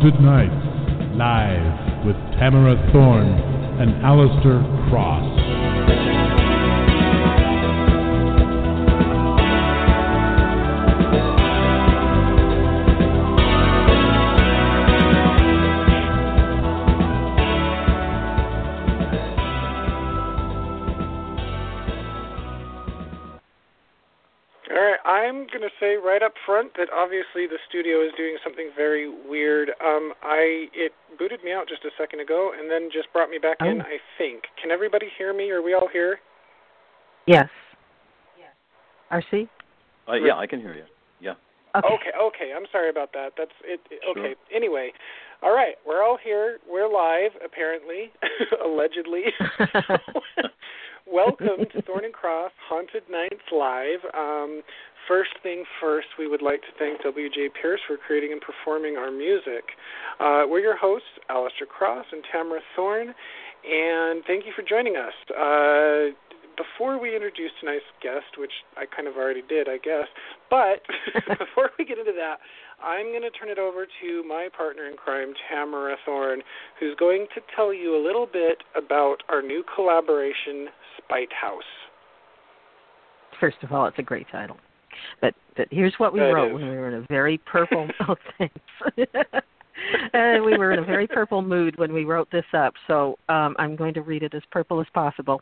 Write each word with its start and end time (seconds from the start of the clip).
Haunted 0.00 0.22
Nights, 0.22 1.14
live 1.14 2.06
with 2.06 2.16
Tamara 2.38 2.74
Thorne 2.90 3.28
and 3.78 4.02
Alistair 4.02 4.62
Cross. 4.88 5.40
I'm 25.30 25.46
going 25.46 25.62
to 25.62 25.70
say 25.78 25.94
right 25.94 26.22
up 26.22 26.34
front 26.44 26.72
that 26.76 26.88
obviously 26.92 27.46
the 27.46 27.58
studio 27.68 28.02
is 28.02 28.10
doing 28.16 28.36
something 28.42 28.70
very 28.76 29.08
weird. 29.08 29.70
Um, 29.80 30.12
I 30.22 30.59
it 30.74 30.92
booted 31.18 31.42
me 31.44 31.52
out 31.52 31.68
just 31.68 31.84
a 31.84 31.90
second 31.98 32.20
ago, 32.20 32.52
and 32.58 32.70
then 32.70 32.88
just 32.92 33.12
brought 33.12 33.30
me 33.30 33.38
back 33.38 33.58
in. 33.60 33.80
Oh. 33.80 33.84
I 33.84 33.98
think. 34.18 34.44
Can 34.60 34.70
everybody 34.70 35.06
hear 35.18 35.32
me? 35.34 35.50
Are 35.50 35.62
we 35.62 35.74
all 35.74 35.88
here? 35.92 36.18
Yes. 37.26 37.48
Yes. 38.38 39.24
RC? 39.32 39.48
Uh, 40.08 40.14
yeah, 40.14 40.36
I 40.36 40.46
can 40.46 40.60
hear 40.60 40.74
you. 40.74 40.84
Yeah. 41.20 41.34
Okay. 41.76 41.86
Okay, 41.86 42.10
okay. 42.20 42.52
I'm 42.56 42.64
sorry 42.72 42.90
about 42.90 43.12
that. 43.12 43.30
That's 43.38 43.52
it. 43.64 43.80
it- 43.90 44.00
Sure. 44.14 44.26
Okay. 44.26 44.34
Anyway, 44.54 44.90
all 45.42 45.54
right. 45.54 45.74
We're 45.86 46.02
all 46.02 46.18
here. 46.22 46.58
We're 46.68 46.88
live, 46.92 47.30
apparently, 47.44 48.10
allegedly. 48.64 49.24
Welcome 51.06 51.66
to 51.72 51.82
Thorne 51.82 52.04
and 52.04 52.14
Cross 52.14 52.52
Haunted 52.68 53.02
Nights 53.10 53.42
Live. 53.52 53.98
Um, 54.16 54.62
first 55.10 55.34
thing 55.42 55.64
first, 55.82 56.06
we 56.20 56.28
would 56.28 56.40
like 56.40 56.62
to 56.62 56.70
thank 56.78 57.02
W.J. 57.02 57.50
Pierce 57.60 57.80
for 57.88 57.96
creating 57.96 58.30
and 58.30 58.40
performing 58.40 58.94
our 58.94 59.10
music. 59.10 59.74
Uh, 60.20 60.46
we're 60.46 60.60
your 60.60 60.76
hosts, 60.76 61.10
Alistair 61.28 61.66
Cross 61.66 62.06
and 62.12 62.22
Tamara 62.30 62.60
Thorne, 62.76 63.10
and 63.10 64.22
thank 64.28 64.46
you 64.46 64.52
for 64.54 64.62
joining 64.62 64.94
us. 64.94 65.10
Uh, 65.34 66.14
before 66.54 67.00
we 67.00 67.16
introduce 67.16 67.50
tonight's 67.58 67.90
guest, 68.00 68.38
which 68.38 68.52
I 68.76 68.86
kind 68.86 69.08
of 69.08 69.16
already 69.16 69.42
did, 69.42 69.66
I 69.66 69.78
guess, 69.82 70.06
but 70.48 70.86
before 71.42 71.74
we 71.76 71.84
get 71.84 71.98
into 71.98 72.14
that, 72.14 72.38
I'm 72.78 73.10
going 73.10 73.26
to 73.26 73.34
turn 73.34 73.48
it 73.48 73.58
over 73.58 73.86
to 73.86 74.22
my 74.22 74.46
partner 74.56 74.86
in 74.86 74.96
crime, 74.96 75.34
Tamara 75.50 75.96
Thorne, 76.06 76.42
who's 76.78 76.94
going 76.94 77.26
to 77.34 77.40
tell 77.56 77.74
you 77.74 77.98
a 77.98 78.02
little 78.02 78.26
bit 78.30 78.62
about 78.78 79.24
our 79.28 79.42
new 79.42 79.64
collaboration, 79.74 80.68
Spite 81.02 81.32
House. 81.32 81.66
First 83.40 83.56
of 83.62 83.72
all, 83.72 83.86
it's 83.86 83.98
a 83.98 84.02
great 84.02 84.26
title. 84.30 84.56
But 85.20 85.34
but 85.56 85.68
here's 85.70 85.94
what 85.98 86.12
we 86.12 86.20
That 86.20 86.32
wrote 86.32 86.48
is. 86.48 86.54
when 86.54 86.68
we 86.68 86.76
were 86.76 86.88
in 86.88 86.94
a 87.02 87.06
very 87.08 87.38
purple 87.38 87.88
oh 88.08 88.16
thanks. 88.38 88.54
uh, 90.14 90.42
we 90.44 90.56
were 90.56 90.72
in 90.72 90.78
a 90.78 90.84
very 90.84 91.06
purple 91.06 91.42
mood 91.42 91.78
when 91.78 91.92
we 91.92 92.04
wrote 92.04 92.30
this 92.30 92.44
up, 92.52 92.74
so 92.86 93.18
um, 93.28 93.56
I'm 93.58 93.76
going 93.76 93.94
to 93.94 94.02
read 94.02 94.22
it 94.22 94.34
as 94.34 94.42
purple 94.50 94.80
as 94.80 94.86
possible. 94.92 95.40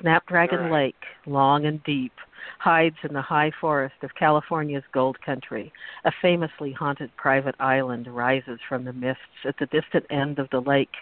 Snapdragon 0.00 0.70
right. 0.70 0.86
Lake, 0.86 1.04
long 1.26 1.66
and 1.66 1.82
deep, 1.84 2.12
hides 2.58 2.96
in 3.02 3.12
the 3.12 3.22
high 3.22 3.50
forest 3.60 3.94
of 4.02 4.14
California's 4.18 4.84
Gold 4.92 5.20
Country. 5.24 5.72
A 6.04 6.12
famously 6.22 6.72
haunted 6.72 7.14
private 7.16 7.54
island 7.60 8.08
rises 8.08 8.58
from 8.68 8.84
the 8.84 8.92
mists 8.92 9.20
at 9.44 9.56
the 9.58 9.66
distant 9.66 10.06
end 10.10 10.38
of 10.38 10.48
the 10.50 10.60
lake. 10.60 10.94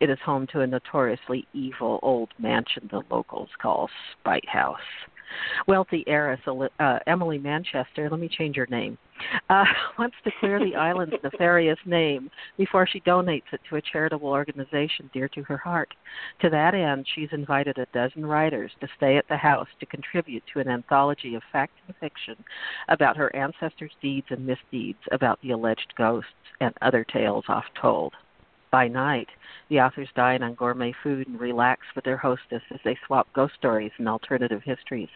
It 0.00 0.10
is 0.10 0.18
home 0.24 0.46
to 0.48 0.60
a 0.60 0.66
notoriously 0.66 1.46
evil 1.52 1.98
old 2.02 2.30
mansion 2.38 2.88
the 2.90 3.02
locals 3.10 3.48
call 3.60 3.88
Spite 4.12 4.48
House. 4.48 4.76
Wealthy 5.66 6.04
heiress 6.06 6.40
uh, 6.46 6.98
Emily 7.06 7.38
Manchester, 7.38 8.08
let 8.10 8.20
me 8.20 8.28
change 8.28 8.56
her 8.56 8.66
name, 8.70 8.98
uh, 9.50 9.64
wants 9.98 10.16
to 10.24 10.30
clear 10.40 10.58
the 10.58 10.74
island's 10.74 11.14
nefarious 11.22 11.78
name 11.86 12.30
before 12.56 12.86
she 12.86 13.00
donates 13.00 13.52
it 13.52 13.60
to 13.68 13.76
a 13.76 13.82
charitable 13.82 14.28
organization 14.28 15.10
dear 15.12 15.28
to 15.28 15.42
her 15.44 15.56
heart. 15.56 15.92
To 16.40 16.50
that 16.50 16.74
end, 16.74 17.06
she's 17.14 17.28
invited 17.32 17.78
a 17.78 17.86
dozen 17.92 18.26
writers 18.26 18.72
to 18.80 18.88
stay 18.96 19.16
at 19.16 19.28
the 19.28 19.36
house 19.36 19.68
to 19.80 19.86
contribute 19.86 20.42
to 20.52 20.60
an 20.60 20.68
anthology 20.68 21.34
of 21.34 21.42
fact 21.52 21.72
and 21.86 21.96
fiction 21.96 22.36
about 22.88 23.16
her 23.16 23.34
ancestors' 23.34 23.92
deeds 24.00 24.26
and 24.30 24.46
misdeeds, 24.46 24.98
about 25.10 25.40
the 25.42 25.50
alleged 25.50 25.92
ghosts, 25.96 26.30
and 26.60 26.74
other 26.82 27.04
tales 27.04 27.44
oft 27.48 27.70
told. 27.80 28.14
By 28.72 28.88
night, 28.88 29.28
the 29.68 29.80
authors 29.80 30.08
dine 30.16 30.42
on 30.42 30.54
gourmet 30.54 30.94
food 31.02 31.28
and 31.28 31.38
relax 31.38 31.82
with 31.94 32.06
their 32.06 32.16
hostess 32.16 32.62
as 32.70 32.80
they 32.84 32.96
swap 33.06 33.30
ghost 33.34 33.54
stories 33.54 33.92
and 33.98 34.08
alternative 34.08 34.62
histories. 34.64 35.10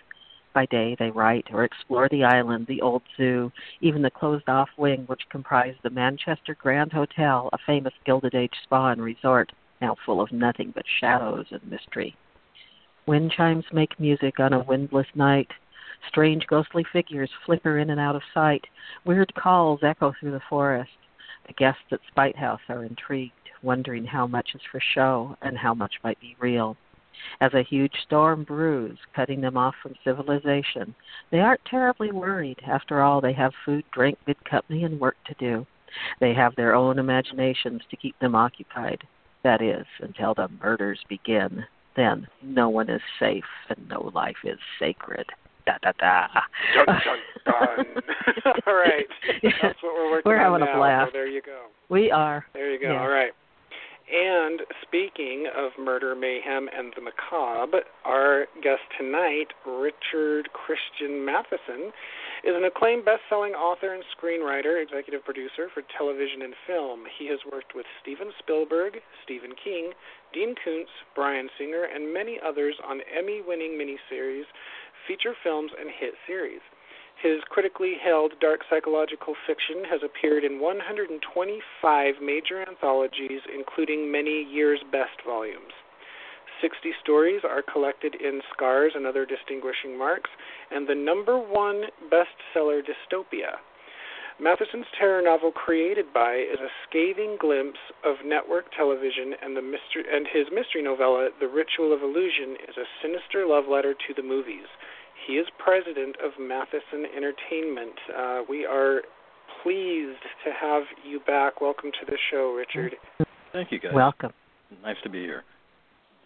By 0.57 0.65
day, 0.65 0.97
they 0.99 1.11
write 1.11 1.49
or 1.53 1.65
explore 1.65 2.09
the 2.09 2.25
island, 2.25 2.67
the 2.67 2.81
old 2.81 3.03
zoo, 3.15 3.53
even 3.83 4.01
the 4.01 4.11
closed 4.11 4.49
off 4.49 4.71
wing 4.79 5.05
which 5.07 5.29
comprised 5.29 5.83
the 5.83 5.91
Manchester 5.91 6.55
Grand 6.55 6.95
Hotel, 6.95 7.51
a 7.53 7.59
famous 7.67 7.93
Gilded 8.07 8.35
Age 8.35 8.55
spa 8.63 8.89
and 8.89 9.03
resort, 9.03 9.53
now 9.83 9.97
full 10.07 10.19
of 10.19 10.33
nothing 10.33 10.71
but 10.75 10.87
shadows 10.99 11.45
and 11.51 11.63
mystery. 11.71 12.17
Wind 13.05 13.33
chimes 13.33 13.67
make 13.71 14.01
music 14.01 14.41
on 14.41 14.55
a 14.55 14.63
windless 14.65 15.09
night. 15.15 15.51
Strange 16.09 16.47
ghostly 16.47 16.85
figures 16.91 17.31
flicker 17.45 17.79
in 17.79 17.91
and 17.91 18.01
out 18.01 18.17
of 18.17 18.23
sight. 18.33 18.65
Weird 19.05 19.35
calls 19.35 19.81
echo 19.83 20.15
through 20.19 20.33
the 20.33 20.41
forest. 20.49 20.97
The 21.47 21.53
guests 21.53 21.93
at 21.93 22.01
Spite 22.09 22.37
House 22.37 22.63
are 22.71 22.83
intrigued, 22.83 23.51
wondering 23.63 24.07
how 24.07 24.27
much 24.27 24.55
is 24.55 24.63
for 24.73 24.81
show 24.95 25.37
and 25.43 25.59
how 25.59 25.75
much 25.75 25.97
might 26.03 26.19
be 26.19 26.35
real. 26.41 26.79
As 27.41 27.53
a 27.55 27.63
huge 27.63 27.93
storm 28.05 28.45
brews, 28.45 28.99
cutting 29.15 29.41
them 29.41 29.57
off 29.57 29.75
from 29.83 29.95
civilization, 30.05 30.95
they 31.31 31.41
aren't 31.41 31.65
terribly 31.65 32.11
worried. 32.11 32.59
After 32.67 33.03
all, 33.03 33.21
they 33.21 33.33
have 33.33 33.53
food, 33.65 33.85
drink, 33.93 34.19
good 34.27 34.43
company, 34.45 34.85
and 34.85 35.01
work 35.01 35.17
to 35.27 35.35
do. 35.39 35.67
They 36.21 36.35
have 36.35 36.55
their 36.57 36.75
own 36.75 36.99
imaginations 36.99 37.83
to 37.91 37.97
keep 37.97 38.19
them 38.19 38.35
occupied. 38.35 39.03
That 39.45 39.63
is, 39.63 39.87
until 40.01 40.35
the 40.35 40.49
murders 40.61 41.01
begin. 41.09 41.65
Then 41.97 42.27
no 42.43 42.69
one 42.69 42.91
is 42.91 43.01
safe 43.19 43.45
and 43.69 43.89
no 43.89 44.11
life 44.15 44.37
is 44.45 44.59
sacred. 44.79 45.27
Da 45.65 45.75
da 45.83 45.93
da. 45.99 46.27
Dun, 46.75 46.87
dun, 46.87 47.19
dun. 47.45 48.55
All 48.67 48.75
right. 48.75 49.07
That's 49.43 49.83
what 49.83 49.95
we're 49.95 50.11
working 50.11 50.31
We're 50.31 50.41
on 50.41 50.61
having 50.61 50.75
a 50.75 50.77
blast. 50.77 51.09
So 51.09 51.13
there 51.13 51.27
you 51.27 51.43
go. 51.43 51.67
We 51.89 52.11
are. 52.11 52.47
There 52.55 52.73
you 52.73 52.81
go. 52.81 52.93
Yeah. 52.93 53.01
All 53.01 53.09
right. 53.09 53.33
And 54.07 54.63
speaking 54.83 55.51
of 55.51 55.73
murder, 55.83 56.15
mayhem, 56.15 56.69
and 56.71 56.95
the 56.95 57.03
macabre, 57.03 57.83
our 58.05 58.47
guest 58.63 58.83
tonight, 58.97 59.51
Richard 59.67 60.53
Christian 60.55 61.25
Matheson, 61.25 61.91
is 62.47 62.55
an 62.55 62.63
acclaimed 62.63 63.05
best-selling 63.05 63.55
author 63.55 63.95
and 63.95 64.05
screenwriter, 64.15 64.81
executive 64.81 65.25
producer 65.25 65.67
for 65.75 65.83
television 65.99 66.43
and 66.43 66.55
film. 66.69 67.03
He 67.19 67.27
has 67.27 67.41
worked 67.51 67.75
with 67.75 67.87
Steven 68.01 68.31
Spielberg, 68.39 69.03
Stephen 69.25 69.51
King, 69.59 69.91
Dean 70.33 70.55
Koontz, 70.63 70.91
Bryan 71.17 71.49
Singer, 71.59 71.83
and 71.83 72.15
many 72.15 72.39
others 72.39 72.77
on 72.87 73.01
Emmy-winning 73.11 73.75
miniseries, 73.75 74.47
feature 75.09 75.35
films, 75.43 75.73
and 75.75 75.91
hit 75.91 76.15
series. 76.29 76.63
His 77.23 77.41
critically 77.49 77.95
hailed 77.95 78.39
dark 78.41 78.61
psychological 78.69 79.35
fiction 79.47 79.85
has 79.85 80.03
appeared 80.03 80.45
in 80.45 80.61
125 80.61 82.15
major 82.21 82.61
anthologies, 82.61 83.41
including 83.53 84.13
many 84.13 84.43
years' 84.43 84.83
best 84.93 85.23
volumes. 85.25 85.73
60 86.61 86.93
stories 87.03 87.43
are 87.43 87.63
collected 87.63 88.15
in 88.15 88.43
Scars 88.53 88.93
and 88.95 89.07
Other 89.07 89.25
Distinguishing 89.25 89.97
Marks, 89.97 90.31
and 90.71 90.87
the 90.87 90.95
number 90.95 91.39
one 91.39 91.85
bestseller 92.11 92.83
Dystopia. 92.85 93.61
Matheson's 94.39 94.87
terror 94.99 95.23
novel 95.23 95.51
Created 95.51 96.13
By 96.13 96.35
is 96.35 96.61
a 96.61 96.69
scathing 96.85 97.39
glimpse 97.41 97.81
of 98.05 98.17
network 98.27 98.71
television, 98.77 99.33
and, 99.41 99.57
the 99.57 99.63
mystery, 99.63 100.05
and 100.13 100.29
his 100.29 100.47
mystery 100.53 100.83
novella 100.83 101.31
The 101.41 101.49
Ritual 101.49 101.95
of 101.95 102.03
Illusion 102.03 102.57
is 102.69 102.77
a 102.77 102.85
sinister 103.01 103.47
love 103.47 103.65
letter 103.67 103.95
to 103.95 104.15
the 104.15 104.23
movies. 104.23 104.69
He 105.27 105.35
is 105.35 105.47
president 105.59 106.17
of 106.25 106.33
Matheson 106.41 107.07
Entertainment. 107.17 107.95
Uh, 108.17 108.41
we 108.49 108.65
are 108.65 109.03
pleased 109.63 110.23
to 110.45 110.51
have 110.53 110.83
you 111.05 111.21
back. 111.27 111.61
Welcome 111.61 111.91
to 112.01 112.07
the 112.07 112.17
show, 112.31 112.53
Richard. 112.53 112.95
Thank 113.53 113.73
you, 113.73 113.81
guys. 113.81 113.93
Welcome. 113.95 114.33
nice 114.83 114.97
to 115.03 115.09
be 115.11 115.21
here. 115.21 115.43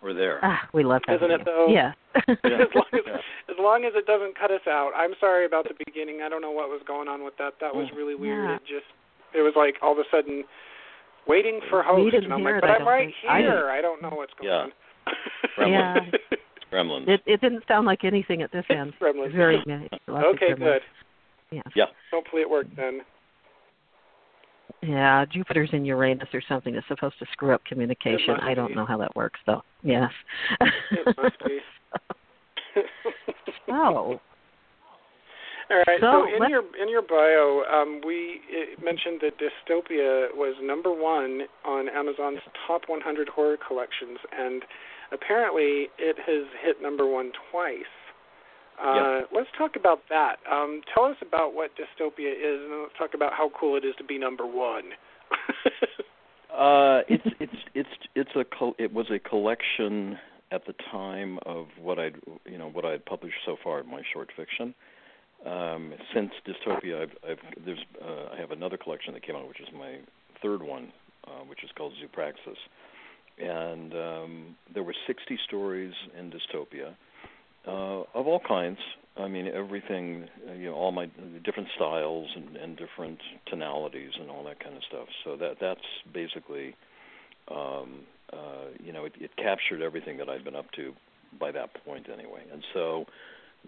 We're 0.02 0.14
there. 0.14 0.40
Ah, 0.42 0.60
we 0.72 0.82
love 0.82 1.02
having 1.06 1.28
Isn't 1.30 1.40
it, 1.42 1.44
though? 1.44 1.66
Yeah. 1.68 1.92
Yeah. 2.44 2.62
as, 2.62 2.68
long 2.74 2.84
as, 2.92 3.00
Yeah. 3.06 3.16
as 3.48 3.56
long 3.58 3.84
as 3.84 3.92
it 3.94 4.06
doesn't 4.06 4.36
cut 4.38 4.50
us 4.50 4.66
out. 4.66 4.92
I'm 4.96 5.12
sorry 5.20 5.44
about 5.46 5.64
the 5.68 5.74
beginning. 5.84 6.20
I 6.24 6.28
don't 6.28 6.40
know 6.42 6.50
what 6.50 6.68
was 6.68 6.80
going 6.86 7.06
on 7.08 7.22
with 7.24 7.34
that. 7.38 7.54
That 7.60 7.74
was 7.74 7.86
really 7.96 8.14
weird. 8.14 8.48
Yeah. 8.48 8.56
It 8.56 8.62
just 8.62 8.86
it 9.34 9.42
was 9.42 9.52
like 9.56 9.76
all 9.82 9.92
of 9.92 9.98
a 9.98 10.04
sudden 10.10 10.42
waiting 11.28 11.60
for 11.70 11.82
host, 11.82 12.04
We 12.04 12.10
didn't 12.10 12.24
and 12.24 12.34
I'm 12.34 12.40
hear 12.40 12.54
like, 12.54 12.60
but 12.62 12.70
I 12.70 12.74
I'm 12.76 12.88
right 12.88 13.06
think. 13.06 13.30
I 13.30 13.38
here. 13.40 13.68
I, 13.70 13.80
don't 13.80 14.02
know 14.02 14.10
what's 14.10 14.32
going 14.40 14.50
Yeah. 14.50 14.66
on. 15.62 15.70
Yeah. 15.70 15.94
It's 16.70 16.74
Gremlins. 16.74 17.08
It 17.08 17.20
it 17.26 17.40
didn't 17.40 17.64
sound 17.68 17.86
like 17.86 18.04
anything 18.04 18.42
at 18.42 18.52
this 18.52 18.64
end. 18.70 18.92
Gremlins. 19.00 19.34
Very 19.34 19.62
many. 19.66 19.88
okay, 20.08 20.54
good. 20.56 20.82
Yeah. 21.50 21.62
Yeah. 21.74 21.84
Hopefully 22.12 22.42
it 22.42 22.50
worked 22.50 22.76
then. 22.76 23.00
Yeah, 24.82 25.24
Jupiter's 25.30 25.70
in 25.72 25.84
Uranus 25.84 26.28
or 26.32 26.42
something 26.48 26.74
is 26.74 26.82
supposed 26.88 27.18
to 27.18 27.26
screw 27.32 27.54
up 27.54 27.62
communication. 27.64 28.36
I 28.40 28.54
don't 28.54 28.68
be. 28.68 28.74
know 28.74 28.86
how 28.86 28.96
that 28.98 29.14
works 29.14 29.40
though. 29.46 29.62
Yes. 29.82 30.10
It 30.60 31.16
must 31.16 31.36
be. 31.44 31.58
oh, 33.68 33.72
All 33.74 34.20
right. 35.70 36.00
So, 36.00 36.26
so 36.26 36.44
in 36.44 36.50
your 36.50 36.62
in 36.80 36.88
your 36.88 37.02
bio, 37.02 37.62
um, 37.70 38.00
we 38.06 38.40
mentioned 38.82 39.20
that 39.22 39.32
Dystopia 39.38 40.34
was 40.34 40.56
number 40.62 40.92
one 40.92 41.42
on 41.66 41.88
Amazon's 41.88 42.40
top 42.66 42.82
100 42.86 43.28
horror 43.28 43.58
collections, 43.66 44.18
and 44.32 44.62
apparently 45.12 45.88
it 45.98 46.16
has 46.18 46.46
hit 46.62 46.82
number 46.82 47.06
one 47.06 47.32
twice. 47.50 47.82
Uh, 48.82 48.94
yeah. 48.94 49.20
Let's 49.32 49.50
talk 49.58 49.76
about 49.76 50.00
that. 50.08 50.36
Um, 50.50 50.80
tell 50.94 51.04
us 51.04 51.16
about 51.20 51.54
what 51.54 51.70
Dystopia 51.76 52.32
is, 52.32 52.60
and 52.64 52.82
let's 52.82 52.94
talk 52.98 53.10
about 53.14 53.32
how 53.32 53.50
cool 53.58 53.76
it 53.76 53.84
is 53.84 53.94
to 53.98 54.04
be 54.04 54.18
number 54.18 54.46
one. 54.46 54.84
uh, 56.52 57.02
it's 57.08 57.26
it's 57.38 57.62
it's 57.74 57.88
it's 58.14 58.30
a 58.36 58.44
col- 58.44 58.74
it 58.78 58.92
was 58.92 59.06
a 59.10 59.18
collection 59.18 60.18
at 60.50 60.66
the 60.66 60.74
time 60.90 61.38
of 61.44 61.66
what 61.78 61.98
I'd 61.98 62.16
you 62.46 62.58
know 62.58 62.70
what 62.70 62.84
I'd 62.84 63.04
published 63.04 63.36
so 63.44 63.56
far 63.62 63.80
in 63.80 63.90
my 63.90 64.02
short 64.12 64.30
fiction. 64.36 64.74
Um, 65.46 65.94
since 66.14 66.30
Dystopia, 66.46 67.02
I've, 67.02 67.16
I've 67.28 67.64
there's 67.64 67.78
uh, 68.02 68.34
I 68.34 68.40
have 68.40 68.50
another 68.50 68.76
collection 68.76 69.12
that 69.14 69.22
came 69.22 69.36
out, 69.36 69.46
which 69.48 69.60
is 69.60 69.68
my 69.74 69.98
third 70.42 70.62
one, 70.62 70.92
uh, 71.26 71.44
which 71.46 71.62
is 71.64 71.70
called 71.76 71.92
Zoopraxis, 72.02 72.56
and 73.40 73.92
um, 73.94 74.56
there 74.72 74.82
were 74.82 74.94
60 75.06 75.38
stories 75.46 75.94
in 76.18 76.30
Dystopia 76.30 76.94
uh, 77.66 78.04
of 78.14 78.26
all 78.26 78.40
kinds. 78.46 78.78
I 79.16 79.28
mean, 79.28 79.48
everything, 79.48 80.28
uh, 80.48 80.52
you 80.52 80.70
know, 80.70 80.74
all 80.74 80.92
my 80.92 81.06
different 81.44 81.68
styles 81.76 82.28
and, 82.34 82.56
and 82.56 82.76
different 82.76 83.18
tonalities 83.46 84.12
and 84.18 84.30
all 84.30 84.44
that 84.44 84.60
kind 84.60 84.76
of 84.76 84.82
stuff. 84.84 85.08
So 85.24 85.36
that 85.36 85.56
that's 85.60 85.80
basically, 86.12 86.74
um, 87.50 88.00
uh, 88.32 88.70
you 88.82 88.92
know, 88.92 89.04
it, 89.04 89.14
it 89.20 89.30
captured 89.36 89.82
everything 89.82 90.18
that 90.18 90.28
I'd 90.28 90.44
been 90.44 90.56
up 90.56 90.70
to 90.76 90.94
by 91.38 91.50
that 91.52 91.84
point 91.84 92.08
anyway. 92.08 92.42
And 92.52 92.62
so, 92.72 93.06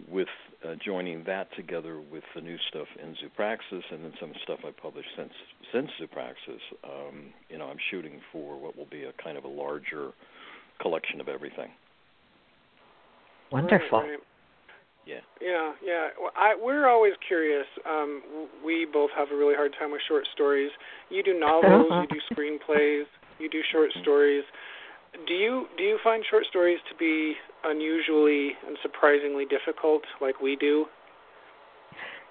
with 0.09 0.27
uh, 0.65 0.75
joining 0.83 1.23
that 1.25 1.47
together 1.55 1.99
with 1.99 2.23
the 2.35 2.41
new 2.41 2.57
stuff 2.69 2.87
in 3.01 3.15
Zoopraxis 3.15 3.83
and 3.91 4.03
then 4.03 4.13
some 4.19 4.33
stuff 4.43 4.59
I 4.65 4.71
published 4.71 5.09
since 5.15 5.33
since 5.71 5.89
Zoopraxis, 6.01 6.61
um, 6.83 7.33
you 7.49 7.57
know, 7.57 7.65
I'm 7.65 7.77
shooting 7.91 8.19
for 8.31 8.57
what 8.59 8.77
will 8.77 8.87
be 8.89 9.03
a 9.03 9.13
kind 9.23 9.37
of 9.37 9.43
a 9.43 9.47
larger 9.47 10.11
collection 10.81 11.21
of 11.21 11.27
everything. 11.27 11.69
Wonderful. 13.51 13.99
Right, 13.99 14.09
right. 14.09 14.19
Yeah. 15.05 15.19
Yeah, 15.41 15.73
yeah. 15.83 16.07
Well, 16.19 16.31
I, 16.35 16.55
we're 16.59 16.87
always 16.87 17.13
curious. 17.27 17.67
Um, 17.87 18.21
we 18.65 18.87
both 18.91 19.11
have 19.15 19.27
a 19.33 19.35
really 19.35 19.53
hard 19.53 19.75
time 19.77 19.91
with 19.91 20.01
short 20.07 20.23
stories. 20.33 20.71
You 21.09 21.23
do 21.23 21.37
novels, 21.37 21.91
you 21.91 22.07
do 22.07 22.21
screenplays, 22.33 23.03
you 23.37 23.49
do 23.49 23.59
short 23.71 23.89
stories. 24.01 24.43
Do 25.27 25.33
you 25.33 25.67
do 25.77 25.83
you 25.83 25.99
find 26.03 26.23
short 26.29 26.45
stories 26.49 26.79
to 26.89 26.95
be 26.97 27.35
unusually 27.63 28.51
and 28.67 28.77
surprisingly 28.81 29.45
difficult, 29.45 30.03
like 30.21 30.41
we 30.41 30.55
do? 30.55 30.85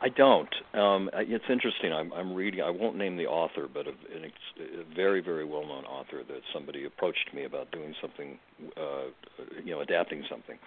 I 0.00 0.08
don't. 0.08 0.52
Um, 0.75 1.08
it's 1.14 1.44
interesting. 1.49 1.93
I'm, 1.93 2.12
I'm 2.12 2.34
reading. 2.34 2.61
I 2.61 2.70
won't 2.70 2.96
name 2.96 3.17
the 3.17 3.26
author, 3.26 3.69
but 3.73 3.87
a, 3.87 3.90
a 3.90 4.94
very, 4.96 5.20
very 5.20 5.44
well-known 5.44 5.84
author 5.84 6.23
that 6.26 6.40
somebody 6.52 6.84
approached 6.84 7.31
me 7.32 7.44
about 7.44 7.70
doing 7.70 7.94
something, 8.00 8.37
uh, 8.76 9.05
you 9.64 9.70
know, 9.70 9.81
adapting 9.81 10.25
something. 10.29 10.58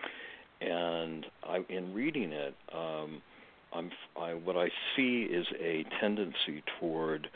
And 0.62 1.26
I, 1.44 1.66
in 1.68 1.94
reading 1.94 2.32
it, 2.32 2.56
um, 2.74 3.22
I'm, 3.74 3.92
I, 4.18 4.36
what 4.36 4.56
I 4.56 4.70
see 4.96 5.24
is 5.24 5.46
a 5.60 5.84
tendency 6.00 6.64
toward 6.80 7.28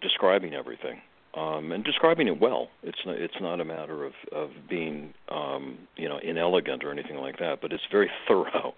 describing 0.00 0.54
everything 0.54 1.00
um, 1.34 1.72
and 1.72 1.82
describing 1.84 2.28
it 2.28 2.40
well. 2.40 2.68
It's 2.82 2.98
not, 3.06 3.16
it's 3.16 3.40
not 3.40 3.60
a 3.60 3.64
matter 3.64 4.04
of 4.04 4.12
of 4.32 4.50
being 4.68 5.14
um, 5.30 5.78
you 5.96 6.08
know 6.08 6.18
inelegant 6.18 6.84
or 6.84 6.92
anything 6.92 7.16
like 7.16 7.38
that, 7.38 7.60
but 7.60 7.72
it's 7.72 7.84
very 7.90 8.10
thorough. 8.28 8.74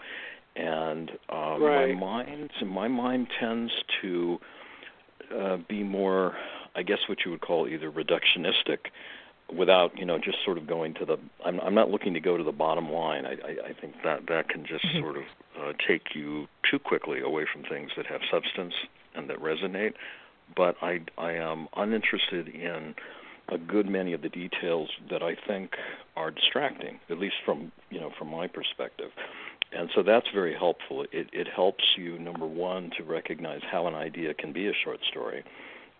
And 0.56 1.11
um, 1.31 1.62
Right. 1.62 1.95
my 1.95 2.01
mind 2.01 2.51
my 2.65 2.89
mind 2.89 3.27
tends 3.41 3.73
to 4.03 4.39
uh, 5.37 5.56
be 5.69 5.83
more, 5.83 6.35
I 6.77 6.83
guess, 6.83 6.99
what 7.09 7.19
you 7.25 7.31
would 7.33 7.41
call 7.41 7.67
either 7.67 7.91
reductionistic, 7.91 8.79
without 9.56 9.99
you 9.99 10.05
know 10.05 10.19
just 10.19 10.39
sort 10.45 10.59
of 10.59 10.67
going 10.67 10.95
to 10.95 11.05
the. 11.05 11.17
I'm 11.45 11.59
I'm 11.61 11.75
not 11.75 11.91
looking 11.91 12.15
to 12.15 12.21
go 12.21 12.37
to 12.37 12.45
the 12.45 12.53
bottom 12.53 12.91
line. 12.91 13.27
I 13.27 13.33
I, 13.33 13.71
I 13.71 13.73
think 13.81 13.95
that 14.05 14.27
that 14.29 14.49
can 14.49 14.65
just 14.65 14.85
Mhm. 14.85 15.01
sort 15.01 15.17
of 15.17 15.25
uh, 15.61 15.73
take 15.89 16.15
you 16.15 16.47
too 16.71 16.79
quickly 16.79 17.21
away 17.21 17.47
from 17.53 17.65
things 17.65 17.91
that 17.97 18.06
have 18.06 18.21
substance 18.31 18.75
and 19.17 19.29
that 19.31 19.39
resonate 19.41 19.95
but 20.56 20.76
I 20.82 21.00
I 21.19 21.32
am 21.32 21.69
uninterested 21.76 22.49
in 22.49 22.94
a 23.49 23.58
good 23.58 23.88
many 23.88 24.12
of 24.12 24.23
the 24.23 24.29
details 24.29 24.88
that 25.11 25.23
I 25.23 25.37
think 25.46 25.73
are 26.17 26.31
distracting, 26.31 26.99
at 27.11 27.19
least 27.19 27.37
from 27.44 27.73
you 27.91 28.00
know 28.00 28.11
from 28.19 28.29
my 28.29 28.46
perspective. 28.46 29.11
And 29.73 29.91
so 29.94 30.02
that's 30.02 30.26
very 30.32 30.55
helpful. 30.55 31.05
It 31.12 31.29
it 31.32 31.49
helps 31.49 31.85
you 31.96 32.19
number 32.19 32.46
one 32.46 32.91
to 32.96 33.05
recognize 33.05 33.61
how 33.70 33.87
an 33.87 33.94
idea 33.94 34.35
can 34.35 34.52
be 34.52 34.69
a 34.69 34.73
short 34.85 35.00
story, 35.11 35.44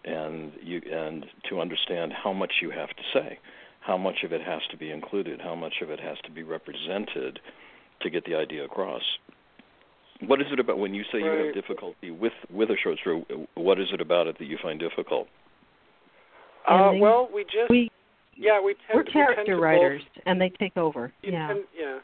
and 0.05 0.53
you 0.63 0.81
and 0.91 1.27
to 1.49 1.61
understand 1.61 2.13
how 2.13 2.33
much 2.33 2.53
you 2.63 2.71
have 2.71 2.91
to 2.91 3.03
say, 3.13 3.39
how 3.81 3.97
much 3.97 4.23
of 4.25 4.33
it 4.33 4.41
has 4.43 4.63
to 4.71 4.77
be 4.77 4.91
included, 4.91 5.41
how 5.41 5.55
much 5.55 5.75
of 5.83 5.91
it 5.91 6.01
has 6.01 6.19
to 6.25 6.31
be 6.31 6.43
represented 6.43 7.41
to 8.01 8.11
get 8.11 8.25
the 8.25 8.35
idea 8.35 8.65
across. 8.65 9.03
What 10.21 10.41
is 10.41 10.47
it 10.53 10.61
about 10.61 10.79
when 10.79 10.95
you 10.95 11.03
say 11.13 11.19
you 11.19 11.27
have 11.27 11.55
difficulty 11.55 12.11
with 12.11 12.33
with 12.51 12.71
a 12.71 12.77
short 12.83 12.99
story? 12.99 13.25
What 13.55 13.81
is 13.81 13.89
it 13.93 14.01
about 14.01 14.27
it 14.27 14.39
that 14.39 14.47
you 14.47 14.59
find 14.63 14.79
difficult? 14.79 15.29
Uh, 16.69 16.93
well, 16.99 17.29
we 17.35 17.45
just 17.45 17.69
We 17.69 17.91
yeah 18.37 18.61
we 18.61 18.75
tend 18.75 18.95
we're 18.95 19.01
we 19.01 19.05
tend 19.05 19.13
character 19.13 19.57
to 19.57 19.61
writers, 19.61 20.03
Both, 20.15 20.23
and 20.27 20.41
they 20.41 20.51
take 20.51 20.77
over. 20.77 21.13
Yeah. 21.23 21.49
Tend, 21.49 21.65
yeah, 21.77 21.99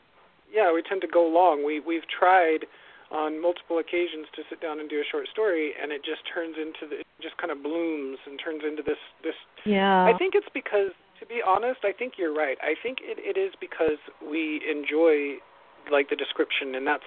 yeah. 0.52 0.72
We 0.72 0.82
tend 0.82 1.00
to 1.02 1.08
go 1.08 1.26
long. 1.26 1.64
We 1.64 1.80
we've 1.80 2.06
tried 2.08 2.66
on 3.10 3.42
multiple 3.42 3.78
occasions 3.78 4.26
to 4.36 4.42
sit 4.48 4.60
down 4.60 4.78
and 4.78 4.88
do 4.88 4.96
a 5.00 5.06
short 5.10 5.26
story, 5.32 5.72
and 5.80 5.90
it 5.90 6.02
just 6.04 6.22
turns 6.32 6.56
into 6.58 6.86
the 6.88 7.00
it 7.00 7.06
just 7.22 7.36
kind 7.38 7.50
of 7.50 7.62
blooms 7.62 8.18
and 8.26 8.38
turns 8.42 8.62
into 8.66 8.82
this 8.82 9.00
this 9.22 9.34
Yeah. 9.64 10.04
I 10.04 10.16
think 10.16 10.34
it's 10.34 10.50
because, 10.54 10.94
to 11.18 11.26
be 11.26 11.42
honest, 11.44 11.80
I 11.84 11.92
think 11.92 12.14
you're 12.18 12.34
right. 12.34 12.58
I 12.62 12.74
think 12.82 12.98
it, 13.02 13.18
it 13.18 13.38
is 13.38 13.54
because 13.60 13.98
we 14.22 14.62
enjoy 14.68 15.42
like 15.90 16.08
the 16.10 16.16
description, 16.16 16.74
and 16.74 16.86
that's 16.86 17.06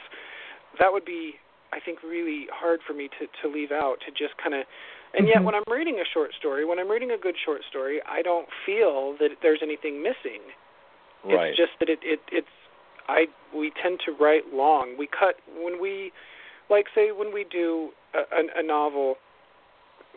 that 0.80 0.92
would 0.92 1.06
be, 1.06 1.36
I 1.72 1.80
think, 1.80 2.04
really 2.04 2.48
hard 2.52 2.80
for 2.86 2.94
me 2.94 3.10
to 3.20 3.28
to 3.42 3.54
leave 3.54 3.72
out 3.72 3.98
to 4.06 4.12
just 4.12 4.38
kind 4.38 4.54
of. 4.56 4.66
And 5.16 5.28
yet, 5.28 5.38
Mhm. 5.38 5.46
when 5.46 5.56
I'm 5.56 5.64
reading 5.68 6.00
a 6.00 6.06
short 6.06 6.34
story, 6.34 6.66
when 6.66 6.80
I'm 6.80 6.90
reading 6.90 7.12
a 7.12 7.18
good 7.18 7.38
short 7.38 7.64
story, 7.70 8.02
I 8.04 8.24
don't 8.24 8.48
feel 8.66 9.14
that 9.20 9.42
there's 9.42 9.62
anything 9.62 10.02
missing. 10.02 10.42
Right. 11.24 11.50
It's 11.50 11.58
just 11.58 11.78
that 11.80 11.90
it, 11.90 12.00
it 12.04 12.20
it's 12.32 12.48
I 13.08 13.28
we 13.54 13.72
tend 13.82 14.00
to 14.06 14.12
write 14.12 14.54
long. 14.54 14.98
We 14.98 15.08
cut 15.08 15.38
when 15.62 15.80
we 15.80 16.12
like 16.70 16.88
say 16.96 17.12
when 17.12 17.34
we 17.34 17.44
do 17.44 17.92
a, 18.14 18.20
a, 18.20 18.60
a 18.60 18.64
novel, 18.64 19.18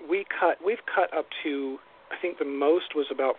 we 0.08 0.25
cut 0.25 0.58
we've 0.64 0.84
cut 0.86 1.12
up 1.16 1.26
to 1.42 1.78
I 2.10 2.16
think 2.16 2.38
the 2.38 2.44
most 2.44 2.94
was 2.94 3.06
about 3.10 3.36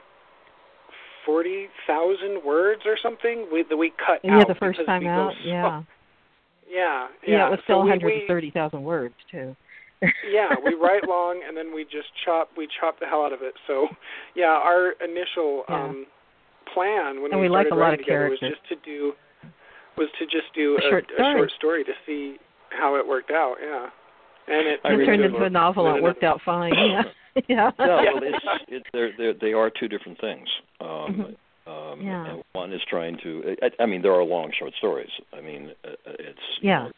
forty 1.26 1.68
thousand 1.86 2.44
words 2.46 2.84
or 2.86 2.98
something. 3.02 3.48
We 3.52 3.64
that 3.64 3.78
we 3.78 3.92
cut 3.92 4.22
yeah, 4.24 4.40
out 4.40 4.48
the 4.48 4.56
first 4.56 4.80
time 4.86 5.08
out. 5.08 5.34
So, 5.34 5.40
Yeah. 5.44 5.84
Yeah, 6.70 7.08
yeah. 7.26 7.38
Yeah, 7.38 7.48
it 7.48 7.52
was 7.52 7.60
still 7.64 7.78
so 7.84 7.88
130,000 7.88 8.84
words 8.84 9.16
too. 9.32 9.56
yeah, 10.30 10.50
we 10.64 10.76
write 10.76 11.08
long 11.08 11.42
and 11.48 11.58
then 11.58 11.74
we 11.74 11.84
just 11.84 12.10
chop 12.24 12.50
we 12.56 12.68
chop 12.80 13.00
the 13.00 13.06
hell 13.08 13.24
out 13.24 13.34
of 13.34 13.42
it. 13.42 13.56
So, 13.66 13.88
yeah, 14.36 14.46
our 14.54 14.92
initial 15.04 15.64
Yeah. 15.70 15.76
um 15.86 16.06
plan 16.74 17.22
when 17.22 17.32
And 17.32 17.42
we 17.42 17.48
we 17.48 17.50
like 17.50 17.68
started 17.68 17.74
a 17.74 17.76
lot 17.80 17.82
writing 17.90 18.00
of 18.02 18.06
together 18.06 18.30
was 18.30 18.40
just 18.40 18.62
to 18.70 18.76
do 18.86 19.14
was 19.98 20.10
to 20.20 20.26
just 20.26 20.54
do 20.54 20.78
A 20.78 20.82
short 20.90 21.06
a 21.10 21.14
story. 21.16 21.34
short 21.34 21.52
story 21.58 21.84
to 21.86 21.94
see 22.06 22.38
how 22.70 22.96
it 22.96 23.08
worked 23.08 23.32
out. 23.32 23.56
Yeah, 23.62 23.90
and 24.48 24.68
it 24.68 24.80
it 24.84 25.06
turned 25.06 25.22
into 25.24 25.44
a 25.44 25.50
novel. 25.50 25.88
And 25.88 25.98
It 25.98 26.04
worked 26.04 26.24
out 26.24 26.42
fine. 26.46 26.74
Yeah. 26.78 27.02
yeah. 27.48 27.72
No, 27.80 28.02
Yeah. 28.02 28.14
well, 28.14 28.24
it's 28.24 28.46
it, 28.68 28.84
they're, 28.94 29.12
they're, 29.18 29.34
they 29.34 29.54
are 29.54 29.70
two 29.72 29.88
different 29.88 30.20
things. 30.20 30.48
Um, 30.82 30.88
Mhm. 31.68 31.94
um, 31.94 32.02
Yeah. 32.02 32.36
And 32.68 32.74
One 32.74 32.80
is 32.80 32.86
trying 32.90 33.18
to. 33.24 33.56
I, 33.62 33.84
I 33.84 33.86
mean, 33.86 34.02
there 34.02 34.14
are 34.14 34.24
long 34.24 34.52
short 34.58 34.74
stories. 34.78 35.10
I 35.34 35.42
mean, 35.42 35.72
uh, 35.84 35.90
uh, 36.10 36.14
it's 36.20 36.40
you 36.62 36.70
Yeah. 36.70 36.84
know, 36.84 36.92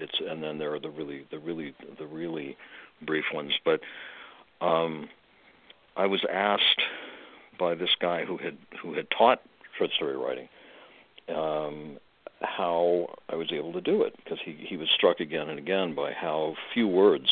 it's 0.00 0.20
and 0.20 0.42
then 0.42 0.58
there 0.58 0.74
are 0.74 0.80
the 0.80 0.90
really 0.90 1.26
the 1.30 1.38
really 1.38 1.74
the 1.98 2.06
really 2.06 2.56
brief 3.06 3.24
ones. 3.34 3.52
But 3.64 3.80
um, 4.60 5.08
I 5.96 6.06
was 6.06 6.24
asked 6.32 6.82
by 7.58 7.74
this 7.74 7.90
guy 8.00 8.24
who 8.24 8.36
had 8.38 8.56
who 8.82 8.94
had 8.94 9.06
taught 9.10 9.42
short 9.78 9.90
story 9.92 10.16
writing 10.16 10.48
um, 11.28 11.98
how 12.42 13.08
I 13.28 13.36
was 13.36 13.52
able 13.52 13.72
to 13.72 13.80
do 13.80 14.02
it 14.02 14.14
because 14.16 14.38
he 14.44 14.52
he 14.68 14.76
was 14.76 14.88
struck 14.94 15.20
again 15.20 15.48
and 15.48 15.58
again 15.58 15.94
by 15.94 16.12
how 16.12 16.54
few 16.74 16.88
words 16.88 17.30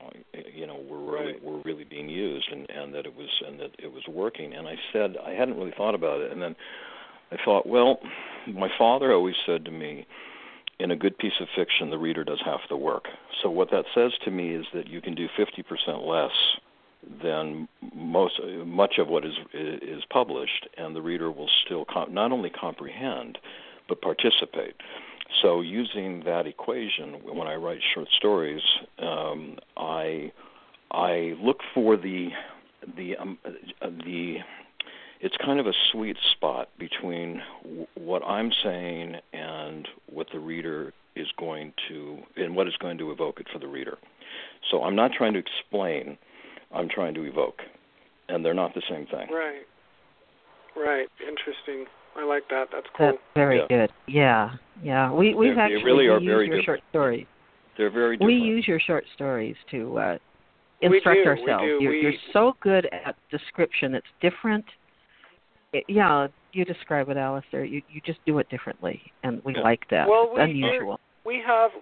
uh, 0.00 0.08
you 0.54 0.66
know 0.66 0.76
were 0.88 0.98
really 0.98 1.32
Right. 1.32 1.44
were 1.44 1.60
really 1.64 1.84
being 1.84 2.08
used 2.08 2.48
and 2.52 2.68
and 2.70 2.94
that 2.94 3.06
it 3.06 3.14
was 3.16 3.28
and 3.46 3.60
that 3.60 3.70
it 3.78 3.92
was 3.92 4.06
working 4.08 4.54
and 4.54 4.68
I 4.68 4.76
said 4.92 5.16
I 5.24 5.30
hadn't 5.32 5.56
really 5.56 5.72
thought 5.76 5.94
about 5.94 6.20
it 6.20 6.32
and 6.32 6.40
then 6.42 6.56
I 7.32 7.36
thought 7.44 7.66
well 7.66 7.98
my 8.46 8.68
father 8.78 9.12
always 9.12 9.36
said 9.46 9.64
to 9.66 9.70
me 9.70 10.06
in 10.78 10.90
a 10.90 10.96
good 10.96 11.18
piece 11.18 11.32
of 11.40 11.48
fiction 11.56 11.90
the 11.90 11.98
reader 11.98 12.24
does 12.24 12.40
half 12.44 12.60
the 12.68 12.76
work. 12.76 13.04
So 13.42 13.50
what 13.50 13.70
that 13.70 13.84
says 13.94 14.12
to 14.24 14.30
me 14.30 14.54
is 14.54 14.66
that 14.74 14.88
you 14.88 15.00
can 15.00 15.14
do 15.14 15.28
50% 15.38 16.06
less 16.06 16.32
than 17.22 17.68
most 17.94 18.40
much 18.66 18.94
of 18.98 19.08
what 19.08 19.24
is 19.24 19.34
is 19.52 20.02
published 20.10 20.68
and 20.76 20.94
the 20.94 21.02
reader 21.02 21.30
will 21.30 21.50
still 21.64 21.84
not 22.10 22.32
only 22.32 22.50
comprehend 22.50 23.38
but 23.88 24.00
participate. 24.02 24.74
So 25.42 25.60
using 25.60 26.22
that 26.24 26.46
equation, 26.46 27.20
when 27.24 27.46
I 27.46 27.54
write 27.54 27.80
short 27.94 28.08
stories, 28.16 28.62
um, 28.98 29.56
I 29.76 30.32
I 30.90 31.34
look 31.40 31.58
for 31.74 31.96
the 31.96 32.28
the 32.96 33.16
um, 33.16 33.38
uh, 33.44 33.90
the 34.04 34.38
it's 35.20 35.36
kind 35.44 35.58
of 35.60 35.66
a 35.66 35.72
sweet 35.92 36.16
spot 36.32 36.68
between 36.78 37.42
w- 37.62 37.86
what 37.94 38.22
I'm 38.24 38.50
saying 38.62 39.16
and 39.32 39.86
what 40.10 40.28
the 40.32 40.38
reader 40.38 40.92
is 41.16 41.26
going 41.38 41.72
to 41.88 42.18
and 42.36 42.54
what 42.54 42.68
is 42.68 42.74
going 42.80 42.98
to 42.98 43.10
evoke 43.10 43.40
it 43.40 43.46
for 43.52 43.58
the 43.58 43.66
reader. 43.66 43.98
So 44.70 44.82
I'm 44.84 44.94
not 44.94 45.10
trying 45.12 45.32
to 45.32 45.40
explain, 45.40 46.16
I'm 46.72 46.88
trying 46.88 47.14
to 47.14 47.24
evoke. 47.24 47.60
And 48.28 48.44
they're 48.44 48.54
not 48.54 48.74
the 48.74 48.82
same 48.88 49.06
thing. 49.06 49.26
Right. 49.32 49.62
Right. 50.76 51.08
Interesting. 51.26 51.86
I 52.16 52.24
like 52.24 52.42
that. 52.50 52.66
That's 52.72 52.86
cool. 52.96 53.06
That's 53.06 53.18
very 53.34 53.58
Yeah. 53.60 53.66
good. 53.68 53.90
Yeah, 54.06 54.50
yeah. 54.82 55.10
We 55.12 55.34
we've 55.34 55.50
They- 55.50 55.54
they 55.54 55.60
actually 55.60 55.84
really 55.84 56.06
are 56.08 56.18
use 56.18 56.26
very 56.26 56.46
your 56.46 56.56
different. 56.58 56.64
short 56.64 56.80
stories. 56.90 57.26
They're 57.76 57.90
very 57.90 58.16
We 58.20 58.34
use 58.34 58.66
your 58.68 58.80
short 58.80 59.06
stories 59.14 59.56
to 59.70 59.98
uh, 59.98 60.18
We 60.82 60.88
instruct 60.96 61.16
do, 61.16 61.22
we 61.22 61.26
ourselves. 61.28 61.64
do. 61.64 61.78
You're, 61.80 61.92
We- 61.92 62.00
you're 62.02 62.12
so 62.32 62.56
good 62.60 62.86
at 62.86 63.16
description. 63.30 63.94
It's 63.94 64.06
different. 64.20 64.64
It, 65.72 65.84
yeah, 65.88 66.28
you 66.52 66.64
describe 66.64 67.10
it, 67.10 67.16
Alistair. 67.16 67.64
You 67.64 67.82
you 67.90 68.00
just 68.00 68.20
do 68.24 68.38
it 68.38 68.48
differently, 68.48 69.12
and 69.22 69.42
we 69.44 69.54
Yeah. 69.54 69.60
like 69.60 69.86
that. 69.90 70.08
Well, 70.08 70.24
it's 70.24 70.34
we- 70.36 70.42
unusual. 70.64 71.00
we 71.24 71.40
have 71.40 71.72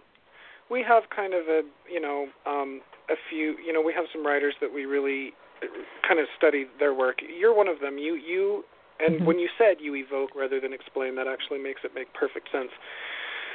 we 0.69 0.83
have 0.83 1.09
kind 1.11 1.35
of 1.35 1.49
a 1.49 1.63
you 1.89 2.01
know 2.01 2.29
um 2.47 2.81
a 3.09 3.15
few 3.31 3.57
you 3.65 3.73
know 3.73 3.81
we 3.81 3.93
have 3.93 4.07
some 4.13 4.27
writers 4.27 4.55
that 4.61 4.73
we 4.73 4.85
really 4.87 5.33
uh, 5.63 5.67
kind 6.03 6.19
of 6.19 6.27
study 6.37 6.67
their 6.81 6.93
work 6.93 7.21
you're 7.23 7.55
one 7.55 7.69
of 7.69 7.79
them 7.79 7.99
you 7.99 8.15
you 8.17 8.65
and 8.99 9.21
Mhm. 9.21 9.25
when 9.27 9.39
you 9.39 9.49
said 9.57 9.77
you 9.81 9.95
evoke 9.95 10.35
rather 10.35 10.59
than 10.59 10.73
explain 10.73 11.15
that 11.15 11.29
actually 11.29 11.61
makes 11.61 11.85
it 11.85 11.95
make 11.95 12.13
perfect 12.15 12.51
sense 12.51 12.73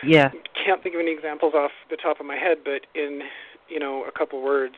Yeah. 0.04 0.32
can't 0.54 0.82
think 0.82 0.96
of 0.96 1.02
any 1.02 1.12
examples 1.12 1.54
off 1.54 1.74
the 1.90 1.98
top 1.98 2.22
of 2.22 2.26
my 2.26 2.38
head 2.38 2.64
but 2.64 2.88
in 2.96 3.24
you 3.68 3.80
know 3.80 4.06
a 4.06 4.12
couple 4.12 4.42
words 4.42 4.76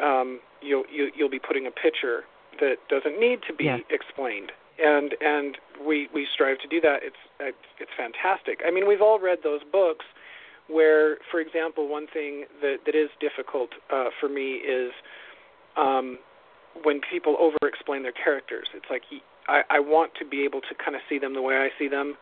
um 0.00 0.40
you'll 0.62 0.86
you, 0.90 1.10
you'll 1.14 1.28
be 1.28 1.38
putting 1.38 1.66
a 1.66 1.70
picture 1.70 2.24
that 2.60 2.78
doesn't 2.88 3.20
need 3.20 3.42
to 3.42 3.52
be 3.52 3.64
Yeah. 3.64 3.80
explained 3.90 4.52
and 4.82 5.14
and 5.20 5.58
we 5.86 6.08
we 6.14 6.26
strive 6.32 6.58
to 6.60 6.68
do 6.68 6.80
that. 6.80 7.00
It's 7.02 7.16
it's 7.40 7.56
it's 7.80 7.90
fantastic. 7.96 8.60
I 8.66 8.70
mean 8.70 8.86
we've 8.86 9.02
all 9.02 9.18
read 9.18 9.38
those 9.42 9.60
books 9.70 10.04
where 10.68 11.18
for 11.30 11.40
example 11.40 11.88
one 11.88 12.06
thing 12.12 12.44
that 12.60 12.78
that 12.86 12.94
is 12.94 13.08
difficult 13.20 13.70
uh 13.92 14.10
for 14.20 14.28
me 14.28 14.54
is 14.54 14.92
um 15.76 16.18
when 16.82 17.00
people 17.10 17.36
over 17.40 17.56
explain 17.64 18.02
their 18.02 18.12
characters. 18.12 18.68
It's 18.74 18.86
like 18.90 19.02
he, 19.08 19.20
i 19.48 19.62
i 19.70 19.78
want 19.80 20.12
to 20.18 20.24
be 20.26 20.44
able 20.44 20.60
to 20.62 20.74
kind 20.82 20.94
of 20.96 21.02
see 21.08 21.18
them 21.18 21.34
the 21.34 21.42
way 21.42 21.56
i 21.56 21.68
see 21.78 21.88
them. 21.88 22.16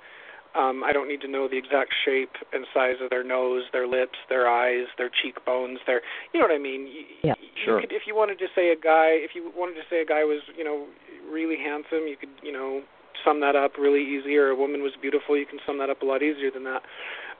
Um 0.55 0.85
i 0.85 0.93
don't 0.93 1.09
need 1.09 1.21
to 1.23 1.29
know 1.29 1.49
the 1.49 1.57
exact 1.59 1.95
shape 2.05 2.37
and 2.53 2.67
size 2.75 2.97
of 3.03 3.11
their 3.11 3.25
nose 3.25 3.65
their 3.73 3.87
lips 3.89 4.19
their 4.29 4.49
eyes 4.49 4.87
their 4.99 5.11
cheekbones 5.11 5.79
their 5.87 6.03
you 6.33 6.39
know 6.41 6.47
what 6.47 6.55
i 6.55 6.59
mean? 6.59 6.87
You, 6.87 7.03
Yeah. 7.25 7.35
you 7.41 7.49
Sure. 7.65 7.81
could, 7.81 7.93
if 7.93 8.03
you 8.07 8.15
wanted 8.15 8.39
to 8.41 8.49
say 8.55 8.71
a 8.71 8.77
guy 8.77 9.09
if 9.27 9.35
you 9.35 9.51
wanted 9.57 9.75
to 9.75 9.87
say 9.89 10.03
a 10.03 10.05
guy 10.05 10.23
was 10.25 10.43
you 10.57 10.65
know 10.65 10.87
really 11.31 11.57
handsome 11.57 12.07
you 12.07 12.17
could 12.19 12.31
you 12.43 12.53
know 12.53 12.83
sum 13.25 13.41
that 13.41 13.57
up 13.57 13.73
really 13.79 14.03
easy 14.03 14.37
or 14.37 14.49
a 14.49 14.57
woman 14.57 14.83
was 14.83 14.93
beautiful 15.01 15.37
you 15.37 15.47
can 15.47 15.59
sum 15.67 15.79
that 15.79 15.89
up 15.91 16.03
a 16.03 16.05
lot 16.05 16.23
easier 16.23 16.51
than 16.51 16.65
that 16.65 16.83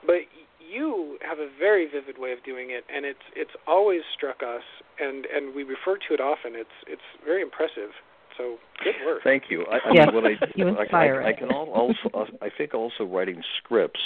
but 0.05 0.21
you 0.59 1.17
have 1.21 1.37
a 1.39 1.47
very 1.59 1.85
vivid 1.85 2.17
way 2.17 2.31
of 2.31 2.43
doing 2.43 2.69
it 2.71 2.83
and 2.93 3.05
it's 3.05 3.25
it's 3.35 3.51
always 3.67 4.01
struck 4.15 4.41
us 4.41 4.63
and 4.99 5.25
and 5.25 5.55
we 5.55 5.63
refer 5.63 5.95
to 5.97 6.13
it 6.13 6.19
often 6.19 6.53
it's 6.55 6.77
it's 6.87 7.01
very 7.25 7.41
impressive 7.41 7.91
so 8.37 8.57
good 8.83 8.95
work 9.05 9.21
Thank 9.23 9.43
you. 9.49 9.65
I, 9.71 9.75
I 9.89 9.93
Yeah, 9.93 10.05
mean, 10.07 10.15
what 10.15 10.25
I, 10.25 10.35
you 10.55 10.67
I- 10.67 10.81
inspire 10.81 11.21
I, 11.21 11.27
I, 11.27 11.31
us. 11.31 11.39
can 11.39 11.49
al- 11.51 11.69
also, 11.71 12.35
I 12.41 12.49
think 12.49 12.73
also 12.73 13.05
writing 13.05 13.41
scripts 13.63 14.01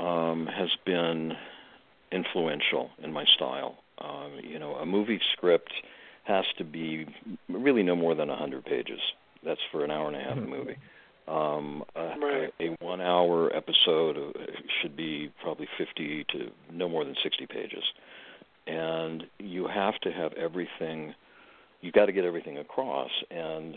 um, 0.00 0.46
has 0.46 0.70
been 0.86 1.34
influential 2.12 2.90
in 3.02 3.12
my 3.12 3.24
style. 3.36 3.76
Um, 3.98 4.40
you 4.42 4.58
know, 4.58 4.74
a 4.76 4.86
movie 4.86 5.20
script 5.34 5.72
has 6.26 6.44
to 6.58 6.64
be 6.64 7.06
really 7.48 7.82
no 7.82 7.94
more 7.96 8.14
than 8.14 8.30
a 8.30 8.36
hundred 8.36 8.64
pages. 8.64 9.00
That's 9.44 9.60
for 9.70 9.84
an 9.84 9.90
hour 9.90 10.08
and 10.08 10.16
a 10.16 10.20
half 10.20 10.36
Mhm. 10.38 10.48
movie. 10.48 10.76
Um, 11.28 11.84
a, 11.96 12.16
Right. 12.18 12.52
a, 12.60 12.64
a 12.68 12.76
one-hour 12.80 13.54
episode 13.56 14.16
uh, 14.16 14.42
should 14.80 14.96
be 14.96 15.30
probably 15.42 15.66
fifty 15.76 16.24
to 16.24 16.50
no 16.72 16.88
more 16.88 17.04
than 17.04 17.16
sixty 17.22 17.46
pages, 17.46 17.82
and 18.66 19.24
you 19.38 19.66
have 19.66 19.98
to 20.00 20.12
have 20.12 20.32
everything. 20.34 21.14
you've 21.82 21.94
got 21.94 22.06
to 22.06 22.12
get 22.12 22.24
everything 22.24 22.58
across, 22.58 23.10
and 23.30 23.76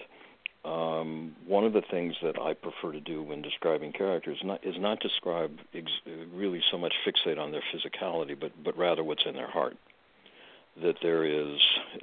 um, 0.65 1.35
one 1.45 1.63
of 1.65 1.73
the 1.73 1.81
things 1.91 2.15
that 2.21 2.39
I 2.39 2.53
prefer 2.53 2.91
to 2.93 2.99
do 2.99 3.21
when 3.23 3.41
describing 3.41 3.91
characters 3.93 4.37
not, 4.43 4.63
is 4.65 4.75
not 4.79 4.99
describe 4.99 5.57
ex- 5.73 6.01
really 6.33 6.61
so 6.71 6.77
much 6.77 6.93
fixate 7.05 7.37
on 7.39 7.51
their 7.51 7.63
physicality, 7.73 8.39
but 8.39 8.51
but 8.63 8.77
rather 8.77 9.03
what's 9.03 9.25
in 9.25 9.33
their 9.35 9.49
heart. 9.49 9.75
That 10.81 10.95
there 11.01 11.25
is 11.25 11.59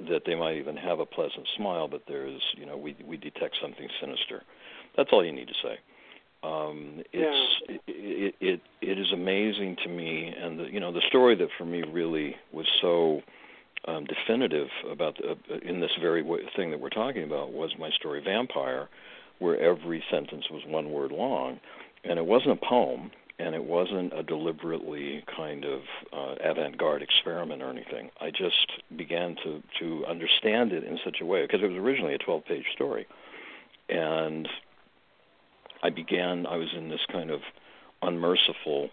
that 0.09 0.21
they 0.25 0.35
might 0.35 0.57
even 0.57 0.77
have 0.77 0.99
a 0.99 1.05
pleasant 1.05 1.47
smile, 1.55 1.87
but 1.87 2.03
there 2.07 2.27
is 2.27 2.39
you 2.55 2.65
know 2.65 2.77
we 2.77 2.95
we 3.05 3.17
detect 3.17 3.57
something 3.61 3.87
sinister. 3.99 4.43
That's 4.95 5.09
all 5.11 5.25
you 5.25 5.31
need 5.31 5.47
to 5.47 5.53
say. 5.63 5.77
Um, 6.43 7.01
it's 7.11 7.61
it, 7.67 7.81
it 7.87 8.35
it 8.39 8.61
it 8.81 8.99
is 8.99 9.11
amazing 9.11 9.77
to 9.83 9.89
me, 9.89 10.31
and 10.39 10.59
the, 10.59 10.63
you 10.65 10.79
know 10.79 10.91
the 10.91 11.01
story 11.07 11.35
that 11.35 11.47
for 11.57 11.65
me 11.65 11.83
really 11.83 12.35
was 12.51 12.67
so 12.81 13.21
um, 13.87 14.05
definitive 14.05 14.67
about 14.91 15.17
the, 15.17 15.31
uh, 15.31 15.57
in 15.63 15.79
this 15.79 15.91
very 15.99 16.21
way, 16.21 16.39
thing 16.55 16.71
that 16.71 16.79
we're 16.79 16.89
talking 16.89 17.23
about 17.23 17.53
was 17.53 17.71
my 17.79 17.89
story 17.91 18.21
Vampire, 18.23 18.87
where 19.39 19.59
every 19.59 20.03
sentence 20.11 20.45
was 20.51 20.61
one 20.67 20.91
word 20.91 21.11
long, 21.11 21.59
and 22.03 22.19
it 22.19 22.25
wasn't 22.25 22.51
a 22.51 22.65
poem, 22.67 23.11
and 23.39 23.53
it 23.53 23.63
wasn't 23.63 24.17
a 24.17 24.23
deliberately 24.23 25.23
kind 25.35 25.63
of 25.65 25.81
uh, 26.11 26.35
avant-garde 26.43 27.01
experiment 27.01 27.61
or 27.61 27.69
anything. 27.69 28.09
I 28.19 28.31
just 28.31 28.71
began 28.95 29.35
to 29.43 29.61
to 29.79 30.05
understand 30.05 30.71
it 30.71 30.83
in 30.83 30.97
such 31.03 31.17
a 31.21 31.25
way 31.25 31.43
because 31.43 31.61
it 31.61 31.67
was 31.67 31.77
originally 31.77 32.15
a 32.15 32.19
12-page 32.19 32.65
story, 32.73 33.07
and 33.89 34.47
I 35.83 35.89
began. 35.89 36.45
I 36.45 36.57
was 36.57 36.69
in 36.75 36.89
this 36.89 37.05
kind 37.11 37.29
of 37.29 37.41
unmerciful 38.01 38.89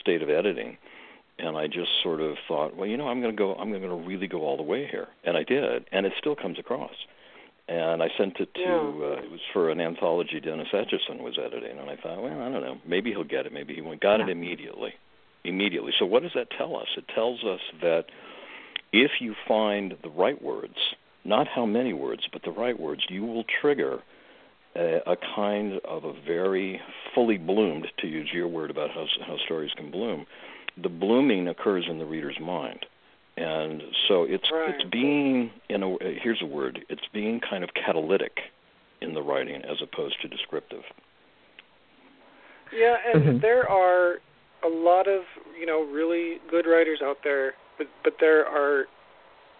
state 0.00 0.22
of 0.22 0.30
editing 0.30 0.78
and 1.38 1.56
I 1.56 1.66
just 1.66 1.90
sort 2.02 2.20
of 2.20 2.36
thought, 2.46 2.76
well, 2.76 2.86
you 2.86 2.96
know, 2.96 3.08
I'm 3.08 3.20
going 3.20 3.34
to 3.34 3.38
go. 3.38 3.54
I'm 3.54 3.70
going 3.70 3.82
to 3.82 3.94
really 3.94 4.28
go 4.28 4.42
all 4.42 4.56
the 4.56 4.62
way 4.62 4.86
here, 4.90 5.08
and 5.24 5.36
I 5.36 5.42
did, 5.42 5.86
and 5.90 6.06
it 6.06 6.12
still 6.18 6.36
comes 6.36 6.58
across. 6.58 6.94
And 7.72 8.02
I 8.02 8.08
sent 8.18 8.36
it 8.38 8.52
to. 8.54 8.60
Yeah. 8.60 8.76
Uh, 8.76 9.22
it 9.22 9.30
was 9.30 9.40
for 9.54 9.70
an 9.70 9.80
anthology 9.80 10.40
Dennis 10.40 10.68
Etchison 10.74 11.22
was 11.22 11.38
editing, 11.42 11.78
and 11.78 11.88
I 11.88 11.96
thought, 11.96 12.22
well, 12.22 12.38
I 12.38 12.50
don't 12.50 12.60
know, 12.60 12.76
maybe 12.86 13.10
he'll 13.10 13.24
get 13.24 13.46
it, 13.46 13.52
maybe 13.52 13.74
he 13.74 13.80
won't. 13.80 14.00
Got 14.00 14.20
it 14.20 14.28
immediately, 14.28 14.90
immediately. 15.44 15.92
So 15.98 16.04
what 16.04 16.22
does 16.22 16.32
that 16.34 16.48
tell 16.56 16.76
us? 16.76 16.88
It 16.98 17.04
tells 17.14 17.42
us 17.44 17.60
that 17.80 18.04
if 18.92 19.12
you 19.20 19.34
find 19.48 19.94
the 20.02 20.10
right 20.10 20.40
words, 20.42 20.74
not 21.24 21.46
how 21.48 21.64
many 21.64 21.94
words, 21.94 22.22
but 22.30 22.42
the 22.44 22.50
right 22.50 22.78
words, 22.78 23.02
you 23.08 23.24
will 23.24 23.44
trigger 23.62 24.00
a, 24.76 24.98
a 25.06 25.16
kind 25.34 25.80
of 25.84 26.04
a 26.04 26.12
very 26.26 26.78
fully 27.14 27.38
bloomed, 27.38 27.86
to 28.00 28.06
use 28.06 28.28
your 28.34 28.48
word 28.48 28.70
about 28.70 28.90
how 28.90 29.06
how 29.26 29.36
stories 29.46 29.70
can 29.76 29.90
bloom 29.90 30.26
the 30.82 30.88
blooming 30.88 31.48
occurs 31.48 31.86
in 31.88 31.98
the 31.98 32.04
reader's 32.04 32.38
mind 32.40 32.86
and 33.42 33.82
so 34.08 34.24
it's 34.24 34.48
Right. 34.52 34.74
it's 34.74 34.90
being 34.90 35.50
in 35.68 35.82
a 35.82 35.96
here's 36.22 36.40
a 36.42 36.46
word 36.46 36.84
it's 36.88 37.02
being 37.12 37.40
kind 37.40 37.64
of 37.64 37.70
catalytic 37.74 38.38
in 39.00 39.14
the 39.14 39.22
writing 39.22 39.62
as 39.64 39.78
opposed 39.82 40.20
to 40.22 40.28
descriptive 40.28 40.84
Yeah, 42.72 42.96
and 43.04 43.22
Mhm. 43.24 43.40
there 43.42 43.68
are 43.68 44.20
a 44.62 44.68
lot 44.68 45.06
of 45.08 45.24
you 45.58 45.66
know 45.66 45.82
really 45.82 46.38
good 46.48 46.66
writers 46.66 47.02
out 47.02 47.18
there, 47.22 47.54
but 47.78 47.86
but 48.04 48.14
there 48.18 48.46
are 48.46 48.86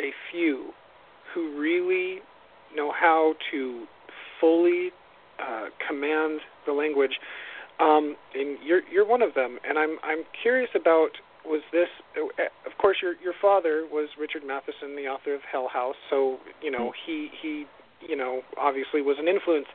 a 0.00 0.12
few 0.30 0.72
who 1.34 1.58
really 1.58 2.22
know 2.74 2.90
how 2.92 3.34
to 3.50 3.86
fully 4.40 4.92
uh, 5.38 5.66
command 5.86 6.40
the 6.66 6.72
language. 6.72 7.18
Um, 7.80 8.16
and 8.34 8.58
you're 8.64 8.82
you're 8.90 9.04
one 9.04 9.22
of 9.22 9.34
them, 9.34 9.58
and 9.64 9.78
I'm 9.78 9.98
I'm 10.02 10.24
curious 10.42 10.70
about 10.74 11.10
was 11.44 11.62
this 11.72 11.88
uh, 12.16 12.26
of 12.66 12.78
course 12.78 12.98
your 13.02 13.14
your 13.22 13.34
father 13.40 13.86
was 13.90 14.08
Richard 14.18 14.42
Matheson, 14.46 14.96
the 14.96 15.08
author 15.08 15.34
of 15.34 15.40
Hell 15.50 15.68
House, 15.72 15.96
so 16.10 16.38
you 16.62 16.70
know 16.70 16.92
he 17.06 17.28
he 17.40 17.64
you 18.06 18.16
know 18.16 18.42
obviously 18.58 19.02
was 19.02 19.16
an 19.18 19.28
influence. 19.28 19.66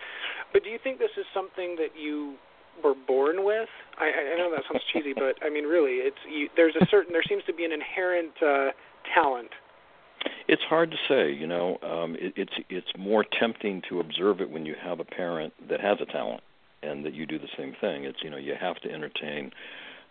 But 0.54 0.64
do 0.64 0.70
you 0.70 0.80
think 0.84 1.00
this 1.00 1.16
is 1.18 1.26
something 1.34 1.76
that 1.78 2.00
you 2.00 2.36
were 2.84 2.94
born 3.08 3.44
with? 3.44 3.70
I, 3.98 4.34
I 4.34 4.38
know 4.38 4.52
that 4.52 4.64
sounds 4.72 4.84
cheesy, 4.94 5.14
but 5.14 5.36
I 5.46 5.50
mean, 5.50 5.66
really, 5.66 6.04
it's 6.06 6.18
you, 6.30 6.50
there's 6.56 6.76
a 6.80 6.86
certain 6.90 7.14
there 7.14 7.24
seems 7.28 7.44
to 7.46 7.54
be 7.54 7.66
an 7.66 7.72
inherent 7.72 8.32
uh, 8.42 8.72
talent. 9.14 9.50
it's 10.48 10.62
hard 10.64 10.92
to 10.92 10.98
say 11.08 11.32
you 11.32 11.48
know 11.48 11.78
um 11.84 12.16
it, 12.20 12.34
it's 12.36 12.54
it's 12.70 12.92
more 12.98 13.26
tempting 13.40 13.82
to 13.90 14.00
observe 14.00 14.42
it 14.42 14.50
when 14.50 14.66
you 14.66 14.76
have 14.82 15.00
a 15.00 15.06
parent 15.06 15.54
that 15.70 15.80
has 15.80 15.98
a 16.02 16.06
talent 16.12 16.42
and 16.84 17.06
that 17.06 17.14
you 17.14 17.26
do 17.26 17.40
the 17.40 17.48
same 17.58 17.74
thing 17.80 18.04
it's 18.04 18.20
you 18.24 18.30
know 18.30 18.38
you 18.38 18.54
have 18.60 18.78
to 18.78 18.90
entertain 18.92 19.52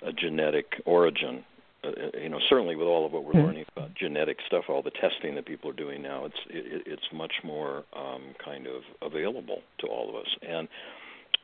a 0.03 0.13
genetic 0.13 0.81
origin 0.85 1.45
uh, 1.85 1.91
you 2.21 2.29
know 2.29 2.41
certainly 2.49 2.75
with 2.77 2.87
all 2.87 3.07
of 3.07 3.13
what 3.13 3.25
we're 3.25 3.33
Mhm. 3.33 3.47
learning 3.47 3.65
about 3.77 3.95
genetic 3.95 4.39
stuff 4.47 4.65
all 4.69 4.83
the 4.83 4.91
testing 4.91 5.35
that 5.35 5.45
people 5.47 5.71
are 5.71 5.75
doing 5.75 6.03
now 6.03 6.25
it's 6.25 6.39
it, 6.49 6.83
it's 6.87 7.13
much 7.13 7.33
more 7.45 7.85
um 7.95 8.35
kind 8.45 8.67
of 8.67 8.83
available 9.03 9.63
to 9.79 9.87
all 9.87 10.09
of 10.09 10.15
us 10.17 10.37
and 10.43 10.69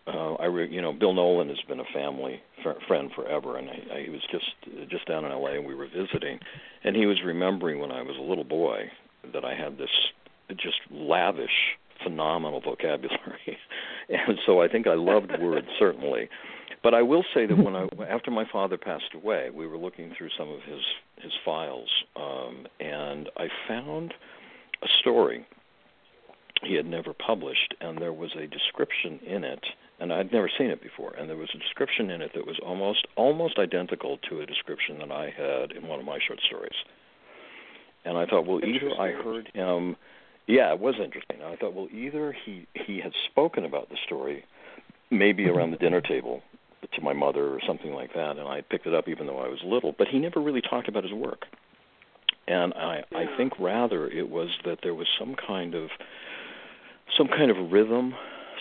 uh, 0.07 0.35
I 0.35 0.47
re, 0.47 0.69
you 0.69 0.83
know 0.83 0.93
Bill 0.93 1.13
Nolan 1.13 1.49
has 1.49 1.61
been 1.69 1.79
a 1.81 1.85
family 1.95 2.41
fr- 2.63 2.81
friend 2.89 3.11
forever, 3.15 3.57
and 3.57 3.69
I, 3.69 3.95
I 3.95 4.03
he 4.03 4.11
was 4.11 4.23
just 4.33 4.91
just 4.91 5.07
down 5.07 5.25
in 5.25 5.31
L.A. 5.31 5.53
and 5.59 5.65
we 5.65 5.75
were 5.77 5.87
visiting, 5.87 6.41
and 6.83 6.97
he 6.97 7.07
was 7.07 7.23
remembering 7.25 7.79
when 7.79 7.93
I 7.93 8.03
was 8.03 8.17
a 8.17 8.21
little 8.21 8.45
boy 8.45 8.91
that 9.33 9.45
I 9.45 9.55
had 9.55 9.79
this 9.79 9.91
just 10.57 10.79
lavish, 10.91 11.77
phenomenal 12.03 12.61
vocabulary, 12.61 13.59
and 14.09 14.39
so 14.45 14.61
I 14.61 14.67
think 14.67 14.89
I 14.89 14.95
loved 14.95 15.31
words 15.41 15.69
certainly. 15.79 16.29
But 16.83 16.95
I 16.95 17.03
will 17.03 17.25
say 17.35 17.47
that 17.47 17.57
when 17.57 17.77
I 17.77 17.89
after 18.09 18.31
my 18.31 18.45
father 18.51 18.77
passed 18.77 19.15
away, 19.15 19.51
we 19.51 19.67
were 19.67 19.79
looking 19.79 20.13
through 20.17 20.31
some 20.37 20.49
of 20.49 20.61
his 20.63 20.83
his 21.23 21.33
files, 21.45 21.89
um, 22.17 22.67
and 22.81 23.29
I 23.37 23.49
found 23.69 24.15
a 24.83 24.89
story 25.01 25.47
he 26.63 26.75
had 26.75 26.87
never 26.87 27.13
published, 27.13 27.75
and 27.81 27.99
there 27.99 28.13
was 28.13 28.31
a 28.37 28.47
description 28.47 29.19
in 29.27 29.45
it 29.45 29.65
and 30.03 30.13
I'd 30.13 30.33
never 30.33 30.51
seen 30.59 30.67
it 30.67 30.83
before. 30.83 31.13
And 31.13 31.31
there 31.31 31.37
was 31.37 31.51
a 31.55 31.59
description 31.59 32.11
in 32.11 32.23
it 32.23 32.33
that 32.35 32.45
was 32.45 32.59
almost 32.65 33.07
almost 33.15 33.59
identical 33.59 34.19
to 34.29 34.41
a 34.41 34.47
description 34.47 34.99
that 34.99 35.13
I 35.13 35.27
had 35.31 35.71
in 35.71 35.87
one 35.87 36.01
of 36.01 36.05
my 36.05 36.19
short 36.27 36.41
stories. 36.45 36.75
And 38.05 38.19
I 38.19 38.27
thought, 38.27 38.45
well, 38.45 38.61
either 38.65 38.91
I 39.01 39.13
heard 39.13 39.49
him. 39.55 39.97
Yeah, 40.49 40.73
it 40.73 40.81
was 40.81 40.97
interesting. 41.03 41.39
I 41.45 41.55
thought, 41.55 41.75
well, 41.75 41.87
either 41.93 42.35
he 42.45 42.67
he 42.75 43.01
had 43.01 43.13
spoken 43.31 43.65
about 43.65 43.91
the 43.91 43.97
story, 44.05 44.45
maybe 45.13 45.49
around 45.49 45.71
the 45.71 45.77
dinner 45.77 46.01
table 46.01 46.43
to 46.95 47.01
my 47.01 47.13
mother 47.13 47.47
or 47.47 47.61
something 47.67 47.93
like 47.93 48.13
that, 48.15 48.39
and 48.39 48.49
I 48.49 48.61
picked 48.61 48.87
it 48.87 48.95
up 48.95 49.09
even 49.09 49.27
though 49.27 49.39
I 49.39 49.49
was 49.49 49.61
little. 49.65 49.95
But 49.97 50.09
he 50.09 50.19
never 50.19 50.41
really 50.41 50.63
talked 50.63 50.89
about 50.89 51.05
his 51.05 51.13
work. 51.13 51.47
And 52.49 52.75
I 52.75 53.03
yeah. 53.11 53.19
I 53.19 53.37
think 53.37 53.53
rather 53.59 54.09
it 54.09 54.29
was 54.29 54.49
that 54.65 54.79
there 54.83 54.95
was 54.95 55.07
some 55.19 55.35
kind 55.35 55.75
of 55.75 55.91
some 57.17 57.29
kind 57.29 57.51
of 57.51 57.71
rhythm 57.71 58.15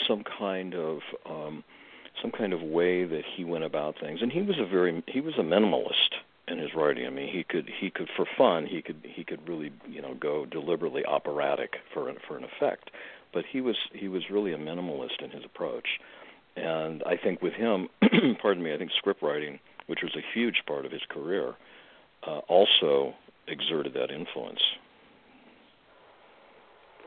some 0.07 0.23
kind 0.37 0.73
of 0.73 0.99
um, 1.29 1.63
some 2.21 2.31
kind 2.31 2.53
of 2.53 2.61
way 2.61 3.05
that 3.05 3.23
he 3.35 3.43
went 3.43 3.63
about 3.63 3.95
things. 3.99 4.19
And 4.21 4.31
he 4.31 4.41
was 4.41 4.57
a 4.59 4.65
very 4.65 5.03
he 5.07 5.21
was 5.21 5.33
a 5.37 5.43
minimalist 5.43 6.15
in 6.47 6.57
his 6.59 6.69
writing. 6.75 7.05
I 7.05 7.09
mean, 7.09 7.31
he 7.31 7.43
could 7.43 7.69
he 7.79 7.89
could 7.89 8.09
for 8.15 8.25
fun 8.37 8.65
he 8.65 8.81
could 8.81 9.01
he 9.03 9.23
could 9.23 9.47
really 9.47 9.71
you 9.87 10.01
know 10.01 10.15
go 10.15 10.45
deliberately 10.45 11.05
operatic 11.05 11.75
for 11.93 12.09
an, 12.09 12.17
for 12.27 12.37
an 12.37 12.43
effect. 12.43 12.91
But 13.33 13.45
he 13.49 13.61
was 13.61 13.75
he 13.93 14.07
was 14.07 14.23
really 14.29 14.53
a 14.53 14.57
minimalist 14.57 15.21
in 15.23 15.31
his 15.31 15.43
approach. 15.45 15.87
And 16.55 17.03
I 17.05 17.15
think 17.17 17.41
with 17.41 17.53
him, 17.53 17.87
pardon 18.41 18.63
me, 18.63 18.73
I 18.73 18.77
think 18.77 18.91
script 18.97 19.23
writing, 19.23 19.59
which 19.87 19.99
was 20.03 20.15
a 20.15 20.23
huge 20.33 20.63
part 20.67 20.85
of 20.85 20.91
his 20.91 21.01
career, 21.09 21.55
uh, 22.27 22.39
also 22.49 23.13
exerted 23.47 23.93
that 23.93 24.11
influence. 24.11 24.59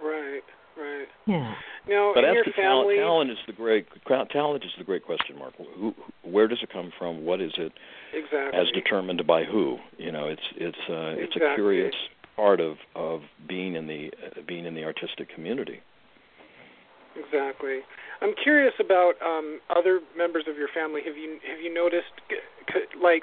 Right, 0.03 0.43
right. 0.77 1.07
Yeah. 1.27 1.55
Now, 1.89 2.13
But 2.15 2.25
in 2.25 2.31
as 2.31 2.35
your 2.35 2.45
to 2.45 2.53
family, 2.53 2.97
talent, 2.97 3.29
talent 3.29 3.31
is 3.31 3.39
the 3.47 3.53
great 3.53 3.87
talent 4.33 4.65
is 4.65 4.71
the 4.79 4.85
great 4.85 5.05
question 5.05 5.39
mark. 5.39 5.55
Who, 5.77 5.95
where 6.23 6.49
does 6.49 6.59
it 6.63 6.71
come 6.73 6.93
from? 6.99 7.25
What 7.25 7.41
is 7.41 7.53
it? 7.59 7.73
exactly. 8.15 8.59
As 8.59 8.71
determined 8.73 9.27
by 9.27 9.45
who? 9.45 9.79
You 9.99 10.13
know, 10.13 10.27
it's 10.27 10.43
it's 10.57 10.79
uh, 10.89 11.21
it's 11.21 11.37
a 11.37 11.55
curious 11.55 11.95
part 12.37 12.61
of 12.61 12.77
of 12.95 13.21
being 13.47 13.75
in 13.77 13.87
the 13.87 14.11
uh, 14.25 14.41
being 14.47 14.65
in 14.65 14.75
the 14.75 14.85
artistic 14.85 15.33
community. 15.35 15.81
Exactly. 17.17 17.81
I'm 18.21 18.35
curious 18.43 18.75
about 18.81 19.15
um, 19.25 19.61
other 19.75 20.01
members 20.17 20.45
of 20.49 20.57
your 20.57 20.69
family. 20.75 21.01
Have 21.07 21.17
you 21.17 21.39
have 21.49 21.61
you 21.61 21.73
noticed, 21.73 22.13
like, 23.03 23.23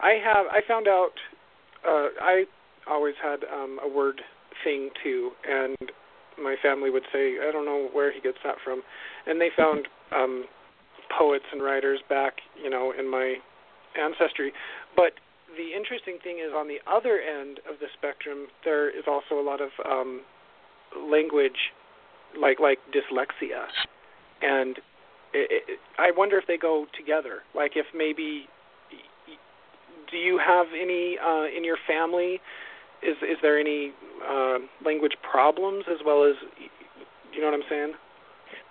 I 0.00 0.18
have. 0.22 0.46
I 0.50 0.60
found 0.66 0.88
out. 0.88 1.12
Uh, 1.86 2.08
I 2.20 2.44
always 2.88 3.14
had 3.22 3.40
um, 3.52 3.78
a 3.84 3.88
word 3.88 4.20
thing 4.64 4.90
too, 5.02 5.30
and 5.48 5.76
my 6.42 6.56
family 6.62 6.90
would 6.90 7.02
say, 7.12 7.36
I 7.46 7.50
don't 7.52 7.64
know 7.64 7.88
where 7.92 8.12
he 8.12 8.20
gets 8.20 8.38
that 8.44 8.56
from, 8.64 8.82
and 9.26 9.40
they 9.40 9.48
found 9.56 9.88
um, 10.14 10.44
poets 11.18 11.44
and 11.52 11.62
writers 11.62 12.00
back, 12.08 12.34
you 12.62 12.70
know, 12.70 12.92
in 12.96 13.10
my 13.10 13.34
ancestry. 14.00 14.52
But 14.96 15.12
the 15.56 15.76
interesting 15.76 16.18
thing 16.22 16.38
is, 16.38 16.52
on 16.54 16.68
the 16.68 16.78
other 16.90 17.18
end 17.20 17.58
of 17.68 17.78
the 17.80 17.86
spectrum, 17.98 18.46
there 18.64 18.88
is 18.88 19.04
also 19.06 19.40
a 19.40 19.44
lot 19.44 19.60
of 19.60 19.70
um, 19.84 20.22
language 21.10 21.72
like 22.40 22.60
like 22.60 22.78
dyslexia, 22.94 23.66
and 24.40 24.78
it, 25.32 25.62
it, 25.68 25.78
I 25.98 26.10
wonder 26.16 26.38
if 26.38 26.46
they 26.46 26.58
go 26.58 26.86
together. 26.96 27.42
Like 27.54 27.72
if 27.76 27.86
maybe, 27.94 28.46
do 30.10 30.16
you 30.16 30.38
have 30.38 30.66
any 30.78 31.16
uh, 31.18 31.44
in 31.56 31.64
your 31.64 31.78
family? 31.86 32.40
Is 33.02 33.16
is 33.22 33.38
there 33.42 33.58
any 33.58 33.92
uh, 34.28 34.58
language 34.84 35.14
problems 35.28 35.84
as 35.90 35.98
well 36.04 36.24
as, 36.24 36.34
you 37.32 37.40
know 37.40 37.46
what 37.46 37.54
I'm 37.54 37.68
saying? 37.68 37.92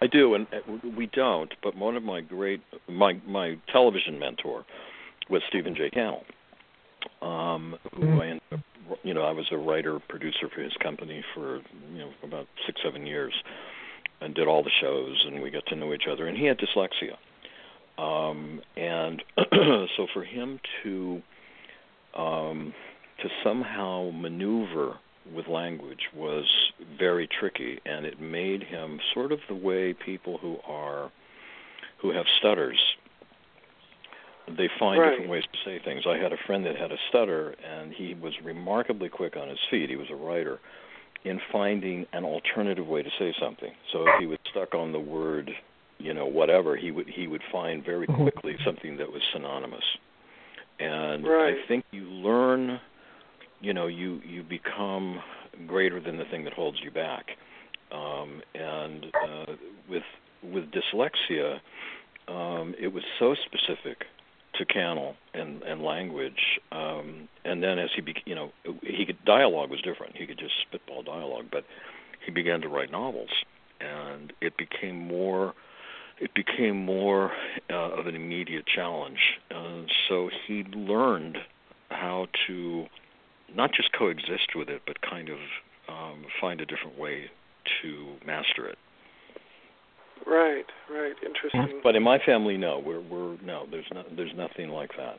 I 0.02 0.08
do, 0.08 0.36
and 0.36 0.48
uh, 0.54 0.90
we 0.98 1.08
don't. 1.08 1.54
But 1.62 1.76
one 1.76 1.96
of 1.96 2.04
my 2.04 2.22
great 2.22 2.62
my 2.88 3.20
my 3.28 3.58
television 3.72 4.18
mentor 4.20 4.66
was 5.30 5.42
Stephen 5.50 5.76
J. 5.76 5.90
Cannell, 5.90 6.24
um, 7.22 7.76
who 7.96 8.22
I 8.22 8.28
ended 8.28 8.42
up, 8.52 8.60
you 9.04 9.14
know 9.14 9.22
I 9.22 9.32
was 9.32 9.46
a 9.52 9.58
writer 9.58 10.00
producer 10.08 10.50
for 10.54 10.62
his 10.62 10.74
company 10.82 11.24
for 11.34 11.58
you 11.94 12.00
know 12.00 12.12
about 12.24 12.48
six 12.66 12.82
seven 12.84 13.06
years, 13.06 13.34
and 14.22 14.34
did 14.34 14.48
all 14.48 14.64
the 14.64 14.72
shows, 14.82 15.24
and 15.26 15.42
we 15.42 15.52
got 15.52 15.66
to 15.68 15.76
know 15.76 15.94
each 15.94 16.08
other. 16.12 16.28
And 16.28 16.38
he 16.38 16.46
had 16.46 16.58
dyslexia, 16.60 17.18
um, 18.02 18.62
and 18.76 19.24
so 19.98 20.08
for 20.14 20.24
him 20.24 20.60
to 20.84 21.22
um, 22.16 22.74
to 23.22 23.30
somehow 23.44 24.12
maneuver 24.14 24.98
with 25.34 25.48
language 25.48 26.10
was 26.16 26.46
very 26.98 27.28
tricky 27.40 27.80
and 27.86 28.06
it 28.06 28.20
made 28.20 28.64
him 28.64 29.00
sort 29.14 29.32
of 29.32 29.40
the 29.48 29.56
way 29.56 29.94
people 29.94 30.38
who 30.40 30.58
are 30.68 31.12
who 32.02 32.12
have 32.12 32.26
stutters 32.40 32.80
they 34.58 34.70
find 34.80 35.02
Right. 35.02 35.10
different 35.12 35.30
ways 35.32 35.44
to 35.54 35.60
say 35.66 35.80
things. 35.80 36.04
I 36.06 36.18
had 36.18 36.34
a 36.34 36.38
friend 36.46 36.66
that 36.66 36.76
had 36.76 36.92
a 36.92 36.98
stutter 37.10 37.56
and 37.64 37.94
he 37.94 38.14
was 38.14 38.34
remarkably 38.44 39.10
quick 39.10 39.36
on 39.38 39.48
his 39.50 39.60
feet. 39.70 39.90
He 39.90 39.96
was 39.96 40.10
a 40.10 40.16
writer 40.16 40.60
in 41.24 41.40
finding 41.52 42.06
an 42.14 42.26
alternative 42.26 42.88
way 42.88 43.04
to 43.04 43.10
say 43.20 43.34
something. 43.40 43.72
So 43.92 44.08
if 44.08 44.20
he 44.20 44.26
was 44.26 44.38
stuck 44.50 44.74
on 44.74 44.92
the 44.92 45.00
word, 45.00 45.52
you 46.00 46.14
know, 46.14 46.26
whatever, 46.26 46.76
he 46.76 46.92
would 46.92 47.08
he 47.08 47.28
would 47.28 47.44
find 47.52 47.84
very 47.84 48.08
Mhm. 48.08 48.22
quickly 48.24 48.58
something 48.64 48.98
that 48.98 49.12
was 49.12 49.22
synonymous. 49.32 49.86
And 50.80 51.26
Right. 51.26 51.58
I 51.58 51.62
think 51.68 51.86
you 51.92 52.04
learn 52.04 52.80
you 53.62 53.74
know 53.74 53.88
you 53.88 54.20
you 54.26 54.44
become 54.44 55.22
greater 55.68 56.00
than 56.00 56.18
the 56.18 56.26
thing 56.26 56.44
that 56.44 56.54
holds 56.54 56.78
you 56.82 56.92
back 56.92 57.26
um 57.92 58.42
and 58.56 59.06
uh 59.16 59.54
with 59.88 60.04
with 60.44 60.66
dyslexia 60.72 61.60
um 62.28 62.74
it 62.80 62.88
was 62.92 63.04
so 63.20 63.36
specific 63.46 64.06
to 64.66 65.14
and 65.34 65.62
and 65.64 65.82
language 65.82 66.60
um 66.72 67.28
and 67.46 67.64
then 67.64 67.80
as 67.80 67.90
he 67.96 68.02
be, 68.02 68.16
you 68.26 68.36
know 68.36 68.52
he 68.84 69.06
could 69.06 69.24
dialogue 69.26 69.70
was 69.70 69.82
different 69.82 70.16
he 70.16 70.26
could 70.26 70.38
just 70.38 70.54
spitball 70.68 71.04
dialogue 71.04 71.46
but 71.52 71.64
he 72.26 72.32
began 72.32 72.62
to 72.62 72.70
write 72.70 72.92
novels 72.92 73.30
and 73.80 74.34
it 74.42 74.54
became 74.58 74.96
more 74.96 75.54
it 76.20 76.32
became 76.36 76.86
more 76.86 77.32
uh, 77.72 77.92
of 78.00 78.06
an 78.08 78.16
immediate 78.16 78.66
challenge 78.68 79.40
uh, 79.54 79.82
so 80.08 80.30
he 80.48 80.64
learned 80.74 81.38
how 81.90 82.28
to 82.48 82.86
not 83.56 83.72
just 83.74 83.92
coexist 83.94 84.56
with 84.56 84.70
it, 84.70 84.82
but 84.86 85.02
kind 85.02 85.30
of 85.30 85.38
um, 85.90 86.26
find 86.40 86.62
a 86.62 86.66
different 86.66 86.98
way 86.98 87.26
to 87.82 88.16
master 88.26 88.68
it. 88.68 88.78
Right, 90.28 90.66
right. 90.90 91.14
Interesting. 91.26 91.82
But 91.84 91.96
in 91.96 92.04
my 92.04 92.20
family, 92.26 92.58
no, 92.58 92.80
we're 92.86 93.02
we're 93.02 93.38
no, 93.42 93.66
there's 93.70 93.86
no, 93.94 94.04
there's 94.16 94.34
nothing 94.36 94.70
like 94.70 94.92
that. 94.98 95.18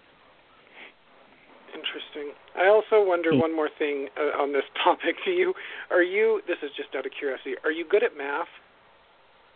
Interesting. 1.74 2.32
I 2.56 2.68
also 2.68 3.02
wonder 3.06 3.30
Hmm. 3.32 3.40
one 3.40 3.56
more 3.56 3.70
thing 3.78 4.08
uh, 4.18 4.40
on 4.42 4.52
this 4.52 4.64
topic. 4.84 5.16
Do 5.24 5.30
you 5.30 5.54
are 5.90 6.02
you? 6.02 6.40
This 6.46 6.58
is 6.62 6.70
just 6.76 6.94
out 6.94 7.06
of 7.06 7.12
curiosity. 7.18 7.54
Are 7.64 7.70
you 7.72 7.84
good 7.88 8.02
at 8.04 8.16
math? 8.16 8.48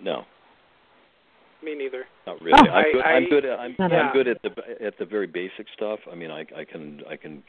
No, 0.00 0.24
Me 1.62 1.74
neither. 1.74 2.04
not 2.26 2.40
really. 2.42 2.58
Oh. 2.58 2.70
I'm 2.70 2.92
good. 2.92 3.02
I- 3.04 3.10
I'm 3.12 3.28
good 3.28 3.44
at 3.46 3.58
I'm, 3.60 3.74
at- 3.78 3.92
I'm 3.92 4.12
good 4.12 4.28
at 4.28 4.42
the 4.42 4.50
at 4.84 4.98
the 4.98 5.04
very 5.06 5.26
basic 5.26 5.66
stuff. 5.74 6.00
I 6.10 6.14
mean, 6.14 6.30
I 6.30 6.40
I 6.56 6.64
can 6.64 7.02
I 7.08 7.16
can 7.16 7.42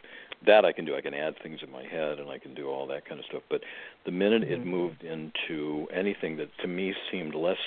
that 0.45 0.65
I 0.65 0.71
can 0.71 0.85
do. 0.85 0.95
I 0.95 1.01
can 1.01 1.13
add 1.13 1.35
things 1.43 1.59
in 1.63 1.71
my 1.71 1.83
head 1.83 2.19
and 2.19 2.29
I 2.29 2.37
can 2.37 2.53
do 2.53 2.67
all 2.69 2.87
that 2.87 3.05
kind 3.07 3.19
of 3.19 3.25
stuff. 3.25 3.43
But 3.49 3.61
the 4.05 4.11
minute 4.11 4.43
it 4.43 4.61
Mhm. 4.61 4.65
moved 4.65 5.03
into 5.03 5.87
anything 5.93 6.37
that 6.37 6.49
to 6.61 6.67
me 6.67 6.93
seemed 7.11 7.33
less 7.35 7.57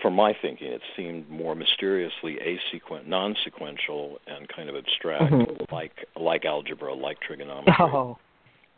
for 0.00 0.10
my 0.10 0.32
thinking, 0.40 0.68
it 0.72 0.80
seemed 0.96 1.28
more 1.28 1.54
mysteriously 1.54 2.38
asequent, 2.40 3.06
non-sequential, 3.06 4.18
and 4.26 4.48
kind 4.48 4.68
of 4.70 4.76
abstract, 4.76 5.32
Mhm. 5.32 5.70
like 5.72 6.06
like 6.16 6.44
algebra, 6.44 6.94
like 6.94 7.20
trigonometry. 7.20 7.74
Oh, 7.78 8.18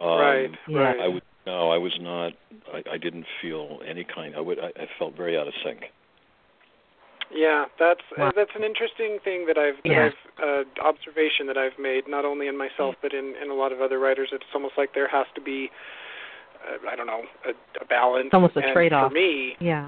Um, 0.00 0.18
right, 0.18 0.50
right. 0.68 1.00
I 1.00 1.08
would 1.08 1.22
no, 1.46 1.70
I 1.70 1.76
was 1.78 1.92
not. 2.00 2.32
I, 2.72 2.82
I 2.92 2.96
didn't 2.98 3.26
feel 3.42 3.80
any 3.86 4.02
kind. 4.02 4.34
I 4.34 4.40
would. 4.40 4.58
I, 4.58 4.68
I 4.80 4.88
felt 4.98 5.14
very 5.14 5.36
out 5.38 5.46
of 5.46 5.54
sync. 5.62 5.92
Yeah, 7.32 7.64
that's 7.78 8.00
Wow. 8.16 8.28
uh, 8.28 8.32
that's 8.34 8.50
an 8.54 8.64
interesting 8.64 9.18
thing 9.24 9.46
that 9.46 9.58
I've 9.58 9.76
that 9.84 9.90
Yeah. 9.90 10.10
I've 10.10 10.66
uh, 10.66 10.86
observation 10.86 11.46
that 11.46 11.58
I've 11.58 11.78
made 11.78 12.08
not 12.08 12.24
only 12.24 12.48
in 12.48 12.56
myself 12.56 12.94
but 13.02 13.12
in 13.12 13.34
in 13.42 13.50
a 13.50 13.54
lot 13.54 13.72
of 13.72 13.80
other 13.80 13.98
writers. 13.98 14.30
It's 14.32 14.44
almost 14.54 14.74
like 14.78 14.94
there 14.94 15.08
has 15.08 15.26
to 15.34 15.40
be 15.40 15.70
uh, 16.66 16.88
I 16.90 16.96
don't 16.96 17.06
know 17.06 17.22
a, 17.46 17.50
a 17.82 17.84
balance. 17.86 18.26
It's 18.26 18.34
almost 18.34 18.56
a 18.56 18.60
and 18.60 18.72
trade-off. 18.72 19.10
For 19.10 19.14
me, 19.14 19.56
yeah. 19.60 19.86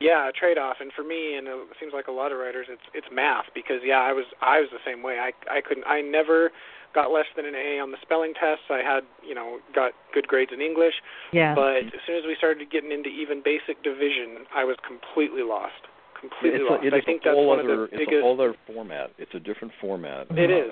Yeah, 0.00 0.28
a 0.28 0.32
trade 0.32 0.58
off, 0.58 0.76
and 0.80 0.92
for 0.94 1.02
me, 1.02 1.34
and 1.36 1.48
it 1.48 1.58
seems 1.80 1.92
like 1.92 2.06
a 2.06 2.12
lot 2.14 2.30
of 2.30 2.38
writers, 2.38 2.66
it's 2.70 2.86
it's 2.94 3.08
math 3.12 3.46
because 3.54 3.82
yeah, 3.84 3.98
I 3.98 4.12
was 4.12 4.26
I 4.40 4.60
was 4.60 4.68
the 4.70 4.78
same 4.86 5.02
way. 5.02 5.18
I 5.18 5.32
I 5.50 5.60
couldn't 5.60 5.84
I 5.86 6.00
never 6.00 6.50
got 6.94 7.10
less 7.10 7.26
than 7.36 7.44
an 7.44 7.54
A 7.54 7.80
on 7.80 7.90
the 7.90 7.98
spelling 8.00 8.32
tests. 8.32 8.70
I 8.70 8.78
had 8.78 9.02
you 9.26 9.34
know 9.34 9.58
got 9.74 9.92
good 10.14 10.28
grades 10.28 10.52
in 10.54 10.60
English. 10.60 10.94
Yeah. 11.32 11.54
But 11.54 11.90
as 11.90 12.00
soon 12.06 12.16
as 12.16 12.24
we 12.26 12.36
started 12.38 12.70
getting 12.70 12.92
into 12.92 13.10
even 13.10 13.42
basic 13.44 13.82
division, 13.82 14.46
I 14.54 14.62
was 14.64 14.76
completely 14.86 15.42
lost. 15.42 15.82
Completely 16.20 16.60
it's 16.62 16.70
lost. 16.70 16.84
A, 16.84 16.86
it 16.86 16.94
I 16.94 17.00
think 17.02 17.22
a 17.22 17.30
that's 17.30 17.34
whole 17.36 17.48
one 17.48 17.58
other, 17.58 17.84
of 17.84 17.90
the 17.90 17.96
it's 17.98 18.06
biggest. 18.06 18.18
a 18.18 18.22
whole 18.22 18.34
other 18.40 18.54
format. 18.66 19.10
It's 19.18 19.34
a 19.34 19.40
different 19.40 19.74
format. 19.80 20.26
It 20.30 20.50
is. 20.50 20.70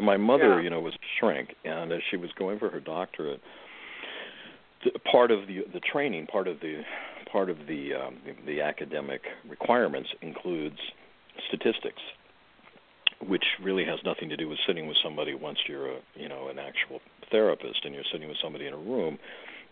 My 0.00 0.16
mother, 0.16 0.56
Yeah. 0.56 0.60
you 0.64 0.70
know, 0.70 0.80
was 0.80 0.94
a 0.94 1.04
shrink, 1.20 1.54
and 1.64 1.92
as 1.92 2.00
she 2.10 2.16
was 2.16 2.30
going 2.38 2.58
for 2.58 2.70
her 2.70 2.80
doctorate, 2.80 3.40
th- 4.84 4.96
part 5.10 5.30
of 5.30 5.46
the 5.48 5.64
the 5.72 5.80
training, 5.80 6.26
part 6.26 6.48
of 6.48 6.60
the 6.60 6.82
part 7.32 7.48
of 7.48 7.56
the 7.66 7.94
um, 7.94 8.18
the, 8.46 8.60
academic 8.60 9.22
requirements 9.48 10.10
includes 10.20 10.78
statistics, 11.48 12.02
which 13.26 13.44
really 13.62 13.84
has 13.84 13.98
nothing 14.04 14.28
to 14.28 14.36
do 14.36 14.48
with 14.48 14.58
sitting 14.66 14.86
with 14.86 14.96
somebody 15.02 15.34
once 15.34 15.58
you're 15.66 15.90
a 15.90 15.98
you 16.14 16.28
know 16.28 16.48
an 16.48 16.58
actual 16.58 17.00
therapist 17.30 17.84
and 17.84 17.94
you're 17.94 18.04
sitting 18.12 18.28
with 18.28 18.36
somebody 18.42 18.66
in 18.66 18.74
a 18.74 18.78
room. 18.78 19.18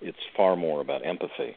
It's 0.00 0.18
far 0.34 0.56
more 0.56 0.80
about 0.80 1.04
empathy, 1.06 1.54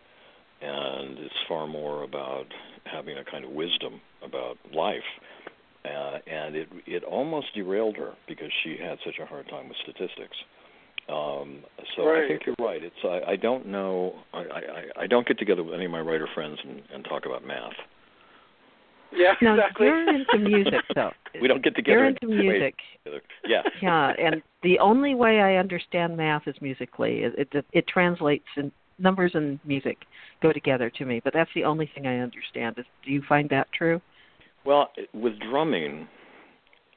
and 0.61 1.17
it's 1.17 1.41
far 1.47 1.65
more 1.65 2.03
about 2.03 2.47
having 2.83 3.17
a 3.17 3.23
kind 3.23 3.45
of 3.45 3.51
wisdom 3.51 4.01
about 4.21 4.57
life. 4.73 5.09
Uh, 5.85 6.19
and 6.27 6.55
it 6.55 6.67
it 6.85 7.03
almost 7.03 7.47
derailed 7.55 7.95
her 7.97 8.13
because 8.27 8.51
she 8.63 8.77
had 8.77 8.97
such 9.05 9.19
a 9.21 9.25
hard 9.25 9.47
time 9.49 9.69
with 9.69 9.77
statistics. 9.83 10.37
Um, 11.09 11.59
so 11.95 12.05
Right. 12.07 12.23
I 12.23 12.27
think 12.27 12.41
you're 12.45 12.55
right. 12.65 12.81
It's 12.83 12.95
I, 13.03 13.31
I 13.31 13.35
don't 13.35 13.67
know 13.67 14.13
I, 14.33 14.39
I 14.39 15.03
I 15.03 15.07
don't 15.07 15.27
get 15.27 15.37
together 15.37 15.63
with 15.63 15.73
any 15.73 15.85
of 15.85 15.91
my 15.91 15.99
writer 16.01 16.27
friends 16.33 16.57
and, 16.67 16.81
and 16.93 17.03
talk 17.03 17.25
about 17.25 17.45
math. 17.45 17.73
yeah, 19.15 19.33
Now 19.41 19.55
exactly. 19.55 19.87
you're 19.87 20.09
into 20.15 20.37
music 20.39 20.81
though. 20.95 21.11
We 21.41 21.47
don't 21.47 21.63
get 21.63 21.75
together. 21.75 21.97
You're 21.97 22.07
and 22.07 22.17
into 22.21 22.35
wait 22.37 22.45
music. 22.59 22.75
together. 23.03 23.21
Yeah. 23.47 23.63
Yeah, 23.81 24.13
and 24.19 24.41
the 24.61 24.77
only 24.79 25.15
way 25.15 25.41
I 25.41 25.55
understand 25.55 26.15
math 26.15 26.43
is 26.47 26.55
musically. 26.61 27.23
It 27.23 27.49
it, 27.53 27.65
it 27.73 27.87
translates 27.87 28.45
and 28.55 28.71
numbers 28.99 29.31
and 29.33 29.59
music 29.65 29.97
go 30.41 30.53
together 30.53 30.89
to 30.97 31.05
me, 31.05 31.19
but 31.23 31.33
that's 31.33 31.49
the 31.55 31.63
only 31.63 31.89
thing 31.93 32.05
I 32.07 32.19
understand. 32.19 32.77
Is, 32.77 32.85
do 33.03 33.11
you 33.11 33.23
find 33.27 33.49
that 33.49 33.67
true? 33.77 33.99
Well, 34.65 34.89
with 35.13 35.33
drumming, 35.39 36.07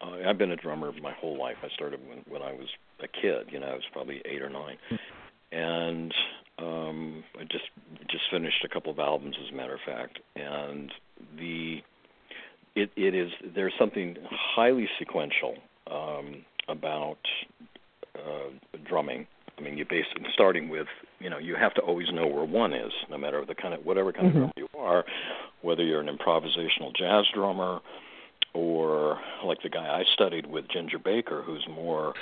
uh, 0.00 0.28
I've 0.28 0.38
been 0.38 0.50
a 0.50 0.56
drummer 0.56 0.90
my 1.02 1.12
whole 1.12 1.38
life. 1.38 1.56
I 1.62 1.68
started 1.74 2.00
when 2.08 2.18
when 2.28 2.42
I 2.42 2.52
was 2.52 2.68
a 3.02 3.08
kid. 3.08 3.46
You 3.50 3.60
know, 3.60 3.66
I 3.68 3.74
was 3.74 3.84
probably 3.92 4.20
eight 4.24 4.42
or 4.42 4.50
nine, 4.50 4.76
and 5.52 6.12
um, 6.58 7.24
I 7.38 7.44
just 7.44 7.64
just 8.10 8.24
finished 8.30 8.64
a 8.64 8.68
couple 8.68 8.92
of 8.92 8.98
albums, 8.98 9.36
as 9.44 9.52
a 9.52 9.56
matter 9.56 9.74
of 9.74 9.80
fact. 9.86 10.18
And 10.34 10.90
the 11.38 11.78
it 12.74 12.90
it 12.96 13.14
is 13.14 13.30
there's 13.54 13.74
something 13.78 14.16
highly 14.30 14.88
sequential 14.98 15.54
um, 15.90 16.44
about 16.68 17.18
uh, 18.16 18.50
drumming. 18.88 19.26
I 19.58 19.62
mean, 19.62 19.78
you 19.78 19.86
basically 19.86 20.26
starting 20.34 20.68
with 20.68 20.86
you 21.18 21.30
know 21.30 21.38
you 21.38 21.54
have 21.56 21.72
to 21.74 21.80
always 21.80 22.08
know 22.12 22.26
where 22.26 22.44
one 22.44 22.74
is, 22.74 22.92
no 23.10 23.16
matter 23.16 23.42
the 23.46 23.54
kind 23.54 23.72
of 23.72 23.84
whatever 23.86 24.12
kind 24.12 24.26
Mhm. 24.26 24.30
of 24.30 24.34
drummer 24.34 24.52
you 24.56 24.68
are, 24.78 25.04
whether 25.62 25.82
you're 25.82 26.00
an 26.00 26.08
improvisational 26.14 26.94
jazz 26.94 27.24
drummer 27.34 27.80
or 28.56 29.20
like 29.44 29.62
the 29.62 29.68
guy 29.68 29.86
I 29.86 30.04
studied 30.14 30.46
with, 30.46 30.64
Ginger 30.68 30.98
Baker, 30.98 31.42
who's 31.42 31.66
more 31.68 32.14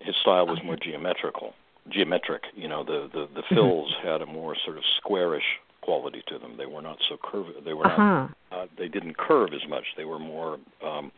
his 0.00 0.14
style 0.20 0.46
was 0.46 0.58
more 0.64 0.76
geometrical, 0.76 1.54
geometric. 1.88 2.42
You 2.54 2.68
know, 2.68 2.84
the 2.84 3.08
the 3.12 3.28
the 3.34 3.42
fills 3.54 3.92
had 4.02 4.20
a 4.20 4.26
more 4.26 4.54
sort 4.64 4.76
of 4.76 4.84
squarish 4.98 5.44
quality 5.80 6.22
to 6.28 6.38
them. 6.38 6.56
They 6.58 6.66
were 6.66 6.82
not 6.82 6.98
so 7.08 7.16
curved. 7.22 7.64
They 7.64 7.72
were 7.72 7.86
Uh 7.86 7.96
not 7.96 8.30
uh, 8.52 8.66
they 8.78 8.88
didn't 8.88 9.16
curve 9.16 9.50
as 9.54 9.68
much. 9.68 9.84
They 9.96 10.04
were 10.04 10.18
more 10.18 10.58
um, 10.84 11.10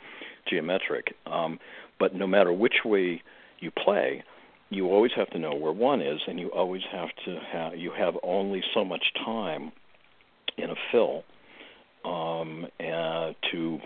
geometric. 0.48 1.14
Um, 1.26 1.58
but 1.98 2.14
no 2.14 2.26
matter 2.26 2.52
which 2.52 2.84
way 2.84 3.22
you 3.60 3.70
play, 3.70 4.22
you 4.70 4.88
always 4.88 5.12
have 5.16 5.30
to 5.30 5.38
know 5.38 5.54
where 5.54 5.72
one 5.72 6.00
is, 6.00 6.20
and 6.26 6.38
you 6.38 6.48
always 6.48 6.82
have 6.92 7.08
to 7.24 7.38
have 7.52 7.76
you 7.76 7.90
have 7.96 8.14
only 8.22 8.62
so 8.74 8.84
much 8.84 9.04
time 9.24 9.72
in 10.56 10.70
a 10.70 10.74
fill 10.90 11.24
um, 12.04 12.66
uh, 12.80 13.32
to 13.50 13.78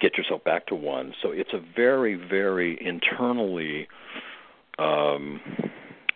get 0.00 0.16
yourself 0.16 0.42
back 0.44 0.66
to 0.66 0.74
one. 0.74 1.14
So 1.22 1.30
it's 1.30 1.52
a 1.52 1.60
very, 1.74 2.14
very 2.14 2.78
internally 2.84 3.88
um, 4.78 5.40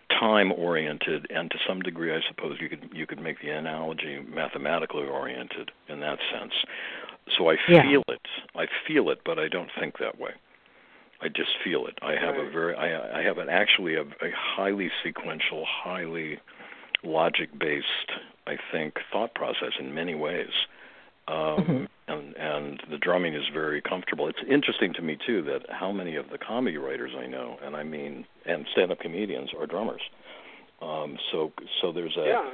time 0.09 0.51
oriented, 0.51 1.27
and 1.29 1.49
to 1.51 1.57
some 1.67 1.81
degree, 1.81 2.13
I 2.13 2.19
suppose 2.27 2.57
you 2.59 2.69
could 2.69 2.89
you 2.93 3.07
could 3.07 3.21
make 3.21 3.41
the 3.41 3.49
analogy 3.49 4.19
mathematically 4.27 5.07
oriented 5.07 5.71
in 5.87 5.99
that 6.01 6.19
sense. 6.31 6.53
So 7.37 7.49
I 7.49 7.57
Yeah. 7.67 7.83
feel 7.83 8.03
it. 8.07 8.21
I 8.55 8.67
feel 8.87 9.09
it, 9.09 9.21
but 9.25 9.39
I 9.39 9.47
don't 9.47 9.69
think 9.79 9.97
that 9.99 10.19
way. 10.19 10.31
I 11.21 11.27
just 11.27 11.51
feel 11.63 11.85
it. 11.87 11.97
I 12.01 12.15
have 12.15 12.35
a 12.35 12.49
very 12.49 12.75
I, 12.75 13.19
I 13.19 13.23
have 13.23 13.37
an 13.37 13.49
actually 13.49 13.95
a, 13.95 14.01
a 14.01 14.31
highly 14.35 14.91
sequential, 15.03 15.65
highly 15.65 16.39
logic 17.03 17.57
based, 17.57 18.11
I 18.47 18.57
think, 18.71 18.95
thought 19.11 19.33
process 19.33 19.73
in 19.79 19.93
many 19.93 20.13
ways. 20.15 20.51
Um, 21.27 21.37
Mhm. 21.37 21.87
And 22.11 22.35
and 22.37 22.83
the 22.89 22.97
drumming 22.97 23.33
is 23.35 23.43
very 23.53 23.81
comfortable. 23.81 24.27
It's 24.27 24.39
interesting 24.49 24.93
to 24.93 25.01
me 25.01 25.17
too 25.25 25.41
that 25.43 25.61
how 25.69 25.91
many 25.91 26.15
of 26.15 26.29
the 26.29 26.37
comedy 26.37 26.77
writers 26.77 27.11
I 27.17 27.27
know, 27.27 27.57
and 27.63 27.75
I 27.75 27.83
mean, 27.83 28.25
and 28.45 28.65
stand-up 28.71 28.99
comedians 28.99 29.49
are 29.59 29.65
drummers. 29.65 30.01
Um, 30.81 31.17
so 31.31 31.51
so 31.81 31.91
there's 31.91 32.17
a 32.17 32.25
yeah. 32.25 32.51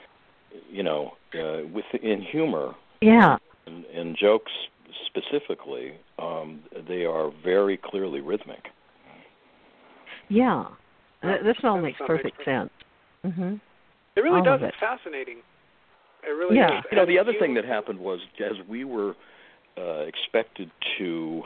you 0.70 0.84
know 0.84 1.14
uh, 1.34 1.66
within 1.74 2.22
humor 2.22 2.76
Yeah. 3.02 3.38
and, 3.66 3.86
and 3.86 4.18
jokes 4.18 4.52
specifically, 5.06 5.94
um, 6.20 6.60
they 6.88 7.06
are 7.06 7.32
very 7.44 7.78
clearly 7.78 8.22
rhythmic. 8.22 8.66
Yeah. 10.30 10.66
Th- 11.22 11.42
This 11.44 11.56
all 11.64 11.80
makes 11.82 11.98
that 12.00 12.10
makes 12.10 12.24
perfect 12.24 12.38
sense. 12.46 12.70
sense. 13.24 13.34
Mhm. 13.38 13.62
It 14.16 14.22
really 14.22 14.40
All 14.40 14.44
does. 14.44 14.62
it. 14.62 14.66
It's 14.66 14.78
fascinating. 14.80 15.38
It 16.24 16.30
really 16.32 16.58
Yeah. 16.58 16.80
is. 16.80 16.86
You 16.92 16.98
know, 16.98 17.06
the 17.06 17.20
other 17.20 17.34
thing 17.34 17.54
that 17.54 17.66
happened 17.66 18.00
was 18.00 18.20
as 18.40 18.58
we 18.68 18.84
were 18.84 19.16
uh, 19.78 20.06
expected 20.08 20.72
to 20.98 21.44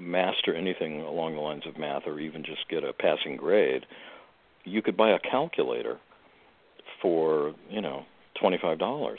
master 0.00 0.54
anything 0.54 1.00
along 1.02 1.34
the 1.34 1.40
lines 1.40 1.66
of 1.66 1.78
math 1.78 2.06
or 2.06 2.18
even 2.20 2.44
just 2.44 2.68
get 2.68 2.84
a 2.84 2.92
passing 2.92 3.36
grade, 3.36 3.86
you 4.64 4.82
could 4.82 4.96
buy 4.96 5.10
a 5.10 5.18
calculator 5.18 5.98
for, 7.00 7.54
you 7.70 7.80
know, 7.80 8.04
$25. 8.42 9.18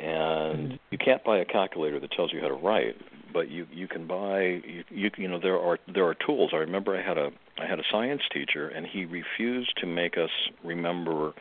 And 0.00 0.72
Mhm. 0.72 0.78
you 0.90 0.98
can't 0.98 1.24
buy 1.24 1.38
a 1.38 1.44
calculator 1.44 1.98
that 1.98 2.12
tells 2.12 2.32
you 2.32 2.40
how 2.40 2.48
to 2.48 2.54
write, 2.54 2.96
but 3.32 3.48
you 3.48 3.66
you 3.72 3.88
can 3.88 4.06
buy 4.06 4.42
you 4.42 4.84
you, 4.90 5.10
you 5.16 5.26
know 5.26 5.40
there 5.40 5.58
are 5.58 5.78
there 5.88 6.06
are 6.06 6.14
tools. 6.14 6.50
I 6.52 6.58
remember 6.58 6.96
I 6.96 7.02
had 7.02 7.18
a 7.18 7.32
I 7.58 7.66
had 7.66 7.80
a 7.80 7.84
science 7.90 8.22
teacher 8.32 8.68
and 8.68 8.86
he 8.86 9.06
refused 9.06 9.76
to 9.78 9.86
make 9.86 10.16
us 10.16 10.30
remember 10.62 11.34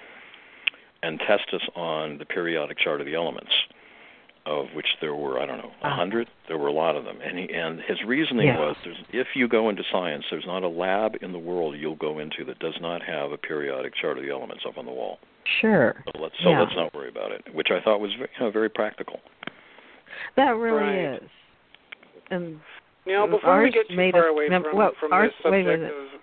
and 1.03 1.19
test 1.19 1.53
us 1.53 1.61
on 1.75 2.17
the 2.17 2.25
periodic 2.25 2.79
chart 2.79 2.99
of 2.99 3.05
the 3.05 3.13
elements, 3.13 3.51
of 4.47 4.67
which 4.73 4.87
there 5.01 5.13
were 5.13 5.39
I 5.39 5.45
don't 5.45 5.57
know 5.57 5.71
a 5.83 5.87
Ah. 5.87 5.95
hundred. 5.95 6.27
There 6.47 6.57
were 6.57 6.67
a 6.69 6.71
lot 6.73 6.95
of 6.95 7.03
them, 7.03 7.19
and 7.21 7.37
he 7.37 7.53
and 7.53 7.81
his 7.81 8.01
reasoning 8.03 8.47
Yeah. 8.47 8.59
was: 8.59 8.75
there's, 8.83 8.97
if 9.11 9.27
you 9.35 9.47
go 9.47 9.69
into 9.69 9.83
science, 9.91 10.25
there's 10.31 10.45
not 10.45 10.63
a 10.63 10.67
lab 10.67 11.17
in 11.21 11.31
the 11.33 11.39
world 11.39 11.75
you'll 11.77 11.95
go 11.95 12.19
into 12.19 12.43
that 12.45 12.57
does 12.59 12.79
not 12.79 13.01
have 13.03 13.31
a 13.33 13.37
periodic 13.37 13.93
chart 13.95 14.17
of 14.17 14.23
the 14.23 14.31
elements 14.31 14.63
up 14.65 14.77
on 14.77 14.85
the 14.85 14.91
wall. 14.91 15.19
Sure. 15.61 15.95
So 16.13 16.21
let's 16.21 16.35
so 16.43 16.49
Yeah. 16.49 16.61
let's 16.61 16.75
not 16.75 16.93
worry 16.93 17.09
about 17.09 17.31
it, 17.31 17.43
which 17.53 17.71
I 17.71 17.79
thought 17.81 17.99
was 17.99 18.13
very, 18.13 18.29
you 18.39 18.45
know, 18.45 18.51
very 18.51 18.69
practical. 18.69 19.19
That 20.35 20.55
really 20.55 20.79
Right. 20.81 21.21
is. 21.21 21.29
And 22.31 22.59
Now, 23.05 23.25
before 23.27 23.61
we 23.61 23.69
get 23.69 23.87
too 23.89 23.95
made 23.95 24.13
far 24.13 24.25
us 24.25 24.31
away 24.31 24.49
mem- 24.49 24.63
from 24.63 24.75
well, 24.77 24.91
from 24.99 25.13
ours- 25.13 25.31
this 25.43 25.51
wait, 25.51 25.63
subject 25.65 25.81
wait, 25.83 25.89
of 25.91 26.21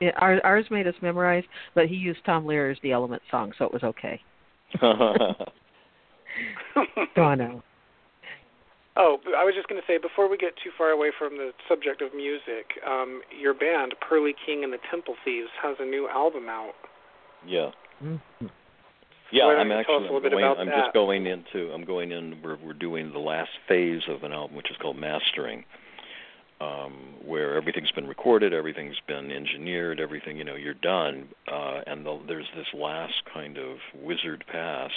yeah, 0.00 0.10
ours, 0.16 0.40
ours 0.44 0.70
made 0.70 0.86
us 0.86 0.94
memorize, 1.00 1.44
but 1.74 1.86
he 1.86 1.94
used 1.96 2.22
Tom 2.24 2.44
Lehrer's 2.46 2.78
"The 2.80 2.92
Element 2.92 3.22
Song," 3.30 3.52
so 3.56 3.64
it 3.64 3.72
was 3.72 3.82
okay. 3.84 4.20
Go 7.14 7.22
on. 7.22 7.62
Oh, 8.98 9.18
I 9.36 9.44
was 9.44 9.54
just 9.54 9.68
going 9.68 9.80
to 9.80 9.86
say 9.86 9.98
before 9.98 10.28
we 10.30 10.38
get 10.38 10.54
too 10.64 10.70
far 10.76 10.88
away 10.90 11.10
from 11.18 11.36
the 11.36 11.50
subject 11.68 12.00
of 12.00 12.14
music, 12.14 12.80
um, 12.86 13.20
your 13.38 13.52
band 13.52 13.94
Pearly 14.00 14.34
King 14.46 14.64
and 14.64 14.72
the 14.72 14.78
Temple 14.90 15.14
Thieves 15.24 15.50
has 15.62 15.76
a 15.80 15.84
new 15.84 16.08
album 16.08 16.48
out. 16.48 16.74
yeah. 17.46 17.70
Mhm. 18.02 18.20
Yeah, 19.32 19.46
Why 19.46 19.56
I'm 19.56 19.66
you 19.66 19.72
tell 19.72 19.80
actually 19.80 19.94
us 19.96 19.98
a 19.98 20.02
little 20.14 20.16
I'm 20.18 20.22
bit 20.22 20.30
going, 20.32 20.44
about 20.44 20.58
I'm 20.60 20.66
that? 20.68 20.76
just 20.84 20.94
going 20.94 21.26
into 21.26 21.72
I'm 21.72 21.84
going 21.84 22.12
in 22.12 22.40
we're 22.42 22.56
we're 22.64 22.72
doing 22.74 23.12
the 23.12 23.18
last 23.18 23.50
phase 23.66 24.02
of 24.08 24.22
an 24.22 24.32
album 24.32 24.56
which 24.56 24.70
is 24.70 24.76
called 24.80 24.96
mastering. 24.96 25.64
Um, 26.60 26.92
where 27.22 27.54
everything's 27.54 27.90
been 27.90 28.06
recorded, 28.06 28.54
everything's 28.54 28.96
been 29.06 29.30
engineered, 29.30 30.00
everything 30.00 30.38
you 30.38 30.44
know, 30.44 30.54
you're 30.54 30.72
done, 30.72 31.28
uh, 31.52 31.80
and 31.86 32.06
the, 32.06 32.18
there's 32.26 32.46
this 32.56 32.68
last 32.72 33.12
kind 33.30 33.58
of 33.58 33.76
wizard 34.00 34.42
pass 34.50 34.90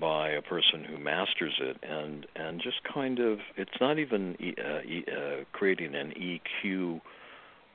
by 0.00 0.30
a 0.30 0.42
person 0.42 0.84
who 0.84 0.98
masters 0.98 1.54
it, 1.60 1.76
and 1.82 2.26
and 2.34 2.60
just 2.62 2.76
kind 2.92 3.18
of 3.18 3.38
it's 3.56 3.78
not 3.80 3.98
even 3.98 4.36
e, 4.40 4.54
uh, 4.58 4.80
e, 4.80 5.04
uh, 5.08 5.44
creating 5.52 5.94
an 5.94 6.12
EQ 6.18 7.00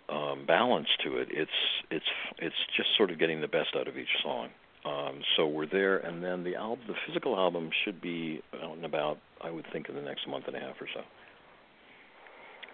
um, 0.10 0.46
balance 0.46 0.88
to 1.04 1.18
it. 1.18 1.30
It's 1.32 1.52
it's 1.90 2.06
it's 2.40 2.56
just 2.76 2.90
sort 2.98 3.12
of 3.12 3.20
getting 3.20 3.42
the 3.42 3.48
best 3.48 3.70
out 3.76 3.88
of 3.88 3.98
each 3.98 4.12
song 4.24 4.50
Um, 4.86 5.22
so 5.38 5.46
we're 5.48 5.68
there, 5.68 5.98
and 6.00 6.24
then 6.24 6.44
the 6.44 6.56
album, 6.56 6.86
the 6.88 6.96
physical 7.08 7.36
album, 7.38 7.70
should 7.86 8.02
be 8.02 8.42
out 8.64 8.76
and 8.76 8.86
about. 8.86 9.18
I 9.42 9.52
would 9.52 9.66
think 9.72 9.90
in 9.90 9.96
the 9.96 10.02
next 10.02 10.28
month 10.28 10.46
and 10.48 10.56
a 10.56 10.60
half 10.60 10.76
or 10.82 10.88
so. 10.94 11.02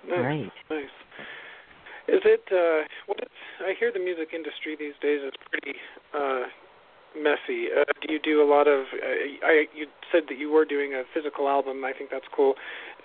Nice, 0.08 0.19
Right. 0.19 0.52
nice. 0.69 0.95
Is 2.08 2.21
it? 2.23 2.43
Uh, 2.52 2.88
what 3.08 3.19
is, 3.19 3.28
I 3.60 3.73
hear 3.78 3.91
the 3.91 4.00
music 4.00 4.30
industry 4.34 4.76
these 4.80 4.95
days 5.02 5.19
is 5.21 5.34
pretty 5.52 5.78
uh, 6.15 6.47
messy. 7.21 7.67
Uh, 7.71 7.86
do 8.01 8.13
you 8.13 8.19
do 8.19 8.41
a 8.41 8.47
lot 8.47 8.67
of? 8.67 8.86
Uh, 8.93 9.45
I 9.45 9.65
you 9.75 9.88
said 10.12 10.23
that 10.30 10.38
you 10.38 10.51
were 10.51 10.65
doing 10.65 10.93
a 10.93 11.03
physical 11.13 11.47
album. 11.47 11.84
I 11.84 11.93
think 11.93 12.10
that's 12.12 12.27
cool. 12.36 12.56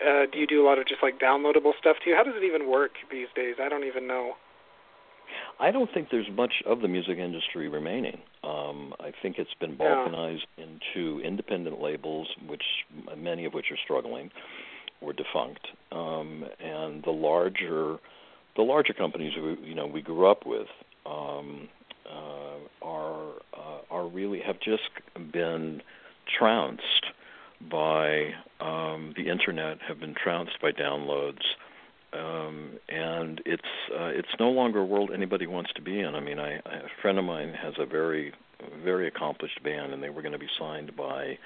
Uh, 0.01 0.27
do 0.31 0.39
you 0.39 0.47
do 0.47 0.63
a 0.63 0.67
lot 0.67 0.79
of 0.79 0.87
just 0.87 1.03
like 1.03 1.19
downloadable 1.19 1.73
stuff 1.79 1.97
too? 2.05 2.15
How 2.17 2.23
does 2.23 2.35
it 2.37 2.45
even 2.45 2.69
work 2.69 2.93
these 3.11 3.29
days? 3.35 3.57
I 3.61 3.69
don't 3.69 3.85
even 3.85 4.07
know. 4.07 4.35
I 5.59 5.71
don't 5.71 5.93
think 5.93 6.09
there's 6.11 6.31
much 6.33 6.63
of 6.67 6.81
the 6.81 6.89
music 6.89 7.19
industry 7.19 7.69
remaining. 7.69 8.19
Um, 8.45 8.95
I 9.01 9.13
think 9.23 9.39
it's 9.39 9.55
been 9.55 9.77
Yeah. 9.79 9.87
balkanized 9.87 10.47
into 10.59 11.21
independent 11.21 11.81
labels, 11.81 12.29
which 12.47 12.65
many 13.17 13.45
of 13.45 13.55
which 13.55 13.71
are 13.71 13.77
struggling 13.77 14.31
or 15.01 15.13
defunct, 15.13 15.67
um, 15.91 16.45
and 16.61 17.03
the 17.03 17.11
larger, 17.11 17.99
the 18.57 18.63
larger 18.63 18.93
companies 18.93 19.37
we, 19.37 19.69
you 19.69 19.75
know 19.75 19.87
we 19.87 20.01
grew 20.01 20.27
up 20.27 20.47
with 20.47 20.69
um, 21.07 21.69
uh, 22.13 22.87
are 22.87 23.33
uh, 23.55 23.79
are 23.91 24.07
really 24.07 24.41
have 24.41 24.61
just 24.61 24.91
been 25.33 25.83
trounced 26.39 27.07
by 27.71 28.33
um, 28.61 29.15
the 29.17 29.29
internet, 29.31 29.79
have 29.87 30.01
been 30.01 30.15
trounced 30.15 30.61
by 30.61 30.73
downloads 30.73 31.43
um, 32.13 32.73
and 32.89 33.41
it's 33.47 33.63
uh, 33.91 34.07
it's 34.09 34.29
no 34.39 34.51
longer 34.51 34.81
a 34.81 34.85
world 34.85 35.11
anybody 35.15 35.47
wants 35.47 35.73
to 35.75 35.83
be 35.83 36.01
in. 36.01 36.15
I 36.15 36.21
mean, 36.21 36.39
I, 36.39 36.57
I 36.57 36.75
a 36.85 36.89
friend 37.01 37.19
of 37.19 37.25
mine 37.25 37.55
has 37.55 37.75
a 37.79 37.87
very 37.87 38.33
very 38.85 39.09
accomplished 39.09 39.63
band, 39.63 39.93
and 39.93 40.03
they 40.03 40.11
were 40.11 40.23
going 40.23 40.33
to 40.33 40.39
be 40.39 40.49
signed 40.59 40.95
by 40.95 41.39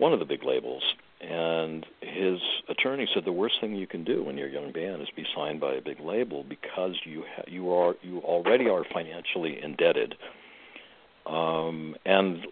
one 0.00 0.12
of 0.14 0.18
the 0.18 0.24
big 0.24 0.42
labels. 0.42 0.82
And 1.20 1.84
his 2.00 2.40
attorney 2.68 3.06
said 3.12 3.26
the 3.26 3.32
worst 3.32 3.56
thing 3.60 3.76
you 3.76 3.86
can 3.86 4.04
do 4.04 4.24
when 4.24 4.38
you're 4.38 4.48
a 4.48 4.52
young 4.52 4.72
band 4.72 5.02
is 5.02 5.08
be 5.14 5.26
signed 5.36 5.60
by 5.60 5.74
a 5.74 5.82
big 5.82 6.00
label 6.00 6.44
because 6.48 6.94
you 7.04 7.24
ha- 7.36 7.44
you 7.46 7.70
are 7.72 7.94
you 8.02 8.20
already 8.20 8.68
are 8.70 8.84
financially 8.90 9.62
indebted, 9.62 10.14
um, 11.26 11.94
and 12.06 12.46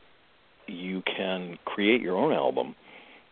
you 0.67 1.03
can 1.17 1.59
create 1.65 2.03
your 2.03 2.19
own 2.19 2.33
album 2.33 2.75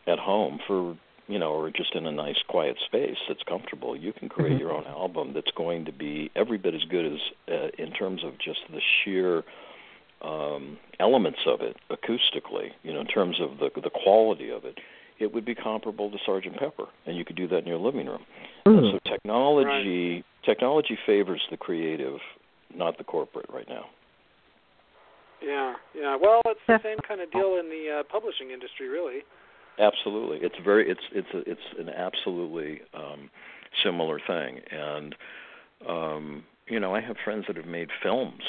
at 0.07 0.19
home 0.19 0.59
for 0.67 0.97
you 1.29 1.39
know, 1.41 1.53
or 1.53 1.71
just 1.71 1.95
in 1.97 2.07
a 2.07 2.13
nice 2.13 2.41
quiet 2.49 2.77
space 2.87 3.17
that's 3.29 3.43
comfortable, 3.43 3.97
you 3.97 4.13
can 4.13 4.29
create 4.29 4.57
Mhm. 4.57 4.61
your 4.61 4.73
own 4.73 4.87
album 4.87 5.33
that's 5.33 5.51
going 5.51 5.85
to 5.85 5.93
be 5.93 6.31
every 6.37 6.57
bit 6.57 6.73
as 6.73 6.85
good 6.85 7.05
as 7.05 7.21
uh, 7.53 7.69
in 7.79 7.91
terms 7.93 8.23
of 8.23 8.39
just 8.39 8.61
the 8.71 8.81
sheer 8.81 9.43
um, 10.23 10.79
elements 11.01 11.41
of 11.47 11.61
it 11.61 11.77
acoustically. 11.91 12.71
You 12.83 12.95
know, 12.95 13.01
in 13.01 13.07
terms 13.07 13.41
of 13.41 13.59
the 13.59 13.71
the 13.81 13.91
quality 13.91 14.51
of 14.51 14.65
it, 14.65 14.79
it 15.19 15.33
would 15.33 15.45
be 15.45 15.55
comparable 15.55 16.11
to 16.11 16.19
Sergeant 16.25 16.57
Pepper, 16.59 16.87
and 17.07 17.17
you 17.17 17.25
could 17.25 17.37
do 17.37 17.49
that 17.49 17.59
in 17.59 17.67
your 17.67 17.79
living 17.79 18.07
room. 18.07 18.23
Mm. 18.67 18.93
So 18.93 18.99
technology 19.11 20.25
technology 20.45 20.99
favors 21.07 21.43
the 21.51 21.57
creative, 21.57 22.19
not 22.75 22.99
the 22.99 23.05
corporate 23.05 23.47
right 23.53 23.69
now. 23.69 23.87
Yeah, 25.43 25.75
yeah. 25.95 26.17
Well, 26.21 26.41
it's 26.47 26.61
the 26.67 26.79
same 26.83 26.99
kind 27.07 27.21
of 27.21 27.31
deal 27.31 27.59
in 27.61 27.69
the 27.69 28.01
uh, 28.01 28.03
publishing 28.11 28.51
industry, 28.51 28.89
really. 28.89 29.21
Absolutely, 29.79 30.39
it's 30.39 30.57
very 30.65 30.91
it's 30.91 31.01
it's 31.13 31.29
a, 31.35 31.39
it's 31.51 31.61
an 31.79 31.91
absolutely 31.91 32.81
um, 32.95 33.31
similar 33.85 34.19
thing, 34.27 34.61
and 34.71 35.15
um, 35.87 36.45
you 36.69 36.81
know 36.81 36.95
I 36.95 37.03
have 37.03 37.17
friends 37.23 37.45
that 37.49 37.57
have 37.57 37.67
made 37.67 37.91
films 38.03 38.43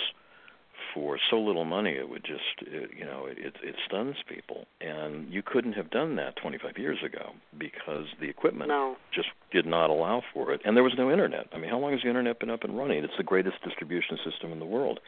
for 0.98 1.20
so 1.30 1.40
little 1.40 1.64
money 1.64 1.92
it 1.92 2.10
would 2.10 2.24
just 2.24 2.42
it, 2.62 2.90
you 2.98 3.06
know 3.06 3.28
it, 3.28 3.38
it 3.62 3.76
stuns 3.86 4.16
people, 4.28 4.66
and 4.82 5.32
you 5.32 5.44
couldn't 5.44 5.74
have 5.74 5.92
done 5.92 6.16
that 6.16 6.36
25 6.38 6.78
years 6.78 6.98
ago 7.06 7.34
because 7.58 8.06
the 8.20 8.28
equipment 8.28 8.70
No. 8.70 8.96
just 9.14 9.28
did 9.52 9.68
not 9.68 9.92
allow 9.92 10.24
for 10.34 10.52
it, 10.54 10.62
and 10.66 10.76
there 10.76 10.84
was 10.84 10.94
no 10.98 11.12
internet. 11.12 11.46
I 11.54 11.60
mean, 11.60 11.70
how 11.70 11.78
long 11.78 11.92
has 11.92 12.02
the 12.02 12.08
internet 12.08 12.40
been 12.40 12.50
up 12.50 12.64
and 12.64 12.76
running? 12.76 13.04
It's 13.04 13.14
the 13.16 13.24
greatest 13.24 13.58
distribution 13.64 14.18
system 14.28 14.52
in 14.52 14.58
the 14.60 14.66
world. 14.66 15.00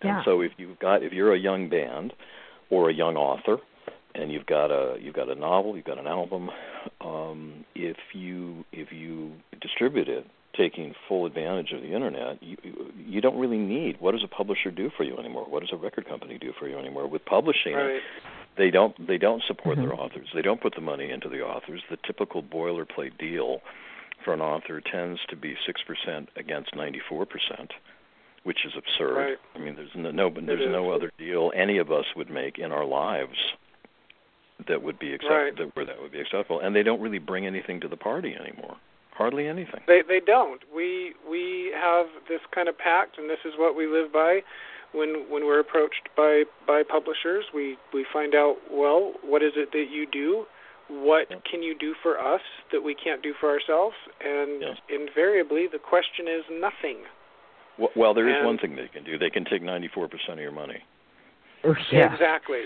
And 0.00 0.08
Yeah. 0.16 0.24
so 0.24 0.40
if 0.40 0.52
you've 0.56 0.78
got 0.78 1.02
if 1.02 1.12
you're 1.12 1.34
a 1.34 1.38
young 1.38 1.68
band 1.68 2.14
or 2.70 2.88
a 2.88 2.94
young 2.94 3.16
author 3.16 3.58
and 4.14 4.32
you've 4.32 4.46
got 4.46 4.70
a 4.70 4.96
you've 4.98 5.14
got 5.14 5.28
a 5.28 5.34
novel, 5.34 5.76
you've 5.76 5.84
got 5.84 5.98
an 5.98 6.06
album, 6.06 6.50
um, 7.02 7.66
if 7.74 7.98
you 8.14 8.64
if 8.72 8.92
you 8.92 9.32
distribute 9.60 10.08
it 10.08 10.26
taking 10.56 10.94
full 11.08 11.24
advantage 11.26 11.72
of 11.72 11.80
the 11.82 11.94
internet, 11.94 12.42
you 12.42 12.56
you 13.12 13.20
don't 13.20 13.38
really 13.38 13.58
need 13.58 14.00
what 14.00 14.12
does 14.12 14.24
a 14.24 14.28
publisher 14.28 14.70
do 14.70 14.90
for 14.96 15.04
you 15.04 15.16
anymore? 15.18 15.44
What 15.48 15.60
does 15.60 15.70
a 15.72 15.76
record 15.76 16.08
company 16.08 16.38
do 16.38 16.52
for 16.58 16.66
you 16.66 16.78
anymore? 16.78 17.06
With 17.06 17.24
publishing, 17.26 17.74
Right. 17.74 18.00
they 18.56 18.70
don't 18.70 18.94
they 19.06 19.18
don't 19.18 19.42
support 19.44 19.76
their 19.76 19.90
Mhm. 19.90 19.98
authors. 19.98 20.28
They 20.34 20.42
don't 20.42 20.60
put 20.60 20.74
the 20.74 20.80
money 20.80 21.10
into 21.10 21.28
the 21.28 21.42
authors. 21.46 21.82
The 21.90 21.98
typical 21.98 22.42
boilerplate 22.42 23.18
deal 23.18 23.60
for 24.24 24.32
an 24.32 24.40
author 24.40 24.80
tends 24.80 25.20
to 25.28 25.36
be 25.36 25.56
six 25.66 25.82
percent 25.82 26.30
against 26.36 26.74
ninety 26.74 27.00
four 27.00 27.26
percent, 27.26 27.72
which 28.44 28.64
is 28.64 28.74
absurd. 28.76 29.16
Right. 29.16 29.38
I 29.54 29.58
mean, 29.58 29.76
there's 29.76 29.94
no, 29.94 30.10
no 30.10 30.30
there's 30.30 30.70
no 30.70 30.90
other 30.90 31.10
deal 31.18 31.52
any 31.54 31.76
of 31.78 31.92
us 31.92 32.06
would 32.16 32.30
make 32.30 32.58
in 32.58 32.72
our 32.72 32.84
lives 32.86 33.38
that 34.66 34.80
would 34.82 34.98
be 34.98 35.12
accept- 35.12 35.30
Right. 35.32 35.56
that 35.56 35.76
where 35.76 35.84
that 35.84 36.00
would 36.00 36.12
be 36.12 36.20
acceptable. 36.20 36.60
And 36.60 36.74
they 36.74 36.82
don't 36.84 37.00
really 37.00 37.18
bring 37.18 37.46
anything 37.46 37.80
to 37.80 37.88
the 37.88 37.96
party 37.96 38.34
anymore. 38.34 38.76
Hardly 39.14 39.46
anything. 39.46 39.80
They 39.86 40.02
they 40.06 40.20
don't. 40.20 40.62
We 40.74 41.14
we 41.28 41.72
have 41.78 42.06
this 42.28 42.40
kind 42.54 42.68
of 42.68 42.76
pact, 42.78 43.18
and 43.18 43.28
this 43.28 43.40
is 43.44 43.52
what 43.58 43.76
we 43.76 43.86
live 43.86 44.12
by. 44.12 44.40
When 44.92 45.24
when 45.28 45.46
we're 45.46 45.60
approached 45.60 46.08
by 46.16 46.44
by 46.66 46.82
publishers, 46.82 47.44
we 47.54 47.76
we 47.92 48.06
find 48.12 48.34
out 48.34 48.56
well 48.70 49.12
what 49.22 49.42
is 49.42 49.52
it 49.56 49.70
that 49.72 49.86
you 49.90 50.06
do, 50.10 50.46
what 50.88 51.30
Yep. 51.30 51.44
can 51.44 51.62
you 51.62 51.74
do 51.78 51.94
for 52.02 52.18
us 52.18 52.40
that 52.72 52.82
we 52.82 52.94
can't 52.94 53.22
do 53.22 53.34
for 53.38 53.50
ourselves, 53.50 53.96
and 54.20 54.60
Yes. 54.62 54.78
invariably 54.88 55.66
the 55.66 55.78
question 55.78 56.26
is 56.28 56.44
nothing. 56.50 56.98
Well, 57.78 57.90
well 57.94 58.14
there 58.14 58.28
is 58.28 58.36
And- 58.36 58.46
one 58.46 58.58
thing 58.58 58.76
they 58.76 58.88
can 58.88 59.04
do. 59.04 59.18
They 59.18 59.30
can 59.30 59.44
take 59.44 59.62
ninety 59.62 59.88
four 59.88 60.08
percent 60.08 60.38
of 60.38 60.40
your 60.40 60.52
money. 60.52 60.82
Oh, 61.64 61.76
yeah. 61.90 62.12
Exactly. 62.12 62.62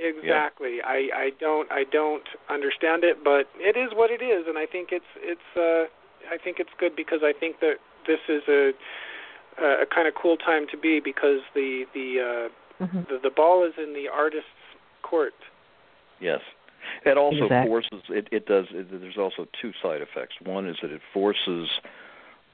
Exactly. 0.00 0.78
I 0.84 1.08
I 1.14 1.30
don't 1.40 1.70
I 1.72 1.84
don't 1.84 2.28
understand 2.48 3.04
it, 3.04 3.24
but 3.24 3.48
it 3.56 3.76
is 3.76 3.90
what 3.94 4.10
it 4.10 4.22
is, 4.22 4.46
and 4.46 4.56
I 4.56 4.66
think 4.66 4.88
it's 4.92 5.12
it's 5.16 5.40
uh 5.56 5.86
I 6.32 6.38
think 6.38 6.58
it's 6.60 6.70
good 6.78 6.94
because 6.94 7.20
I 7.22 7.32
think 7.32 7.60
that 7.60 7.76
this 8.06 8.20
is 8.28 8.42
a 8.48 8.72
a 9.60 9.86
kind 9.92 10.06
of 10.06 10.14
cool 10.14 10.36
time 10.36 10.66
to 10.70 10.76
be 10.76 11.00
because 11.00 11.40
the 11.54 11.84
the 11.94 12.20
uh 12.20 12.48
Mhm. 12.80 13.08
the, 13.08 13.18
the 13.18 13.30
ball 13.30 13.64
is 13.64 13.74
in 13.76 13.92
the 13.92 14.08
artist's 14.08 14.48
court. 15.02 15.34
Yes. 16.20 16.40
It 17.04 17.18
also 17.18 17.44
Exactly. 17.44 17.68
forces 17.68 18.02
it. 18.08 18.28
It 18.30 18.46
does. 18.46 18.66
It, 18.70 19.00
there's 19.00 19.18
also 19.18 19.46
two 19.60 19.72
side 19.82 20.00
effects. 20.00 20.36
One 20.40 20.66
is 20.68 20.76
that 20.80 20.90
it 20.90 21.02
forces 21.12 21.68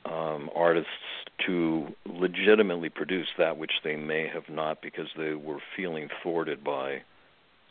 um, 0.07 0.51
artists 0.55 0.91
to 1.47 1.95
legitimately 2.07 2.89
produce 2.89 3.29
that 3.39 3.59
which 3.59 3.73
they 3.83 3.97
may 3.97 4.27
have 4.29 4.49
not 4.49 4.83
because 4.83 5.09
they 5.17 5.35
were 5.35 5.59
feeling 5.77 6.09
thwarted 6.23 6.65
by 6.65 7.03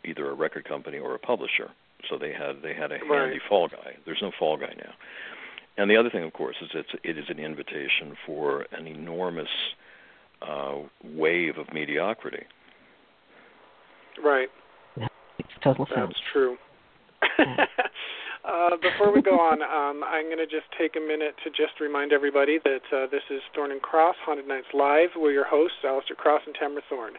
either 0.05 0.29
a 0.29 0.33
record 0.33 0.65
company 0.65 0.97
or 0.97 1.15
a 1.15 1.19
publisher. 1.19 1.71
So 2.09 2.17
they 2.17 2.33
had 2.33 2.61
they 2.61 2.73
had 2.73 2.91
a 2.91 2.97
handy 2.99 3.09
Right. 3.09 3.41
fall 3.47 3.67
guy. 3.67 3.95
There's 4.05 4.21
no 4.21 4.31
fall 4.37 4.57
guy 4.57 4.73
now. 4.77 4.93
And 5.77 5.89
the 5.89 5.97
other 5.97 6.09
thing, 6.09 6.23
of 6.23 6.33
course, 6.33 6.57
is 6.61 6.69
it's 6.73 6.89
it 7.03 7.17
is 7.17 7.25
an 7.29 7.39
invitation 7.39 8.15
for 8.25 8.65
an 8.71 8.87
enormous 8.87 9.49
uh, 10.41 10.75
wave 11.03 11.57
of 11.57 11.73
mediocrity. 11.73 12.43
Right. 14.23 14.49
Makes 14.97 15.53
total 15.63 15.85
sense. 15.87 15.97
That's 16.09 16.19
true. 16.31 16.57
uh, 18.43 18.75
before 18.75 19.13
we 19.13 19.21
go 19.21 19.39
on, 19.39 19.63
um, 19.63 20.03
I'm 20.03 20.25
going 20.27 20.43
to 20.43 20.49
just 20.49 20.67
take 20.77 20.99
a 20.99 20.99
minute 20.99 21.35
to 21.43 21.49
just 21.49 21.79
remind 21.79 22.11
everybody 22.11 22.59
that 22.63 22.83
uh, 22.91 23.07
this 23.07 23.23
is 23.31 23.39
Thorne 23.55 23.71
and 23.71 23.81
Cross 23.81 24.15
Haunted 24.25 24.47
Nights 24.47 24.67
Live. 24.73 25.15
We're 25.15 25.31
your 25.31 25.47
hosts, 25.47 25.79
Alistair 25.83 26.15
Cross 26.15 26.43
and 26.45 26.55
Tamara 26.59 26.83
Thorne. 26.89 27.15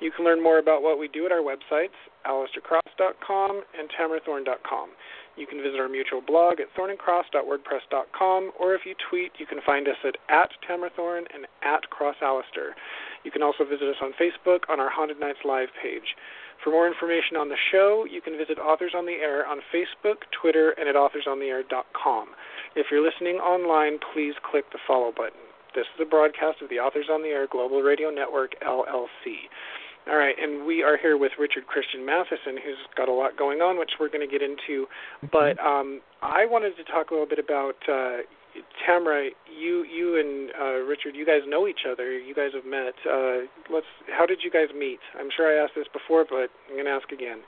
You 0.00 0.10
can 0.14 0.24
learn 0.24 0.42
more 0.42 0.58
about 0.58 0.82
what 0.82 0.98
we 0.98 1.08
do 1.08 1.26
at 1.26 1.32
our 1.32 1.42
websites, 1.42 1.98
alistaircross.com 2.24 3.62
and 3.78 3.90
tamarathorne.com. 3.98 4.90
You 5.36 5.46
can 5.46 5.58
visit 5.58 5.80
our 5.80 5.88
mutual 5.88 6.20
blog 6.20 6.60
at 6.60 6.68
thorneandcross.wordpress.com, 6.78 8.52
or 8.58 8.74
if 8.74 8.82
you 8.84 8.94
tweet, 9.10 9.32
you 9.38 9.46
can 9.46 9.60
find 9.64 9.88
us 9.88 9.96
at, 10.04 10.16
at 10.28 10.50
and 10.70 11.46
at 11.62 11.82
crossalistair. 11.90 12.76
You 13.24 13.30
can 13.30 13.42
also 13.42 13.64
visit 13.64 13.88
us 13.88 13.96
on 14.02 14.12
Facebook 14.20 14.68
on 14.68 14.80
our 14.80 14.90
Haunted 14.90 15.18
Nights 15.18 15.40
Live 15.44 15.68
page. 15.82 16.16
For 16.62 16.70
more 16.70 16.86
information 16.86 17.36
on 17.36 17.48
the 17.48 17.56
show, 17.72 18.04
you 18.04 18.20
can 18.20 18.36
visit 18.36 18.58
Authors 18.58 18.92
on 18.94 19.06
the 19.06 19.16
Air 19.16 19.46
on 19.46 19.60
Facebook, 19.72 20.28
Twitter, 20.30 20.72
and 20.76 20.88
at 20.88 20.94
authorsontheair.com. 20.94 22.28
If 22.76 22.86
you're 22.90 23.04
listening 23.04 23.36
online, 23.36 23.98
please 24.12 24.34
click 24.44 24.64
the 24.72 24.78
follow 24.86 25.10
button. 25.10 25.40
This 25.74 25.86
is 25.94 26.02
a 26.02 26.08
broadcast 26.08 26.60
of 26.60 26.68
the 26.68 26.76
Authors 26.76 27.06
on 27.10 27.22
the 27.22 27.28
Air 27.28 27.46
Global 27.50 27.80
Radio 27.80 28.10
Network, 28.10 28.52
LLC. 28.60 29.48
All 30.08 30.16
right, 30.16 30.34
and 30.40 30.66
we 30.66 30.82
are 30.82 30.96
here 30.96 31.16
with 31.16 31.32
Richard 31.38 31.66
Christian 31.66 32.04
Matheson, 32.04 32.56
who's 32.56 32.80
got 32.96 33.08
a 33.08 33.12
lot 33.12 33.36
going 33.36 33.60
on, 33.60 33.78
which 33.78 33.92
we're 34.00 34.08
going 34.08 34.26
to 34.26 34.30
get 34.30 34.42
into. 34.42 34.86
But 35.30 35.60
um, 35.60 36.00
I 36.22 36.46
wanted 36.46 36.76
to 36.76 36.84
talk 36.84 37.10
a 37.10 37.14
little 37.14 37.28
bit 37.28 37.38
about 37.38 37.76
uh, 37.88 38.24
Tamara, 38.86 39.28
you 39.58 39.84
you 39.84 40.18
and 40.18 40.50
uh, 40.60 40.80
Richard, 40.86 41.14
you 41.14 41.24
guys 41.26 41.40
know 41.46 41.66
each 41.68 41.80
other. 41.90 42.18
You 42.18 42.34
guys 42.34 42.50
have 42.54 42.64
met. 42.64 42.94
Uh, 43.08 43.46
let's. 43.72 43.86
How 44.16 44.26
did 44.26 44.40
you 44.42 44.50
guys 44.50 44.68
meet? 44.76 44.98
I'm 45.18 45.28
sure 45.36 45.46
I 45.48 45.62
asked 45.62 45.74
this 45.76 45.86
before, 45.92 46.24
but 46.28 46.48
I'm 46.68 46.74
going 46.74 46.84
to 46.86 46.90
ask 46.90 47.10
again. 47.12 47.38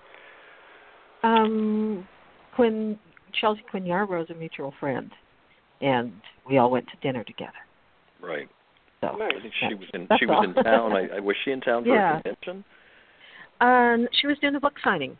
Um, 1.22 2.06
Quinn 2.54 2.98
Chelsea 3.40 3.62
Quinn 3.70 3.84
Yarbro 3.84 4.22
is 4.22 4.30
a 4.30 4.34
mutual 4.34 4.74
friend, 4.78 5.10
and 5.80 6.12
we 6.48 6.58
all 6.58 6.70
went 6.70 6.86
to 6.88 6.96
dinner 7.02 7.24
together. 7.24 7.52
Right. 8.22 8.48
So 9.00 9.16
Nice. 9.16 9.32
I 9.36 9.42
think 9.42 9.54
she 9.68 9.74
was 9.74 9.88
in 9.94 10.06
That's 10.08 10.20
she 10.20 10.26
was 10.26 10.36
all. 10.36 10.44
in 10.44 10.54
town. 10.64 10.92
I, 10.92 11.16
I 11.16 11.20
was 11.20 11.34
she 11.44 11.50
in 11.50 11.60
town 11.60 11.84
for 11.84 11.88
Yeah. 11.94 12.18
a 12.18 12.22
convention? 12.22 12.64
Um, 13.60 14.08
she 14.20 14.26
was 14.26 14.36
doing 14.40 14.54
a 14.56 14.60
book 14.60 14.74
signing. 14.84 15.16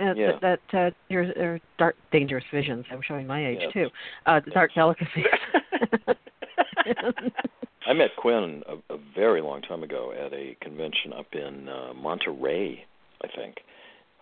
Uh, 0.00 0.14
Yeah. 0.14 0.32
That, 0.40 0.60
that 0.72 0.86
uh, 0.86 0.90
there's 1.08 1.30
er, 1.36 1.60
dark, 1.78 1.96
dangerous 2.12 2.44
visions. 2.52 2.84
I'm 2.90 3.00
showing 3.02 3.26
my 3.26 3.46
age 3.46 3.60
too. 3.72 3.88
Uh, 4.26 4.40
dark 4.52 4.72
delicacies. 4.74 5.24
I 7.86 7.92
met 7.92 8.10
Quinn 8.16 8.62
a, 8.66 8.94
a 8.94 8.98
very 9.14 9.42
long 9.42 9.62
time 9.62 9.82
ago 9.82 10.12
at 10.12 10.32
a 10.32 10.56
convention 10.60 11.12
up 11.12 11.26
in 11.32 11.68
uh, 11.68 11.92
Monterey, 11.94 12.84
I 13.22 13.28
think. 13.36 13.56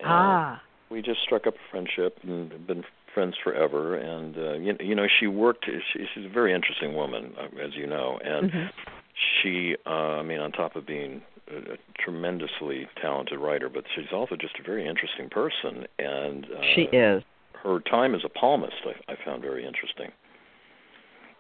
And 0.01 0.09
ah, 0.09 0.61
we 0.91 1.01
just 1.01 1.21
struck 1.23 1.47
up 1.47 1.55
a 1.55 1.71
friendship 1.71 2.19
and 2.23 2.51
have 2.53 2.67
been 2.67 2.85
friends 3.15 3.37
forever. 3.43 3.97
And 3.97 4.37
uh, 4.37 4.55
you, 4.55 4.77
you 4.81 4.95
know, 4.95 5.07
she 5.21 5.27
worked. 5.27 5.67
She, 5.67 6.07
she's 6.15 6.27
a 6.27 6.29
very 6.29 6.53
interesting 6.53 6.95
woman, 6.95 7.35
uh, 7.39 7.65
as 7.65 7.75
you 7.75 7.87
know, 7.87 8.19
and 8.23 8.51
mhm. 8.51 8.69
She, 9.43 9.77
uh, 9.87 9.91
I 10.19 10.23
mean, 10.23 10.39
on 10.41 10.53
top 10.53 10.77
of 10.77 10.87
being 10.87 11.23
a, 11.51 11.73
a 11.75 11.77
tremendously 11.99 12.87
talented 13.01 13.39
writer, 13.39 13.69
but 13.69 13.85
she's 13.95 14.07
also 14.13 14.37
just 14.37 14.55
a 14.59 14.63
very 14.63 14.87
interesting 14.87 15.29
person. 15.29 15.87
And 15.99 16.45
uh, 16.47 16.61
she 16.75 16.83
is. 16.83 17.23
her 17.63 17.81
time 17.81 18.15
as 18.15 18.23
a 18.25 18.29
palmist, 18.29 18.75
I, 18.87 19.13
I 19.13 19.17
found 19.25 19.43
very 19.43 19.67
interesting. 19.67 20.11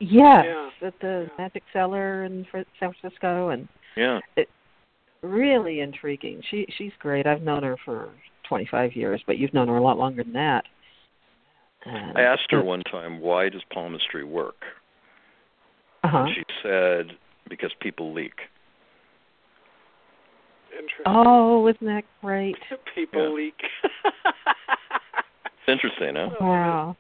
Yes, 0.00 0.44
Yeah. 0.46 0.70
at 0.88 0.94
the 1.00 1.28
Yeah. 1.28 1.34
Magic 1.44 1.62
Cellar 1.72 2.24
in 2.24 2.44
Fr- 2.50 2.58
San 2.80 2.92
Francisco, 3.00 3.50
and 3.50 3.68
Yeah. 3.96 4.20
really 5.22 5.80
intriguing. 5.80 6.42
She 6.50 6.66
she's 6.76 6.92
great. 6.98 7.26
I've 7.26 7.42
known 7.42 7.62
her 7.62 7.76
for 7.84 8.08
25 8.48 8.96
years, 8.96 9.22
but 9.26 9.38
you've 9.38 9.54
known 9.54 9.68
her 9.68 9.76
a 9.76 9.82
lot 9.82 9.98
longer 9.98 10.24
than 10.24 10.32
that. 10.32 10.64
And 11.86 12.18
I 12.18 12.22
asked 12.22 12.50
her 12.50 12.62
one 12.62 12.82
time, 12.82 13.20
"Why 13.20 13.48
does 13.48 13.62
palmistry 13.72 14.24
work?" 14.24 14.64
Uh-huh. 16.04 16.26
She 16.34 16.42
said, 16.62 17.16
"Because 17.48 17.72
people 17.80 18.12
leak." 18.12 18.34
Interesting. 20.72 21.04
Oh, 21.06 21.66
isn't 21.68 21.86
that 21.86 22.04
great? 22.22 22.56
People 22.94 23.22
Yeah. 23.28 23.28
leak. 23.28 23.62
It's 24.04 25.68
interesting, 25.68 26.14
huh? 26.16 26.30
Oh, 26.40 26.44
Wow. 26.46 26.96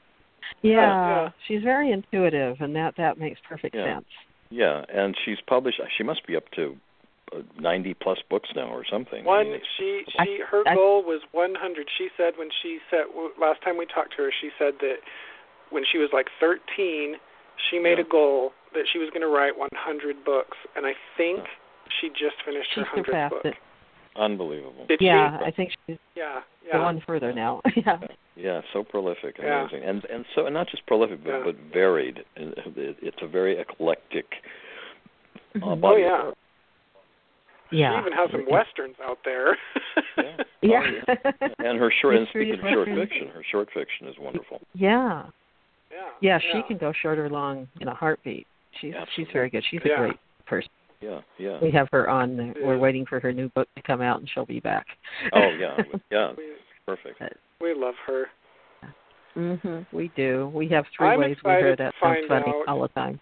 Yeah. 0.60 0.72
Yeah, 0.72 1.30
she's 1.48 1.62
very 1.62 1.90
intuitive, 1.90 2.60
and 2.60 2.76
that 2.76 2.94
that 2.96 3.18
makes 3.18 3.40
perfect 3.48 3.74
Yeah. 3.74 3.94
sense. 3.96 4.06
Yeah, 4.50 4.84
and 4.92 5.16
she's 5.24 5.40
published. 5.40 5.80
She 5.96 6.04
must 6.04 6.26
be 6.26 6.36
up 6.36 6.48
to 6.52 6.76
uh, 7.34 7.38
ninety 7.58 7.94
plus 7.94 8.18
books 8.28 8.50
now, 8.54 8.66
or 8.68 8.84
something. 8.84 9.24
I 9.24 9.26
One, 9.26 9.44
mean, 9.46 9.54
it's- 9.54 9.70
she 9.78 10.04
I- 10.18 10.24
she 10.26 10.38
her 10.40 10.62
I- 10.68 10.74
goal 10.74 11.02
was 11.02 11.22
100. 11.32 11.88
She 11.96 12.10
said 12.16 12.36
when 12.36 12.50
she 12.50 12.78
said 12.90 13.06
w- 13.08 13.32
last 13.38 13.62
time 13.62 13.78
we 13.78 13.86
talked 13.86 14.14
to 14.16 14.22
her, 14.24 14.30
she 14.30 14.50
said 14.58 14.78
that 14.80 14.98
when 15.70 15.84
she 15.84 15.96
was 15.98 16.12
like 16.12 16.28
13, 16.38 17.18
she 17.56 17.78
made 17.78 17.96
Yeah. 17.98 18.04
a 18.04 18.08
goal 18.08 18.52
that 18.74 18.84
she 18.92 18.98
was 18.98 19.08
going 19.10 19.22
to 19.22 19.28
write 19.28 19.56
100 19.58 20.24
books, 20.24 20.56
and 20.76 20.86
I 20.86 20.92
think 21.16 21.40
she 22.00 22.08
just 22.08 22.36
finished 22.44 22.68
She 22.74 22.80
her 22.80 23.02
100th 23.02 23.30
book. 23.30 23.44
it. 23.44 23.54
unbelievable. 24.16 24.86
Did 24.88 25.00
Yeah, 25.00 25.38
she? 25.38 25.44
I 25.46 25.50
think 25.50 25.70
she's 25.86 25.98
Yeah, 26.14 26.40
the 26.70 26.78
yeah. 26.78 26.82
one 26.82 27.00
further 27.06 27.32
now. 27.32 27.60
yeah. 27.76 27.98
Yeah, 28.36 28.60
so 28.72 28.82
prolific, 28.82 29.36
Yeah. 29.38 29.62
amazing, 29.62 29.82
and 29.88 30.04
and 30.06 30.24
so 30.34 30.46
and 30.46 30.54
not 30.54 30.68
just 30.68 30.86
prolific, 30.86 31.22
but 31.24 31.30
Yeah. 31.30 31.42
but 31.44 31.56
varied. 31.72 32.24
And 32.36 32.54
it- 32.76 32.96
It's 33.02 33.20
a 33.22 33.26
very 33.26 33.58
eclectic 33.58 34.26
uh, 35.56 35.58
Mhm. 35.58 35.80
body 35.80 36.04
Oh, 36.04 36.06
yeah. 36.06 36.22
work. 36.24 36.34
Yeah. 37.70 37.92
She 37.94 38.00
even 38.00 38.12
has 38.12 38.30
some 38.30 38.46
westerns 38.50 38.96
out 39.02 39.18
there. 39.24 39.56
Yeah. 40.16 40.36
Oh, 40.38 40.44
Yeah. 40.60 40.82
And 41.58 41.78
her 41.78 41.90
short, 41.90 42.16
and 42.16 42.28
speaking 42.28 42.54
of 42.54 42.60
short 42.60 42.88
westerns. 42.88 43.08
fiction, 43.10 43.28
her 43.28 43.42
short 43.50 43.70
fiction 43.72 44.08
is 44.08 44.18
wonderful. 44.18 44.60
yeah. 44.74 45.24
yeah. 45.90 46.08
Yeah, 46.20 46.38
she 46.52 46.62
can 46.68 46.76
go 46.78 46.92
short 46.92 47.18
or 47.18 47.28
long 47.30 47.68
in 47.80 47.88
a 47.88 47.94
heartbeat. 47.94 48.46
She's 48.80 48.94
she's 49.16 49.26
very 49.32 49.50
good. 49.50 49.64
She's 49.70 49.80
a 49.84 49.88
Yeah. 49.88 49.96
great 49.98 50.16
person. 50.46 50.70
Yeah, 51.00 51.20
yeah. 51.38 51.58
We 51.60 51.70
have 51.72 51.88
her 51.92 52.08
on. 52.08 52.36
the- 52.36 52.54
We're 52.64 52.78
waiting 52.78 53.04
for 53.06 53.18
her 53.20 53.32
new 53.32 53.48
book 53.50 53.68
to 53.76 53.82
come 53.82 54.00
out, 54.00 54.20
and 54.20 54.28
she'll 54.30 54.46
be 54.46 54.60
back. 54.60 54.86
Oh 55.32 55.48
yeah, 55.58 55.76
yeah, 56.10 56.32
perfect. 56.86 57.20
we 57.60 57.74
love 57.74 57.94
her. 58.06 58.26
mhm. 59.36 59.86
We 59.92 60.08
do. 60.16 60.50
We 60.54 60.68
have 60.68 60.84
three 60.96 61.08
I'm 61.08 61.18
ways 61.20 61.36
we 61.44 61.50
hear 61.50 61.74
that 61.76 61.94
sounds 62.00 62.26
funny 62.28 62.44
out- 62.48 62.68
all 62.68 62.82
the 62.82 62.88
time. 62.88 63.18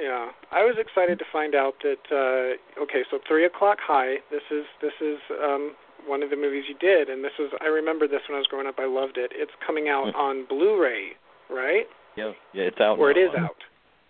Yeah, 0.00 0.30
I 0.52 0.62
was 0.64 0.76
excited 0.78 1.18
to 1.18 1.24
find 1.32 1.54
out 1.54 1.74
that. 1.82 2.02
uh 2.12 2.82
Okay, 2.82 3.02
so 3.10 3.18
Three 3.26 3.44
O'clock 3.46 3.78
High. 3.80 4.16
This 4.30 4.42
is 4.50 4.64
this 4.80 4.92
is 5.00 5.18
um 5.42 5.74
one 6.06 6.22
of 6.22 6.30
the 6.30 6.36
movies 6.36 6.64
you 6.68 6.74
did, 6.78 7.08
and 7.08 7.22
this 7.24 7.32
was 7.38 7.50
I 7.60 7.66
remember 7.66 8.06
this 8.08 8.22
when 8.28 8.36
I 8.36 8.38
was 8.38 8.46
growing 8.46 8.66
up. 8.66 8.76
I 8.78 8.86
loved 8.86 9.16
it. 9.18 9.32
It's 9.34 9.52
coming 9.66 9.88
out 9.88 10.10
Hmm. 10.14 10.16
on 10.16 10.44
Blu-ray, 10.48 11.12
right? 11.50 11.86
Yeah, 12.16 12.32
yeah, 12.52 12.64
it's 12.64 12.80
out. 12.80 12.98
Or 12.98 13.10
it 13.10 13.16
is 13.16 13.30
out. 13.36 13.56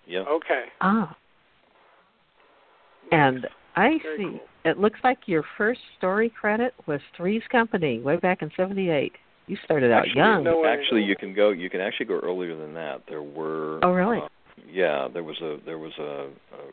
Yeah. 0.09 0.21
Okay. 0.21 0.65
Ah. 0.81 1.17
And 3.13 3.47
I 3.77 3.99
Very 4.03 4.17
see. 4.17 4.23
cool. 4.25 4.41
It 4.65 4.79
looks 4.79 4.99
like 5.05 5.19
your 5.27 5.45
first 5.57 5.81
story 5.97 6.31
credit 6.41 6.75
was 6.87 7.01
Three's 7.17 7.43
Company 7.51 8.01
way 8.01 8.17
back 8.17 8.43
in 8.43 8.51
'78. 8.57 9.13
You 9.47 9.57
started 9.65 9.91
out 9.93 10.01
Actually, 10.01 10.17
young. 10.17 10.45
no. 10.45 10.67
Actually, 10.67 11.05
you 11.05 11.17
can 11.17 11.35
go. 11.35 11.51
You 11.51 11.71
can 11.71 11.81
actually 11.81 12.07
go 12.07 12.21
earlier 12.21 12.57
than 12.57 12.75
that. 12.75 13.03
There 13.09 13.23
were. 13.23 13.81
Oh, 13.83 13.93
really? 13.93 14.19
uh, 14.19 14.29
yeah, 14.71 15.09
there 15.13 15.23
was 15.23 15.41
a 15.41 15.57
there 15.65 15.79
was 15.79 15.93
a 15.99 16.29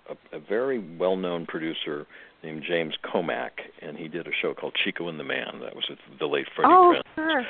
a, 0.09 0.37
a 0.37 0.39
very 0.39 0.79
well 0.97 1.15
known 1.15 1.45
producer 1.45 2.05
named 2.43 2.63
James 2.67 2.93
Komack, 3.03 3.51
and 3.81 3.97
he 3.97 4.07
did 4.07 4.27
a 4.27 4.31
show 4.41 4.53
called 4.53 4.75
Chico 4.83 5.07
and 5.07 5.19
the 5.19 5.23
Man. 5.23 5.59
That 5.63 5.75
was 5.75 5.85
with 5.89 5.99
the 6.19 6.25
late 6.25 6.47
Freddie 6.55 6.73
oh, 6.73 6.95
Prinze. 6.95 7.15
sure. 7.15 7.45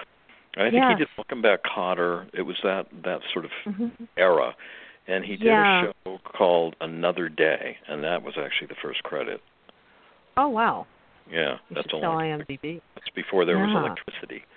And 0.58 0.68
I 0.68 0.72
think 0.72 0.84
yes. 0.84 0.92
he 0.94 1.00
did 1.00 1.08
Welcome 1.18 1.42
Back 1.42 1.60
Kotter. 1.64 2.28
It 2.34 2.44
was 2.44 2.56
that 2.64 2.86
that 3.04 3.20
sort 3.34 3.46
of 3.46 3.52
hmm 3.66 3.88
era, 4.18 4.56
and 5.08 5.24
he 5.24 5.38
did 5.38 5.48
Yeah. 5.48 5.86
a 5.88 5.94
show 6.06 6.20
called 6.24 6.76
Another 6.82 7.30
Day, 7.30 7.78
and 7.88 8.04
that 8.04 8.24
was 8.24 8.36
actually 8.38 8.68
the 8.68 8.76
first 8.82 9.04
credit. 9.04 9.42
Oh, 10.38 10.50
wow. 10.50 10.88
Yeah, 11.32 11.58
You 11.70 11.76
that's 11.76 11.92
long. 11.94 12.22
IMDb. 12.22 12.82
That's 12.96 13.10
before 13.16 13.46
there 13.46 13.58
was 13.58 13.70
electricity. 13.76 14.44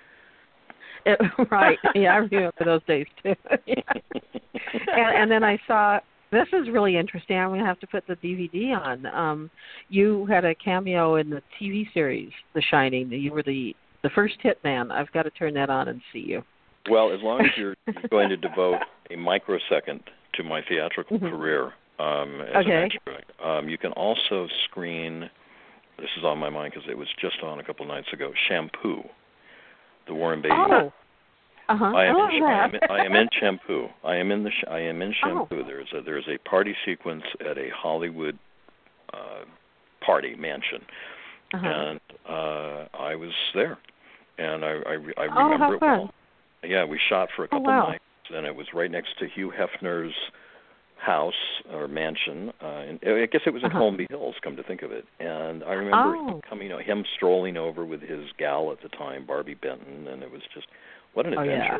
It, 1.06 1.18
right. 1.50 1.78
Yeah, 1.94 2.12
I 2.12 2.16
remember 2.16 2.52
those 2.64 2.82
days 2.86 3.06
too. 3.22 3.34
yeah. 3.66 3.76
and, 4.12 5.16
and 5.16 5.30
then 5.30 5.44
I 5.44 5.58
saw 5.66 6.00
this 6.32 6.48
is 6.52 6.68
really 6.68 6.96
interesting. 6.98 7.38
I'm 7.38 7.48
going 7.48 7.60
to 7.60 7.66
have 7.66 7.78
to 7.80 7.86
put 7.86 8.04
the 8.06 8.16
DVD 8.16 8.76
on. 8.76 9.06
Um, 9.06 9.50
you 9.88 10.26
had 10.26 10.44
a 10.44 10.54
cameo 10.56 11.14
in 11.14 11.30
the 11.30 11.40
TV 11.58 11.86
series 11.94 12.30
The 12.54 12.60
Shining. 12.70 13.10
You 13.12 13.32
were 13.32 13.44
the 13.44 13.74
the 14.02 14.10
first 14.10 14.34
hitman. 14.44 14.90
I've 14.90 15.10
got 15.12 15.22
to 15.22 15.30
turn 15.30 15.54
that 15.54 15.70
on 15.70 15.88
and 15.88 16.02
see 16.12 16.18
you. 16.26 16.42
Well, 16.90 17.12
as 17.12 17.20
long 17.22 17.40
as 17.42 17.50
you're 17.56 17.76
going 18.10 18.28
to 18.28 18.36
devote 18.36 18.80
a 19.10 19.16
microsecond 19.16 20.02
to 20.34 20.42
my 20.42 20.62
theatrical 20.62 21.18
Mhm. 21.18 21.30
career 21.30 21.72
um, 21.98 22.40
as 22.42 22.64
Okay. 22.64 22.88
an 23.06 23.48
um, 23.48 23.68
you 23.68 23.76
can 23.78 23.92
also 23.92 24.46
screen. 24.64 25.28
This 25.98 26.10
is 26.16 26.24
on 26.24 26.38
my 26.38 26.48
mind 26.48 26.72
because 26.72 26.88
it 26.88 26.96
was 26.96 27.08
just 27.20 27.42
on 27.42 27.58
a 27.58 27.64
couple 27.64 27.84
nights 27.86 28.12
ago. 28.12 28.32
Shampoo, 28.48 29.02
the 30.06 30.14
Warren 30.14 30.40
Beatty. 30.40 30.54
Oh. 30.56 30.92
Uh 31.70 31.76
huh. 31.76 31.84
I 31.86 32.06
am, 32.06 32.16
oh, 32.16 32.28
in, 32.34 32.42
I, 32.44 32.64
am 32.64 32.72
I 32.88 33.04
am 33.04 33.14
in 33.14 33.28
Shampoo. 33.38 33.88
I 34.04 34.14
am 34.16 34.30
in 34.30 34.42
the. 34.44 34.50
Sh- 34.50 34.64
I 34.70 34.78
am 34.78 35.02
in 35.02 35.10
Oh. 35.24 35.46
Shampoo. 35.48 35.64
There's 35.64 35.92
a 35.92 36.00
there's 36.00 36.26
a 36.28 36.38
party 36.48 36.74
sequence 36.84 37.24
at 37.40 37.58
a 37.58 37.68
Hollywood 37.76 38.38
uh, 39.12 39.44
party 40.00 40.34
mansion, 40.36 40.82
uh-huh. 41.52 41.66
and 41.66 42.00
uh, 42.28 42.86
I 42.98 43.14
was 43.16 43.32
there, 43.54 43.76
and 44.38 44.64
I 44.64 44.68
I, 44.68 44.94
I 45.18 45.26
Oh, 45.36 45.42
remember 45.44 45.58
how 45.58 45.72
it 45.72 45.80
well. 45.82 46.14
Yeah, 46.64 46.84
we 46.84 46.98
shot 47.08 47.28
for 47.36 47.42
a 47.42 47.46
Oh, 47.46 47.48
couple 47.58 47.64
wow. 47.66 47.88
nights, 47.88 48.04
and 48.34 48.46
it 48.46 48.54
was 48.56 48.66
right 48.74 48.90
next 48.90 49.18
to 49.18 49.26
Hugh 49.28 49.52
Hefner's 49.56 50.14
house 50.96 51.32
or 51.72 51.86
mansion. 51.86 52.52
Uh, 52.62 52.66
and 52.66 52.98
I 53.04 53.26
guess 53.26 53.42
it 53.46 53.50
was 53.54 53.62
in 53.62 53.70
Uh-huh. 53.70 53.78
Holmby 53.80 54.06
Hills. 54.10 54.34
Come 54.42 54.56
to 54.56 54.62
think 54.62 54.82
of 54.82 54.90
it, 54.92 55.04
and 55.20 55.62
I 55.64 55.72
remember 55.74 56.16
Oh. 56.16 56.40
coming, 56.48 56.66
you 56.66 56.72
know, 56.72 56.78
him 56.78 57.04
strolling 57.14 57.56
over 57.56 57.84
with 57.84 58.02
his 58.02 58.30
gal 58.36 58.72
at 58.72 58.80
the 58.82 58.88
time, 58.88 59.24
Barbi 59.24 59.54
Benton, 59.54 60.08
and 60.08 60.22
it 60.22 60.30
was 60.30 60.42
just 60.52 60.66
what 61.14 61.26
an 61.26 61.34
Oh, 61.38 61.40
adventure. 61.42 61.72
yeah. 61.76 61.78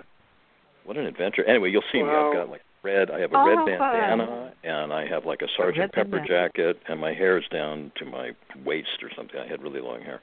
What 0.85 0.97
an 0.97 1.07
adventure! 1.07 1.45
Anyway, 1.45 1.71
you'll 1.71 1.85
see 1.93 2.03
me. 2.03 2.09
I've 2.09 2.33
got 2.33 2.49
like 2.49 2.63
red. 2.83 3.11
I 3.11 3.19
have 3.21 3.33
a 3.33 3.37
Oh, 3.37 3.47
red 3.47 3.59
how 3.59 3.67
fun. 3.67 3.93
bandana, 3.93 4.53
and 4.65 4.93
I 4.93 5.05
have 5.07 5.27
like 5.27 5.43
a 5.43 5.49
Sergeant 5.49 5.93
red 5.97 6.05
Pepper 6.05 6.17
bandana. 6.19 6.49
jacket, 6.49 6.81
and 6.89 6.99
my 7.01 7.13
hair 7.13 7.37
is 7.37 7.45
down 7.49 7.93
to 7.97 8.05
my 8.07 8.31
waist 8.65 9.03
or 9.03 9.11
something. 9.15 9.39
I 9.39 9.47
had 9.47 9.61
really 9.63 9.81
long 9.81 10.01
hair. 10.01 10.21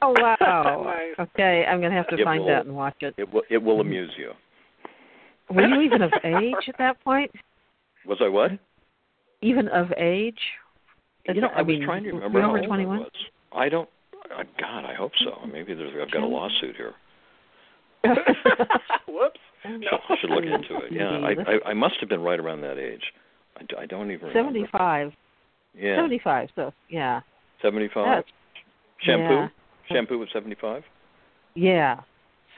Oh 0.00 0.14
wow. 0.18 0.36
Nice. 1.18 1.28
Okay, 1.34 1.66
I'm 1.66 1.80
going 1.80 1.90
to 1.90 1.96
have 1.96 2.08
to 2.08 2.14
It 2.18 2.24
find 2.24 2.40
will- 2.40 2.48
that 2.48 2.64
and 2.64 2.74
watch 2.74 2.96
it. 3.02 3.14
It 3.18 3.30
will 3.32 3.42
it 3.50 3.58
will 3.62 3.80
amuse 3.82 4.12
you. 4.16 4.32
Were 5.50 5.66
you 5.66 5.80
even 5.80 6.02
of 6.02 6.12
age 6.24 6.68
at 6.68 6.78
that 6.78 7.02
point? 7.02 7.30
Was 8.06 8.18
I 8.20 8.28
what? 8.28 8.52
Even 9.42 9.68
of 9.68 9.92
age? 9.96 10.38
You 11.26 11.40
know, 11.40 11.48
I, 11.48 11.58
I 11.58 11.62
was 11.62 11.68
mean, 11.68 11.84
trying 11.84 12.04
to 12.04 12.12
remember 12.12 12.40
how 12.40 12.50
over 12.50 12.58
old 12.58 12.66
21? 12.66 12.96
I 12.96 13.00
was. 13.00 13.10
I 13.52 13.68
don't. 13.68 13.88
I, 14.36 14.44
God, 14.60 14.84
I 14.84 14.94
hope 14.94 15.12
so. 15.24 15.46
Maybe 15.50 15.74
there's. 15.74 15.92
I've 16.00 16.10
got 16.10 16.22
a 16.22 16.26
lawsuit 16.26 16.76
here. 16.76 16.94
Whoops. 19.08 19.40
No. 19.68 19.98
I 20.08 20.16
should 20.20 20.30
look 20.30 20.44
into 20.44 20.76
it. 20.84 20.92
Yeah, 20.92 21.18
I, 21.18 21.52
I 21.52 21.70
I 21.70 21.74
must 21.74 21.96
have 22.00 22.08
been 22.08 22.22
right 22.22 22.40
around 22.40 22.62
that 22.62 22.78
age. 22.78 23.02
I 23.78 23.84
don't 23.86 24.10
even 24.10 24.28
remember. 24.28 24.32
Seventy-five. 24.32 25.12
Yeah, 25.76 25.96
Seventy-five. 25.96 26.48
So 26.54 26.72
yeah. 26.88 27.20
seventy-five. 27.60 28.06
That's- 28.06 28.32
Shampoo. 29.02 29.34
yeah. 29.34 29.48
Shampoo 29.88 30.18
was 30.18 30.28
seventy-five. 30.32 30.82
Yeah. 31.54 32.00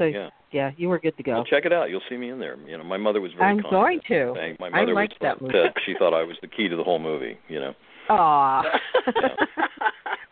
So 0.03 0.07
Yeah. 0.07 0.31
yeah, 0.51 0.71
you 0.77 0.89
were 0.89 0.99
good 0.99 1.17
to 1.17 1.23
go. 1.23 1.35
Well, 1.35 1.45
check 1.45 1.65
it 1.65 1.73
out. 1.73 1.89
You'll 1.89 2.03
see 2.09 2.17
me 2.17 2.31
in 2.31 2.41
there. 2.41 2.57
You 2.67 2.77
know, 2.77 2.83
my 2.83 2.97
mother 2.97 3.21
was 3.21 3.31
very. 3.39 3.51
I'm 3.51 3.61
going 3.61 4.01
to. 4.09 4.35
My 4.59 4.67
I 4.67 4.81
mother 4.81 4.95
liked 4.95 5.15
was 5.15 5.19
that 5.23 5.41
movie. 5.41 5.55
said 5.55 5.73
she 5.87 5.95
thought 5.97 6.13
I 6.13 6.25
was 6.25 6.37
the 6.43 6.49
key 6.49 6.69
to 6.69 6.75
the 6.77 6.83
whole 6.83 6.99
movie. 6.99 7.39
You 7.49 7.61
know. 7.61 7.75
Aw. 8.11 8.63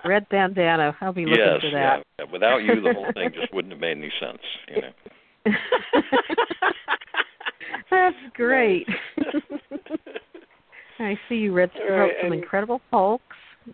Yeah. 0.03 0.09
Red 0.09 0.27
bandana. 0.31 0.97
I'll 1.03 1.13
be 1.13 1.27
looking 1.27 1.45
yes. 1.45 1.61
for 1.61 1.71
that. 1.73 2.03
Yeah. 2.19 2.25
Without 2.33 2.59
you, 2.59 2.81
the 2.81 2.95
whole 2.95 3.13
thing 3.13 3.31
just 3.39 3.53
wouldn't 3.53 3.73
have 3.73 3.81
made 3.81 3.99
any 3.99 4.11
sense. 4.19 4.41
You 4.69 4.81
know. 4.81 5.53
That's 7.91 8.17
great. 8.35 8.87
I 10.99 11.19
see 11.29 11.35
you 11.35 11.53
read 11.53 11.71
wrote 11.87 11.99
right, 11.99 12.13
some 12.23 12.33
Incredible 12.33 12.81
Hulks. 12.91 13.25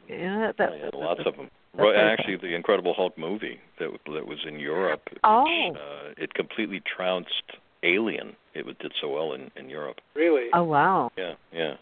Yeah, 0.08 0.50
that, 0.58 0.72
I 0.72 0.84
had 0.86 0.94
lots 0.94 1.20
of 1.24 1.36
them. 1.36 1.48
That's 1.76 1.84
Well, 1.84 1.92
very 1.94 2.10
actually, 2.12 2.36
the 2.36 2.54
Incredible 2.54 2.94
Hulk 2.94 3.16
movie 3.18 3.58
that 3.78 3.90
that 4.12 4.26
was 4.26 4.38
in 4.46 4.58
Europe. 4.58 5.02
Oh. 5.24 5.44
Which, 5.44 5.78
uh, 5.78 6.22
it 6.22 6.34
completely 6.34 6.80
trounced 6.96 7.42
Alien. 7.82 8.34
It 8.54 8.64
did 8.78 8.92
so 9.00 9.08
well 9.08 9.32
in 9.34 9.50
in 9.56 9.68
Europe. 9.68 10.00
really? 10.14 10.48
Oh 10.52 10.64
wow. 10.64 11.10
Yeah. 11.16 11.34
Yeah. 11.52 11.74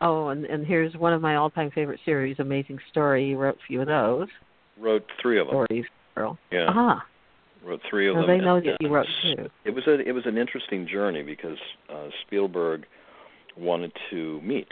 Oh, 0.00 0.28
and 0.28 0.44
and 0.46 0.66
here's 0.66 0.94
one 0.96 1.12
of 1.12 1.20
my 1.20 1.36
all-time 1.36 1.70
favorite 1.70 2.00
series, 2.04 2.38
Amazing 2.38 2.78
Story. 2.90 3.24
You 3.26 3.36
wrote 3.38 3.56
a 3.56 3.66
few 3.66 3.80
of 3.80 3.86
those 3.88 4.28
Wrote 4.78 5.04
three 5.20 5.38
of 5.40 5.46
them. 5.48 5.54
stories, 5.66 5.84
Earl. 6.16 6.38
Yeah. 6.52 6.66
Ah, 6.68 7.04
Wrote 7.64 7.80
three 7.90 8.08
of 8.08 8.14
so 8.14 8.20
them. 8.20 8.28
they 8.28 8.38
know 8.44 8.56
and- 8.56 8.66
that 8.66 8.76
you 8.80 8.88
wrote 8.88 9.06
s- 9.08 9.34
too. 9.36 9.50
It 9.64 9.74
was 9.74 9.86
a 9.86 9.98
it 10.00 10.12
was 10.12 10.26
an 10.26 10.38
interesting 10.38 10.86
journey 10.86 11.22
because 11.22 11.58
uh 11.88 12.10
Spielberg 12.22 12.86
wanted 13.56 13.92
to 14.10 14.40
meet. 14.42 14.68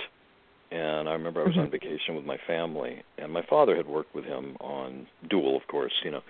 And 0.70 1.08
I 1.08 1.12
remember 1.12 1.42
I 1.42 1.46
was 1.46 1.56
on 1.56 1.68
Mhm. 1.68 1.70
vacation 1.70 2.16
with 2.16 2.24
my 2.24 2.36
family 2.38 3.02
and 3.18 3.32
my 3.32 3.42
father 3.42 3.76
had 3.76 3.86
worked 3.86 4.14
with 4.14 4.24
him 4.24 4.56
on 4.60 5.06
Duel, 5.28 5.56
of 5.56 5.66
course, 5.68 5.92
you 6.02 6.10
know. 6.10 6.22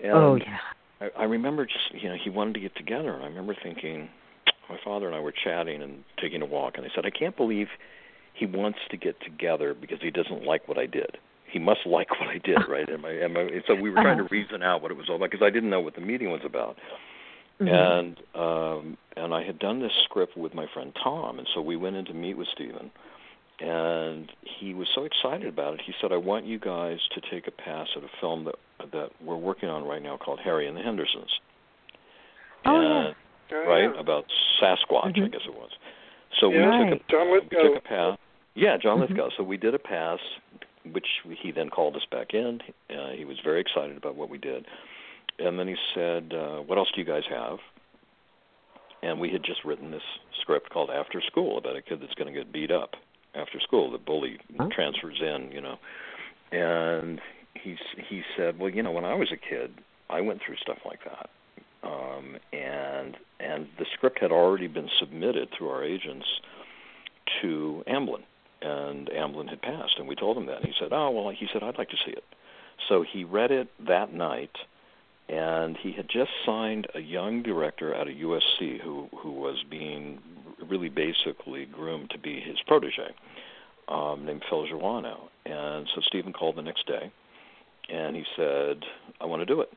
And 0.00 0.12
oh 0.14 0.34
yeah. 0.36 0.58
I, 1.00 1.10
I 1.18 1.24
remember 1.24 1.66
just 1.66 1.92
you 1.92 2.08
know 2.08 2.14
he 2.16 2.30
wanted 2.30 2.54
to 2.54 2.60
get 2.60 2.74
together, 2.76 3.12
and 3.12 3.22
I 3.22 3.26
remember 3.26 3.54
thinking, 3.60 4.08
my 4.68 4.78
father 4.84 5.06
and 5.06 5.14
I 5.14 5.20
were 5.20 5.32
chatting 5.32 5.82
and 5.82 6.04
taking 6.20 6.40
a 6.42 6.46
walk, 6.46 6.74
and 6.76 6.86
I 6.86 6.90
said, 6.94 7.04
I 7.04 7.10
can't 7.10 7.36
believe 7.36 7.68
he 8.32 8.46
wants 8.46 8.78
to 8.90 8.96
get 8.96 9.20
together 9.20 9.74
because 9.74 9.98
he 10.00 10.10
doesn't 10.10 10.44
like 10.44 10.66
what 10.68 10.78
I 10.78 10.86
did. 10.86 11.18
He 11.46 11.58
must 11.58 11.80
like 11.86 12.10
what 12.20 12.28
I 12.28 12.38
did, 12.38 12.60
right? 12.68 12.88
And, 12.88 13.02
my, 13.02 13.10
and, 13.10 13.34
my, 13.34 13.40
and 13.42 13.62
so 13.66 13.74
we 13.74 13.90
were 13.90 14.00
trying 14.02 14.18
to 14.18 14.24
Uh-huh. 14.24 14.28
reason 14.32 14.62
out 14.62 14.82
what 14.82 14.90
it 14.90 14.96
was 14.96 15.08
all 15.08 15.16
about 15.16 15.30
because 15.30 15.44
I 15.44 15.50
didn't 15.50 15.70
know 15.70 15.80
what 15.80 15.94
the 15.94 16.00
meeting 16.00 16.30
was 16.30 16.42
about. 16.44 16.78
Mhm. 17.60 17.68
And 17.70 18.16
um 18.34 18.96
and 19.16 19.32
I 19.32 19.44
had 19.44 19.60
done 19.60 19.80
this 19.80 19.92
script 20.04 20.36
with 20.36 20.54
my 20.54 20.66
friend 20.74 20.92
Tom, 21.02 21.38
and 21.38 21.46
so 21.54 21.60
we 21.60 21.76
went 21.76 21.94
in 21.94 22.04
to 22.06 22.12
meet 22.14 22.36
with 22.36 22.48
Steven. 22.48 22.90
And 23.60 24.32
he 24.42 24.74
was 24.74 24.88
so 24.94 25.04
excited 25.04 25.46
about 25.46 25.74
it. 25.74 25.80
He 25.86 25.94
said, 26.00 26.12
"I 26.12 26.16
want 26.16 26.44
you 26.44 26.58
guys 26.58 26.98
to 27.14 27.20
take 27.20 27.46
a 27.46 27.52
pass 27.52 27.88
at 27.96 28.02
a 28.02 28.08
film 28.20 28.44
that 28.44 28.56
that 28.90 29.10
we're 29.22 29.36
working 29.36 29.68
on 29.68 29.84
right 29.84 30.02
now 30.02 30.16
called 30.16 30.40
Harry 30.40 30.66
and 30.66 30.76
the 30.76 30.82
Hendersons." 30.82 31.38
Oh, 32.64 32.74
and, 32.74 33.14
Oh, 33.52 33.64
right 33.68 33.84
yeah. 33.94 34.00
about 34.00 34.26
Sasquatch, 34.60 35.06
I 35.06 35.12
Mhm. 35.12 35.32
guess 35.32 35.46
it 35.46 35.54
was. 35.54 35.70
So 36.40 36.50
Yeah. 36.50 36.78
we 36.78 36.90
took 36.90 37.00
a 37.00 37.12
John 37.12 37.30
we 37.30 37.40
took 37.40 37.76
a 37.76 37.80
pass. 37.80 38.18
Yeah, 38.54 38.76
John 38.76 38.98
Mhm. 38.98 39.08
Lithgow. 39.08 39.30
So 39.36 39.42
we 39.42 39.56
did 39.56 39.74
a 39.74 39.78
pass, 39.78 40.20
which 40.84 41.20
he 41.24 41.50
then 41.50 41.70
called 41.70 41.94
us 41.96 42.04
back 42.06 42.34
in. 42.34 42.60
Uh, 42.90 43.10
he 43.10 43.24
was 43.24 43.38
very 43.40 43.60
excited 43.60 43.96
about 43.96 44.16
what 44.16 44.28
we 44.28 44.38
did, 44.38 44.66
and 45.38 45.58
then 45.58 45.68
he 45.68 45.76
said, 45.92 46.34
uh, 46.34 46.60
"What 46.60 46.78
else 46.78 46.90
do 46.90 47.00
you 47.00 47.06
guys 47.06 47.26
have?" 47.26 47.60
And 49.02 49.20
we 49.20 49.28
had 49.28 49.42
just 49.44 49.64
written 49.64 49.90
this 49.90 50.02
script 50.40 50.70
called 50.70 50.90
After 50.90 51.20
School 51.20 51.58
about 51.58 51.76
a 51.76 51.82
kid 51.82 52.00
that's 52.00 52.14
going 52.14 52.32
to 52.32 52.38
get 52.38 52.50
beat 52.50 52.70
up 52.70 52.96
after 53.34 53.60
school. 53.60 53.90
The 53.90 53.98
bully 53.98 54.38
Oh. 54.58 54.68
transfers 54.68 55.20
in, 55.20 55.50
you 55.52 55.60
know, 55.60 55.78
and 56.52 57.20
he 57.54 57.76
he 58.08 58.22
said, 58.36 58.58
"Well, 58.58 58.70
you 58.70 58.82
know, 58.82 58.92
when 58.92 59.04
I 59.04 59.14
was 59.14 59.30
a 59.32 59.36
kid, 59.36 59.74
I 60.10 60.20
went 60.20 60.40
through 60.42 60.56
stuff 60.56 60.78
like 60.84 61.02
that." 61.04 61.30
Um, 61.82 62.36
and 62.52 63.16
and 63.40 63.68
the 63.78 63.84
script 63.94 64.18
had 64.20 64.32
already 64.32 64.66
been 64.68 64.88
submitted 64.98 65.50
through 65.50 65.68
our 65.70 65.84
agents 65.84 66.26
to 67.40 67.82
Amblin, 67.86 68.22
and 68.62 69.08
Amblin 69.08 69.48
had 69.48 69.60
passed, 69.62 69.98
and 69.98 70.06
we 70.08 70.14
told 70.14 70.36
him 70.36 70.46
that. 70.46 70.58
And 70.58 70.66
he 70.66 70.74
said, 70.78 70.92
"Oh 70.92 71.10
well," 71.10 71.30
he 71.30 71.46
said, 71.52 71.62
"I'd 71.62 71.78
like 71.78 71.90
to 71.90 71.96
see 72.04 72.12
it." 72.12 72.24
So 72.88 73.02
he 73.02 73.24
read 73.24 73.50
it 73.50 73.68
that 73.86 74.12
night, 74.12 74.56
and 75.28 75.76
he 75.76 75.92
had 75.92 76.08
just 76.08 76.30
signed 76.44 76.86
a 76.94 77.00
young 77.00 77.42
director 77.42 77.94
out 77.94 78.08
of 78.08 78.14
USC 78.14 78.78
who 78.78 79.08
who 79.16 79.32
was 79.32 79.62
being 79.68 80.20
really 80.68 80.88
basically 80.88 81.66
groomed 81.66 82.10
to 82.10 82.18
be 82.18 82.40
his 82.40 82.56
protege, 82.66 83.14
um, 83.88 84.24
named 84.24 84.42
Phil 84.48 84.66
Joanou. 84.66 85.18
And 85.46 85.86
so 85.94 86.00
Steven 86.02 86.32
called 86.32 86.56
the 86.56 86.62
next 86.62 86.86
day, 86.86 87.10
and 87.88 88.16
he 88.16 88.24
said, 88.36 88.82
"I 89.20 89.26
want 89.26 89.40
to 89.40 89.46
do 89.46 89.60
it." 89.60 89.70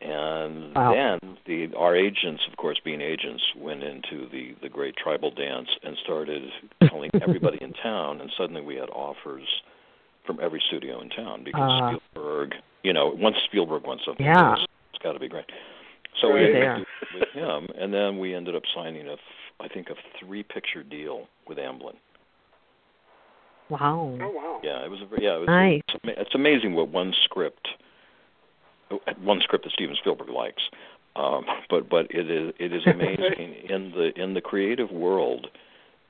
And 0.00 0.74
Wow. 0.74 0.92
then 0.92 1.38
the 1.46 1.74
our 1.76 1.94
agents, 1.96 2.42
of 2.50 2.56
course, 2.56 2.78
being 2.84 3.00
agents, 3.00 3.42
went 3.56 3.82
into 3.82 4.26
the 4.28 4.54
the 4.60 4.68
great 4.68 4.96
tribal 4.96 5.30
dance 5.30 5.68
and 5.82 5.96
started 6.04 6.42
telling 6.88 7.10
everybody 7.22 7.58
in 7.62 7.72
town. 7.74 8.20
And 8.20 8.30
suddenly 8.36 8.60
we 8.60 8.76
had 8.76 8.90
offers 8.90 9.46
from 10.26 10.38
every 10.42 10.60
studio 10.68 11.00
in 11.00 11.10
town 11.10 11.44
because 11.44 11.60
Ah. 11.82 11.96
Spielberg, 12.12 12.54
you 12.82 12.92
know, 12.92 13.08
once 13.08 13.36
Spielberg 13.44 13.84
wants 13.86 14.04
something, 14.04 14.24
Yeah. 14.26 14.54
it's, 14.54 14.66
it's 14.94 15.02
got 15.02 15.12
to 15.12 15.18
be 15.18 15.28
great. 15.28 15.44
So 16.20 16.28
Right. 16.28 16.46
we 16.46 16.52
There. 16.52 16.72
agreed 16.72 16.86
with 17.20 17.28
him, 17.30 17.68
and 17.78 17.92
then 17.92 18.18
we 18.18 18.34
ended 18.34 18.54
up 18.56 18.62
signing 18.74 19.06
a, 19.08 19.16
I 19.64 19.68
think, 19.72 19.88
a 19.88 19.94
three-picture 20.20 20.82
deal 20.82 21.26
with 21.48 21.58
Amblin. 21.58 21.94
Wow. 23.70 24.18
Oh 24.20 24.30
wow. 24.30 24.60
Yeah, 24.62 24.84
it 24.84 24.90
was 24.90 25.00
a 25.00 25.06
ver- 25.06 25.20
yeah, 25.20 25.36
it 25.36 25.40
was 25.40 25.48
Nice. 25.48 25.80
it's, 25.88 26.18
it's 26.18 26.34
amazing 26.34 26.74
what 26.74 26.90
one 26.90 27.14
script, 27.24 27.66
uh, 28.90 28.96
one 29.22 29.40
script 29.42 29.64
that 29.64 29.72
Steven 29.72 29.96
Spielberg 29.98 30.28
likes, 30.28 30.62
um, 31.16 31.44
but 31.70 31.88
but 31.88 32.06
it 32.10 32.30
is 32.30 32.52
it 32.58 32.74
is 32.74 32.82
amazing 32.86 33.54
in 33.70 33.92
the 33.92 34.12
in 34.22 34.34
the 34.34 34.42
creative 34.42 34.90
world, 34.90 35.46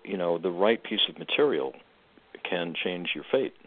you 0.04 0.16
know, 0.16 0.36
the 0.36 0.50
right 0.50 0.82
piece 0.82 1.06
of 1.08 1.16
material 1.16 1.74
can 2.48 2.74
change 2.82 3.10
your 3.14 3.24
fate. 3.30 3.54